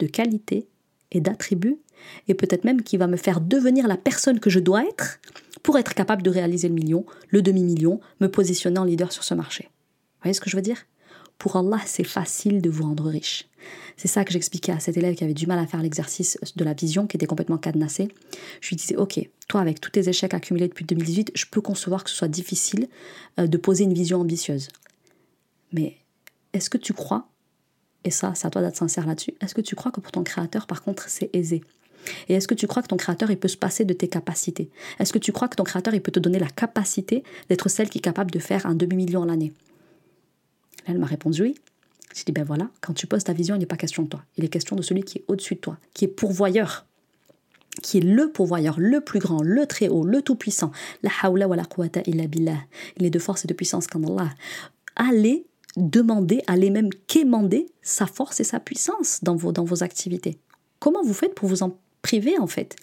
de 0.00 0.06
qualité 0.06 0.66
et 1.12 1.20
d'attributs, 1.20 1.78
et 2.26 2.34
peut-être 2.34 2.64
même 2.64 2.82
qui 2.82 2.96
va 2.96 3.06
me 3.06 3.16
faire 3.16 3.40
devenir 3.40 3.86
la 3.86 3.96
personne 3.96 4.40
que 4.40 4.50
je 4.50 4.58
dois 4.58 4.84
être 4.84 5.20
pour 5.62 5.78
être 5.78 5.94
capable 5.94 6.22
de 6.22 6.30
réaliser 6.30 6.68
le 6.68 6.74
million, 6.74 7.04
le 7.28 7.42
demi-million, 7.42 8.00
me 8.20 8.28
positionner 8.28 8.78
en 8.78 8.84
leader 8.84 9.12
sur 9.12 9.22
ce 9.22 9.34
marché. 9.34 9.64
Vous 9.64 10.22
voyez 10.22 10.34
ce 10.34 10.40
que 10.40 10.50
je 10.50 10.56
veux 10.56 10.62
dire? 10.62 10.86
Pour 11.40 11.56
Allah, 11.56 11.80
c'est 11.86 12.04
facile 12.04 12.60
de 12.60 12.68
vous 12.68 12.84
rendre 12.84 13.08
riche. 13.08 13.48
C'est 13.96 14.08
ça 14.08 14.26
que 14.26 14.32
j'expliquais 14.32 14.72
à 14.72 14.78
cet 14.78 14.98
élève 14.98 15.14
qui 15.14 15.24
avait 15.24 15.34
du 15.34 15.46
mal 15.46 15.58
à 15.58 15.66
faire 15.66 15.82
l'exercice 15.82 16.38
de 16.54 16.64
la 16.64 16.74
vision, 16.74 17.06
qui 17.06 17.16
était 17.16 17.26
complètement 17.26 17.56
cadenassé. 17.56 18.08
Je 18.60 18.68
lui 18.68 18.76
disais, 18.76 18.96
ok, 18.96 19.26
toi 19.48 19.62
avec 19.62 19.80
tous 19.80 19.90
tes 19.90 20.06
échecs 20.06 20.34
accumulés 20.34 20.68
depuis 20.68 20.84
2018, 20.84 21.32
je 21.34 21.46
peux 21.50 21.62
concevoir 21.62 22.04
que 22.04 22.10
ce 22.10 22.16
soit 22.16 22.28
difficile 22.28 22.88
euh, 23.38 23.46
de 23.46 23.56
poser 23.56 23.84
une 23.84 23.94
vision 23.94 24.20
ambitieuse. 24.20 24.68
Mais 25.72 25.96
est-ce 26.52 26.68
que 26.68 26.78
tu 26.78 26.92
crois 26.92 27.26
et 28.04 28.10
ça, 28.10 28.32
c'est 28.34 28.46
à 28.46 28.50
toi 28.50 28.62
d'être 28.62 28.76
sincère 28.76 29.06
là-dessus, 29.06 29.34
est-ce 29.40 29.54
que 29.54 29.60
tu 29.60 29.74
crois 29.74 29.92
que 29.92 30.00
pour 30.00 30.12
ton 30.12 30.22
créateur, 30.22 30.66
par 30.66 30.82
contre, 30.82 31.08
c'est 31.08 31.28
aisé? 31.34 31.62
Et 32.28 32.34
est-ce 32.34 32.48
que 32.48 32.54
tu 32.54 32.66
crois 32.66 32.82
que 32.82 32.88
ton 32.88 32.96
créateur, 32.96 33.30
il 33.30 33.38
peut 33.38 33.48
se 33.48 33.58
passer 33.58 33.84
de 33.84 33.92
tes 33.92 34.08
capacités? 34.08 34.70
Est-ce 34.98 35.12
que 35.12 35.18
tu 35.18 35.32
crois 35.32 35.48
que 35.48 35.56
ton 35.56 35.64
créateur, 35.64 35.94
il 35.94 36.00
peut 36.00 36.12
te 36.12 36.18
donner 36.18 36.38
la 36.38 36.48
capacité 36.48 37.22
d'être 37.50 37.68
celle 37.68 37.90
qui 37.90 37.98
est 37.98 38.02
capable 38.02 38.30
de 38.30 38.38
faire 38.38 38.64
un 38.64 38.74
demi-million 38.74 39.24
l'année? 39.24 39.52
Elle 40.90 40.98
m'a 40.98 41.06
répondu 41.06 41.42
oui. 41.42 41.54
J'ai 42.14 42.24
dit, 42.24 42.32
ben 42.32 42.44
voilà, 42.44 42.68
quand 42.80 42.92
tu 42.92 43.06
poses 43.06 43.22
ta 43.22 43.32
vision, 43.32 43.54
il 43.54 43.60
n'est 43.60 43.66
pas 43.66 43.76
question 43.76 44.02
de 44.02 44.08
toi. 44.08 44.24
Il 44.36 44.44
est 44.44 44.48
question 44.48 44.74
de 44.74 44.82
celui 44.82 45.02
qui 45.02 45.18
est 45.18 45.24
au-dessus 45.28 45.54
de 45.54 45.60
toi, 45.60 45.78
qui 45.94 46.04
est 46.04 46.08
pourvoyeur, 46.08 46.86
qui 47.82 47.98
est 47.98 48.00
le 48.00 48.32
pourvoyeur, 48.32 48.80
le 48.80 49.00
plus 49.00 49.20
grand, 49.20 49.42
le 49.42 49.64
très 49.66 49.88
haut, 49.88 50.04
le 50.04 50.20
tout-puissant. 50.20 50.72
La 51.04 51.10
hawla 51.22 51.46
wa 51.46 51.54
la 51.54 51.64
quwata 51.64 52.00
illa 52.06 52.26
billah. 52.26 52.58
Il 52.96 53.06
est 53.06 53.10
de 53.10 53.18
force 53.20 53.44
et 53.44 53.48
de 53.48 53.54
puissance 53.54 53.86
qu'en 53.86 54.02
Allah. 54.02 54.30
Allez 54.96 55.46
demander, 55.76 56.42
allez 56.48 56.70
même 56.70 56.90
quémander 57.06 57.66
sa 57.80 58.06
force 58.06 58.40
et 58.40 58.44
sa 58.44 58.58
puissance 58.58 59.20
dans 59.22 59.36
vos, 59.36 59.52
dans 59.52 59.64
vos 59.64 59.84
activités. 59.84 60.38
Comment 60.80 61.02
vous 61.04 61.14
faites 61.14 61.36
pour 61.36 61.48
vous 61.48 61.62
en 61.62 61.76
priver 62.02 62.38
en 62.38 62.48
fait? 62.48 62.74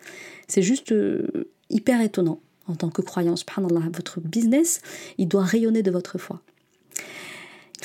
C'est 0.47 0.61
juste 0.61 0.93
euh, 0.93 1.49
hyper 1.69 2.01
étonnant 2.01 2.39
en 2.67 2.75
tant 2.75 2.89
que 2.89 3.01
croyance. 3.01 3.41
Subhanallah, 3.41 3.89
votre 3.93 4.21
business, 4.21 4.81
il 5.17 5.27
doit 5.27 5.43
rayonner 5.43 5.83
de 5.83 5.91
votre 5.91 6.17
foi. 6.17 6.41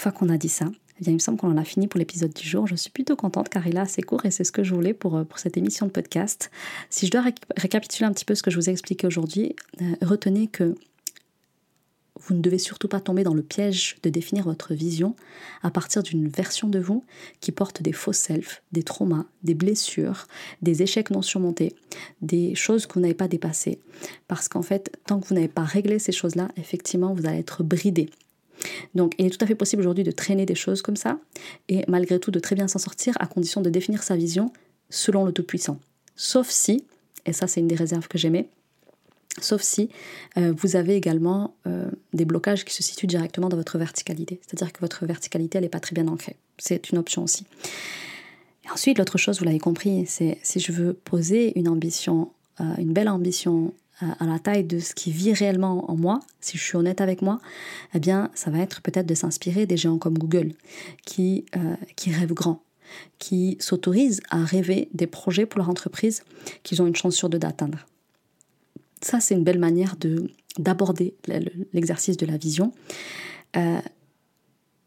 Fois 0.02 0.10
qu'on 0.10 0.30
a 0.30 0.36
dit 0.36 0.48
ça, 0.48 0.64
eh 0.98 1.04
bien, 1.04 1.12
il 1.12 1.14
me 1.14 1.20
semble 1.20 1.38
qu'on 1.38 1.52
en 1.52 1.56
a 1.56 1.62
fini 1.62 1.86
pour 1.86 1.96
l'épisode 1.96 2.32
du 2.32 2.44
jour. 2.44 2.66
Je 2.66 2.74
suis 2.74 2.90
plutôt 2.90 3.14
contente 3.14 3.48
car 3.48 3.64
il 3.68 3.76
est 3.76 3.78
assez 3.78 4.02
court 4.02 4.26
et 4.26 4.32
c'est 4.32 4.42
ce 4.42 4.50
que 4.50 4.64
je 4.64 4.74
voulais 4.74 4.94
pour, 4.94 5.24
pour 5.24 5.38
cette 5.38 5.56
émission 5.56 5.86
de 5.86 5.92
podcast. 5.92 6.50
Si 6.90 7.06
je 7.06 7.12
dois 7.12 7.22
récapituler 7.56 8.06
un 8.06 8.12
petit 8.12 8.24
peu 8.24 8.34
ce 8.34 8.42
que 8.42 8.50
je 8.50 8.56
vous 8.56 8.68
ai 8.68 8.72
expliqué 8.72 9.06
aujourd'hui, 9.06 9.54
retenez 10.00 10.48
que 10.48 10.74
vous 12.18 12.34
ne 12.34 12.40
devez 12.40 12.58
surtout 12.58 12.88
pas 12.88 12.98
tomber 12.98 13.22
dans 13.22 13.32
le 13.32 13.44
piège 13.44 13.94
de 14.02 14.10
définir 14.10 14.42
votre 14.42 14.74
vision 14.74 15.14
à 15.62 15.70
partir 15.70 16.02
d'une 16.02 16.26
version 16.26 16.66
de 16.66 16.80
vous 16.80 17.04
qui 17.40 17.52
porte 17.52 17.80
des 17.80 17.92
faux 17.92 18.12
self, 18.12 18.64
des 18.72 18.82
traumas, 18.82 19.26
des 19.44 19.54
blessures, 19.54 20.26
des 20.62 20.82
échecs 20.82 21.10
non 21.10 21.22
surmontés, 21.22 21.76
des 22.22 22.56
choses 22.56 22.86
que 22.86 22.94
vous 22.94 23.00
n'avez 23.02 23.14
pas 23.14 23.28
dépassées. 23.28 23.78
Parce 24.26 24.48
qu'en 24.48 24.62
fait, 24.62 24.90
tant 25.06 25.20
que 25.20 25.28
vous 25.28 25.36
n'avez 25.36 25.46
pas 25.46 25.62
réglé 25.62 26.00
ces 26.00 26.10
choses-là, 26.10 26.48
effectivement, 26.56 27.14
vous 27.14 27.24
allez 27.24 27.38
être 27.38 27.62
bridé. 27.62 28.10
Donc, 28.94 29.14
il 29.18 29.26
est 29.26 29.30
tout 29.30 29.42
à 29.44 29.46
fait 29.46 29.54
possible 29.54 29.80
aujourd'hui 29.82 30.04
de 30.04 30.10
traîner 30.10 30.46
des 30.46 30.54
choses 30.54 30.82
comme 30.82 30.96
ça 30.96 31.18
et 31.68 31.84
malgré 31.88 32.18
tout 32.18 32.30
de 32.30 32.38
très 32.38 32.54
bien 32.54 32.68
s'en 32.68 32.78
sortir 32.78 33.14
à 33.20 33.26
condition 33.26 33.60
de 33.60 33.70
définir 33.70 34.02
sa 34.02 34.16
vision 34.16 34.52
selon 34.90 35.24
le 35.24 35.32
Tout-Puissant. 35.32 35.78
Sauf 36.16 36.48
si, 36.50 36.84
et 37.26 37.32
ça 37.32 37.46
c'est 37.46 37.60
une 37.60 37.68
des 37.68 37.74
réserves 37.74 38.08
que 38.08 38.18
j'aimais, 38.18 38.48
Sauf 39.40 39.62
si 39.62 39.88
euh, 40.36 40.52
vous 40.56 40.76
avez 40.76 40.94
également 40.94 41.54
euh, 41.66 41.90
des 42.12 42.24
blocages 42.24 42.64
qui 42.64 42.74
se 42.74 42.82
situent 42.82 43.06
directement 43.06 43.48
dans 43.48 43.56
votre 43.56 43.78
verticalité. 43.78 44.40
C'est-à-dire 44.42 44.72
que 44.72 44.80
votre 44.80 45.06
verticalité, 45.06 45.58
elle 45.58 45.64
n'est 45.64 45.70
pas 45.70 45.80
très 45.80 45.94
bien 45.94 46.06
ancrée. 46.08 46.36
C'est 46.58 46.90
une 46.90 46.98
option 46.98 47.22
aussi. 47.22 47.46
Ensuite, 48.70 48.98
l'autre 48.98 49.18
chose, 49.18 49.38
vous 49.38 49.44
l'avez 49.44 49.58
compris, 49.58 50.04
c'est 50.06 50.38
si 50.42 50.60
je 50.60 50.72
veux 50.72 50.92
poser 50.92 51.58
une 51.58 51.68
ambition, 51.68 52.30
euh, 52.60 52.74
une 52.78 52.92
belle 52.92 53.08
ambition 53.08 53.72
à 54.18 54.26
la 54.26 54.38
taille 54.38 54.64
de 54.64 54.78
ce 54.78 54.94
qui 54.94 55.12
vit 55.12 55.32
réellement 55.32 55.90
en 55.90 55.96
moi, 55.96 56.20
si 56.40 56.58
je 56.58 56.62
suis 56.62 56.76
honnête 56.76 57.00
avec 57.00 57.22
moi, 57.22 57.40
eh 57.94 58.00
bien, 58.00 58.30
ça 58.34 58.50
va 58.50 58.58
être 58.58 58.82
peut-être 58.82 59.06
de 59.06 59.14
s'inspirer 59.14 59.66
des 59.66 59.76
gens 59.76 59.98
comme 59.98 60.18
Google, 60.18 60.52
qui, 61.04 61.44
qui 61.96 62.12
rêvent 62.12 62.34
grand, 62.34 62.62
qui 63.18 63.56
s'autorisent 63.60 64.20
à 64.30 64.44
rêver 64.44 64.88
des 64.92 65.06
projets 65.06 65.46
pour 65.46 65.58
leur 65.58 65.68
entreprise 65.68 66.22
qu'ils 66.62 66.82
ont 66.82 66.86
une 66.86 66.96
chance 66.96 67.14
sur 67.14 67.28
deux 67.28 67.38
d'atteindre. 67.38 67.86
Ça, 69.00 69.20
c'est 69.20 69.34
une 69.34 69.44
belle 69.44 69.58
manière 69.58 69.96
de 69.96 70.30
d'aborder 70.58 71.14
l'exercice 71.72 72.16
de 72.16 72.26
la 72.26 72.36
vision 72.36 72.72
euh, 73.56 73.80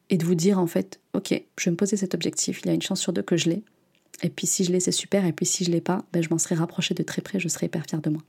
et 0.10 0.17
de 0.17 0.25
vous 0.25 0.36
dire 0.36 0.60
en 0.60 0.67
fait, 0.67 0.99
ok, 1.13 1.43
je 1.58 1.65
vais 1.65 1.71
me 1.71 1.75
poser 1.75 1.97
cet 1.97 2.13
objectif, 2.13 2.62
il 2.63 2.67
y 2.67 2.69
a 2.69 2.73
une 2.73 2.82
chance 2.82 3.01
sur 3.01 3.13
deux 3.13 3.23
que 3.23 3.38
je 3.38 3.49
l'ai. 3.49 3.63
Et 4.21 4.30
puis 4.30 4.47
si 4.47 4.63
je 4.63 4.71
l'ai, 4.71 4.80
c'est 4.80 4.91
super. 4.91 5.25
Et 5.25 5.34
puis 5.34 5.45
si 5.45 5.65
je 5.65 5.71
l'ai 5.71 5.82
pas, 5.82 6.06
ben, 6.13 6.23
je 6.23 6.30
m'en 6.30 6.38
serai 6.38 6.56
rapproché 6.56 6.93
de 6.93 7.04
très 7.04 7.21
près, 7.21 7.39
je 7.39 7.47
serai 7.47 7.65
hyper 7.65 7.86
fière 7.86 8.01
de 8.01 8.10
moi. 8.10 8.21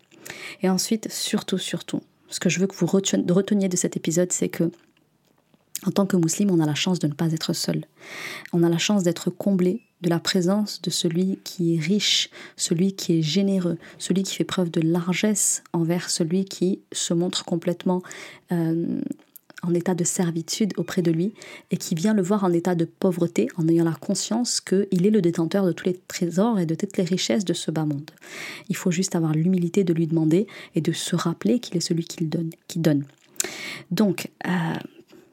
Et 0.63 0.69
ensuite, 0.69 1.11
surtout, 1.11 1.59
surtout, 1.59 2.01
ce 2.29 2.41
que 2.41 2.49
je 2.49 2.59
veux 2.61 2.67
que 2.67 2.75
vous 2.77 2.87
reteniez 2.87 3.69
de 3.69 3.77
cet 3.77 3.97
épisode, 3.97 4.33
c'est 4.33 4.49
que 4.49 4.71
en 5.85 5.91
tant 5.91 6.07
que 6.07 6.17
musulman, 6.17 6.55
on 6.55 6.61
a 6.61 6.67
la 6.67 6.75
chance 6.75 6.99
de 6.99 7.07
ne 7.07 7.13
pas 7.13 7.33
être 7.33 7.53
seul. 7.53 7.85
On 8.53 8.63
a 8.63 8.69
la 8.69 8.79
chance 8.79 9.03
d'être 9.03 9.31
comblé 9.31 9.83
de 10.01 10.11
la 10.11 10.19
présence 10.19 10.83
de 10.83 10.91
celui 10.91 11.39
qui 11.45 11.75
est 11.77 11.81
riche, 11.81 12.31
celui 12.57 12.95
qui 12.95 13.19
est 13.19 13.23
généreux, 13.23 13.79
celui 13.99 14.23
qui 14.23 14.35
fait 14.35 14.45
preuve 14.45 14.71
de 14.71 14.81
largesse 14.81 15.63
envers 15.73 16.11
celui 16.11 16.45
qui 16.45 16.81
se 16.93 17.15
montre 17.15 17.45
complètement 17.45 18.03
euh, 18.53 19.01
en 19.67 19.75
état 19.75 19.95
de 19.95 20.05
servitude 20.05 20.73
auprès 20.77 21.03
de 21.03 21.11
lui 21.11 21.35
et 21.71 21.77
qui 21.77 21.95
vient 21.95 22.15
le 22.15 22.23
voir 22.23 22.45
en 22.45 22.53
état 22.53 22.75
de 22.75 22.85
pauvreté 22.85 23.49
en 23.57 23.69
ayant 23.69 23.85
la 23.85 23.95
conscience 23.95 24.61
qu'il 24.61 25.07
est 25.07 25.11
le 25.11 25.21
détenteur 25.21 25.67
de 25.67 25.73
tous 25.73 25.87
les 25.87 26.01
trésors 26.09 26.59
et 26.59 26.67
de 26.67 26.75
toutes 26.75 26.97
les 26.97 27.05
richesses 27.05 27.45
de 27.45 27.53
ce 27.53 27.71
bas 27.71 27.85
monde. 27.85 28.11
Il 28.69 28.77
faut 28.77 28.91
juste 28.91 29.15
avoir 29.17 29.33
l'humilité 29.33 29.85
de 29.85 29.93
lui 29.93 30.07
demander 30.07 30.47
et 30.75 30.81
de 30.81 30.93
se 30.93 31.17
rappeler 31.17 31.61
qu'il 31.61 31.77
est 31.77 31.81
celui 31.81 32.05
qui 32.05 32.79
donne. 32.79 33.05
Donc, 33.91 34.29
euh, 34.47 34.51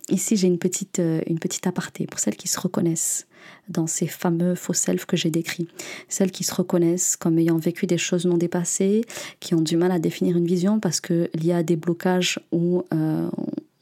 Ici, 0.09 0.35
j'ai 0.35 0.47
une 0.47 0.59
petite, 0.59 0.99
euh, 0.99 1.21
une 1.27 1.39
petite 1.39 1.65
aparté 1.65 2.07
pour 2.07 2.19
celles 2.19 2.35
qui 2.35 2.49
se 2.49 2.59
reconnaissent 2.59 3.25
dans 3.69 3.87
ces 3.87 4.07
fameux 4.07 4.53
faux 4.53 4.73
self 4.73 5.05
que 5.05 5.15
j'ai 5.15 5.29
décrits. 5.29 5.69
Celles 6.09 6.31
qui 6.31 6.43
se 6.43 6.53
reconnaissent 6.53 7.15
comme 7.15 7.39
ayant 7.39 7.57
vécu 7.57 7.87
des 7.87 7.97
choses 7.97 8.25
non 8.25 8.37
dépassées, 8.37 9.05
qui 9.39 9.55
ont 9.55 9.61
du 9.61 9.77
mal 9.77 9.91
à 9.91 9.99
définir 9.99 10.37
une 10.37 10.45
vision 10.45 10.79
parce 10.79 10.99
qu'il 10.99 11.29
y 11.41 11.53
a 11.53 11.63
des 11.63 11.77
blocages 11.77 12.39
ou, 12.51 12.83
euh, 12.93 13.29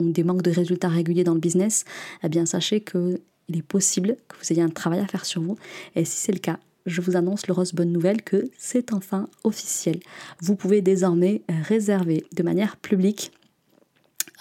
des 0.01 0.23
manques 0.23 0.41
de 0.41 0.51
résultats 0.51 0.89
réguliers 0.89 1.23
dans 1.23 1.33
le 1.33 1.39
business, 1.39 1.85
eh 2.23 2.29
bien 2.29 2.45
sachez 2.45 2.81
qu'il 2.81 3.19
est 3.53 3.61
possible 3.61 4.17
que 4.27 4.35
vous 4.37 4.51
ayez 4.51 4.61
un 4.61 4.69
travail 4.69 4.99
à 4.99 5.07
faire 5.07 5.25
sur 5.25 5.41
vous. 5.41 5.57
Et 5.95 6.05
si 6.05 6.17
c'est 6.17 6.31
le 6.31 6.39
cas, 6.39 6.59
je 6.85 7.01
vous 7.01 7.15
annonce 7.15 7.47
l'heureuse 7.47 7.73
bonne 7.73 7.91
nouvelle 7.91 8.21
que 8.21 8.49
c'est 8.57 8.93
enfin 8.93 9.27
officiel. 9.43 9.99
Vous 10.41 10.55
pouvez 10.55 10.81
désormais 10.81 11.41
réserver 11.67 12.25
de 12.35 12.43
manière 12.43 12.77
publique 12.77 13.31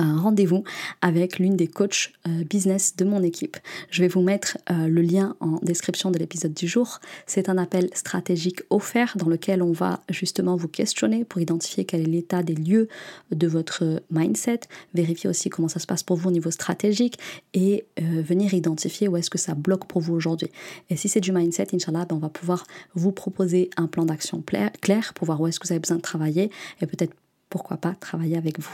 un 0.01 0.19
rendez-vous 0.19 0.65
avec 1.03 1.39
l'une 1.39 1.57
des 1.57 1.67
coachs 1.67 2.13
euh, 2.27 2.45
business 2.45 2.97
de 2.97 3.05
mon 3.05 3.23
équipe. 3.23 3.57
Je 3.91 4.03
vais 4.03 4.09
vous 4.09 4.23
mettre 4.23 4.59
euh, 4.71 4.89
le 4.89 5.03
lien 5.03 5.37
en 5.41 5.59
description 5.63 6.11
de 6.11 6.19
l'épisode 6.19 6.55
du 6.55 6.67
jour. 6.67 7.01
C'est 7.27 7.49
un 7.49 7.59
appel 7.59 7.91
stratégique 7.95 8.63
offert 8.71 9.15
dans 9.17 9.29
lequel 9.29 9.63
on 9.63 9.73
va 9.73 10.01
justement 10.09 10.57
vous 10.57 10.69
questionner 10.69 11.25
pour 11.25 11.41
identifier 11.41 11.85
quel 11.85 12.01
est 12.01 12.07
l'état 12.07 12.43
des 12.43 12.55
lieux 12.55 12.89
de 13.31 13.47
votre 13.47 14.03
mindset, 14.11 14.61
vérifier 14.95 15.29
aussi 15.29 15.51
comment 15.51 15.69
ça 15.69 15.81
se 15.81 15.87
passe 15.87 16.03
pour 16.03 16.17
vous 16.17 16.29
au 16.29 16.33
niveau 16.33 16.51
stratégique 16.51 17.19
et 17.53 17.85
euh, 18.01 18.23
venir 18.23 18.55
identifier 18.55 19.09
où 19.09 19.17
est-ce 19.17 19.31
que 19.31 19.39
ça 19.39 19.55
bloque 19.55 19.87
pour 19.87 20.01
vous 20.01 20.15
aujourd'hui. 20.15 20.49
Et 20.89 20.97
si 20.97 21.09
c'est 21.09 21.21
du 21.21 21.33
mindset, 21.33 21.69
Inch'Allah, 21.75 22.07
ben 22.09 22.17
on 22.17 22.21
va 22.21 22.31
pouvoir 22.31 22.65
vous 22.95 23.13
proposer 23.13 23.71
un 23.77 23.87
plan 23.87 24.05
d'action 24.05 24.43
clair 24.81 25.15
pour 25.15 25.27
voir 25.27 25.41
où 25.41 25.47
est-ce 25.47 25.61
que 25.61 25.67
vous 25.67 25.73
avez 25.73 25.81
besoin 25.81 25.99
de 25.99 26.03
travailler 26.03 26.51
et 26.81 26.87
peut-être 26.87 27.15
pourquoi 27.51 27.77
pas 27.77 27.95
travailler 27.95 28.37
avec 28.37 28.61
vous. 28.61 28.71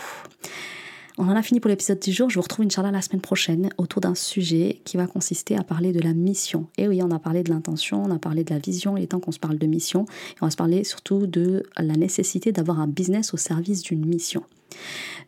On 1.18 1.28
en 1.28 1.36
a 1.36 1.42
fini 1.42 1.60
pour 1.60 1.70
l'épisode 1.70 1.98
du 1.98 2.12
jour. 2.12 2.28
Je 2.28 2.34
vous 2.34 2.42
retrouve, 2.42 2.66
Inch'Allah, 2.66 2.90
la 2.90 3.00
semaine 3.00 3.22
prochaine 3.22 3.70
autour 3.78 4.02
d'un 4.02 4.14
sujet 4.14 4.82
qui 4.84 4.98
va 4.98 5.06
consister 5.06 5.56
à 5.56 5.64
parler 5.64 5.92
de 5.92 6.00
la 6.00 6.12
mission. 6.12 6.66
Et 6.76 6.88
oui, 6.88 7.00
on 7.02 7.10
a 7.10 7.18
parlé 7.18 7.42
de 7.42 7.50
l'intention, 7.50 8.04
on 8.04 8.10
a 8.10 8.18
parlé 8.18 8.44
de 8.44 8.52
la 8.52 8.58
vision, 8.58 8.98
il 8.98 9.04
est 9.04 9.06
temps 9.06 9.20
qu'on 9.20 9.32
se 9.32 9.38
parle 9.38 9.56
de 9.56 9.66
mission. 9.66 10.04
Et 10.32 10.38
on 10.42 10.46
va 10.46 10.50
se 10.50 10.56
parler 10.56 10.84
surtout 10.84 11.26
de 11.26 11.62
la 11.78 11.94
nécessité 11.94 12.52
d'avoir 12.52 12.80
un 12.80 12.86
business 12.86 13.32
au 13.32 13.38
service 13.38 13.80
d'une 13.80 14.04
mission. 14.04 14.42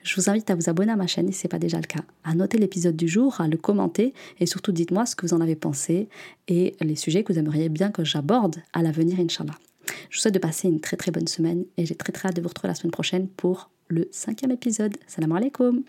Je 0.02 0.14
vous 0.16 0.28
invite 0.28 0.50
à 0.50 0.54
vous 0.54 0.68
abonner 0.68 0.92
à 0.92 0.96
ma 0.96 1.06
chaîne 1.06 1.32
si 1.32 1.38
ce 1.38 1.46
n'est 1.46 1.48
pas 1.48 1.58
déjà 1.58 1.78
le 1.78 1.86
cas, 1.86 2.04
à 2.22 2.34
noter 2.34 2.58
l'épisode 2.58 2.96
du 2.96 3.08
jour, 3.08 3.40
à 3.40 3.48
le 3.48 3.56
commenter 3.56 4.12
et 4.40 4.46
surtout 4.46 4.72
dites-moi 4.72 5.06
ce 5.06 5.16
que 5.16 5.26
vous 5.26 5.32
en 5.32 5.40
avez 5.40 5.56
pensé 5.56 6.10
et 6.48 6.76
les 6.82 6.96
sujets 6.96 7.24
que 7.24 7.32
vous 7.32 7.38
aimeriez 7.38 7.70
bien 7.70 7.90
que 7.90 8.04
j'aborde 8.04 8.56
à 8.74 8.82
l'avenir, 8.82 9.18
Inch'Allah. 9.20 9.54
Je 10.10 10.18
vous 10.18 10.20
souhaite 10.20 10.34
de 10.34 10.38
passer 10.38 10.68
une 10.68 10.80
très 10.80 10.98
très 10.98 11.12
bonne 11.12 11.28
semaine 11.28 11.64
et 11.78 11.86
j'ai 11.86 11.94
très 11.94 12.12
très 12.12 12.28
hâte 12.28 12.36
de 12.36 12.42
vous 12.42 12.48
retrouver 12.48 12.68
la 12.68 12.74
semaine 12.74 12.90
prochaine 12.90 13.26
pour 13.26 13.70
le 13.88 14.08
cinquième 14.10 14.50
épisode. 14.50 14.96
Salam 15.06 15.32
alaikum 15.32 15.84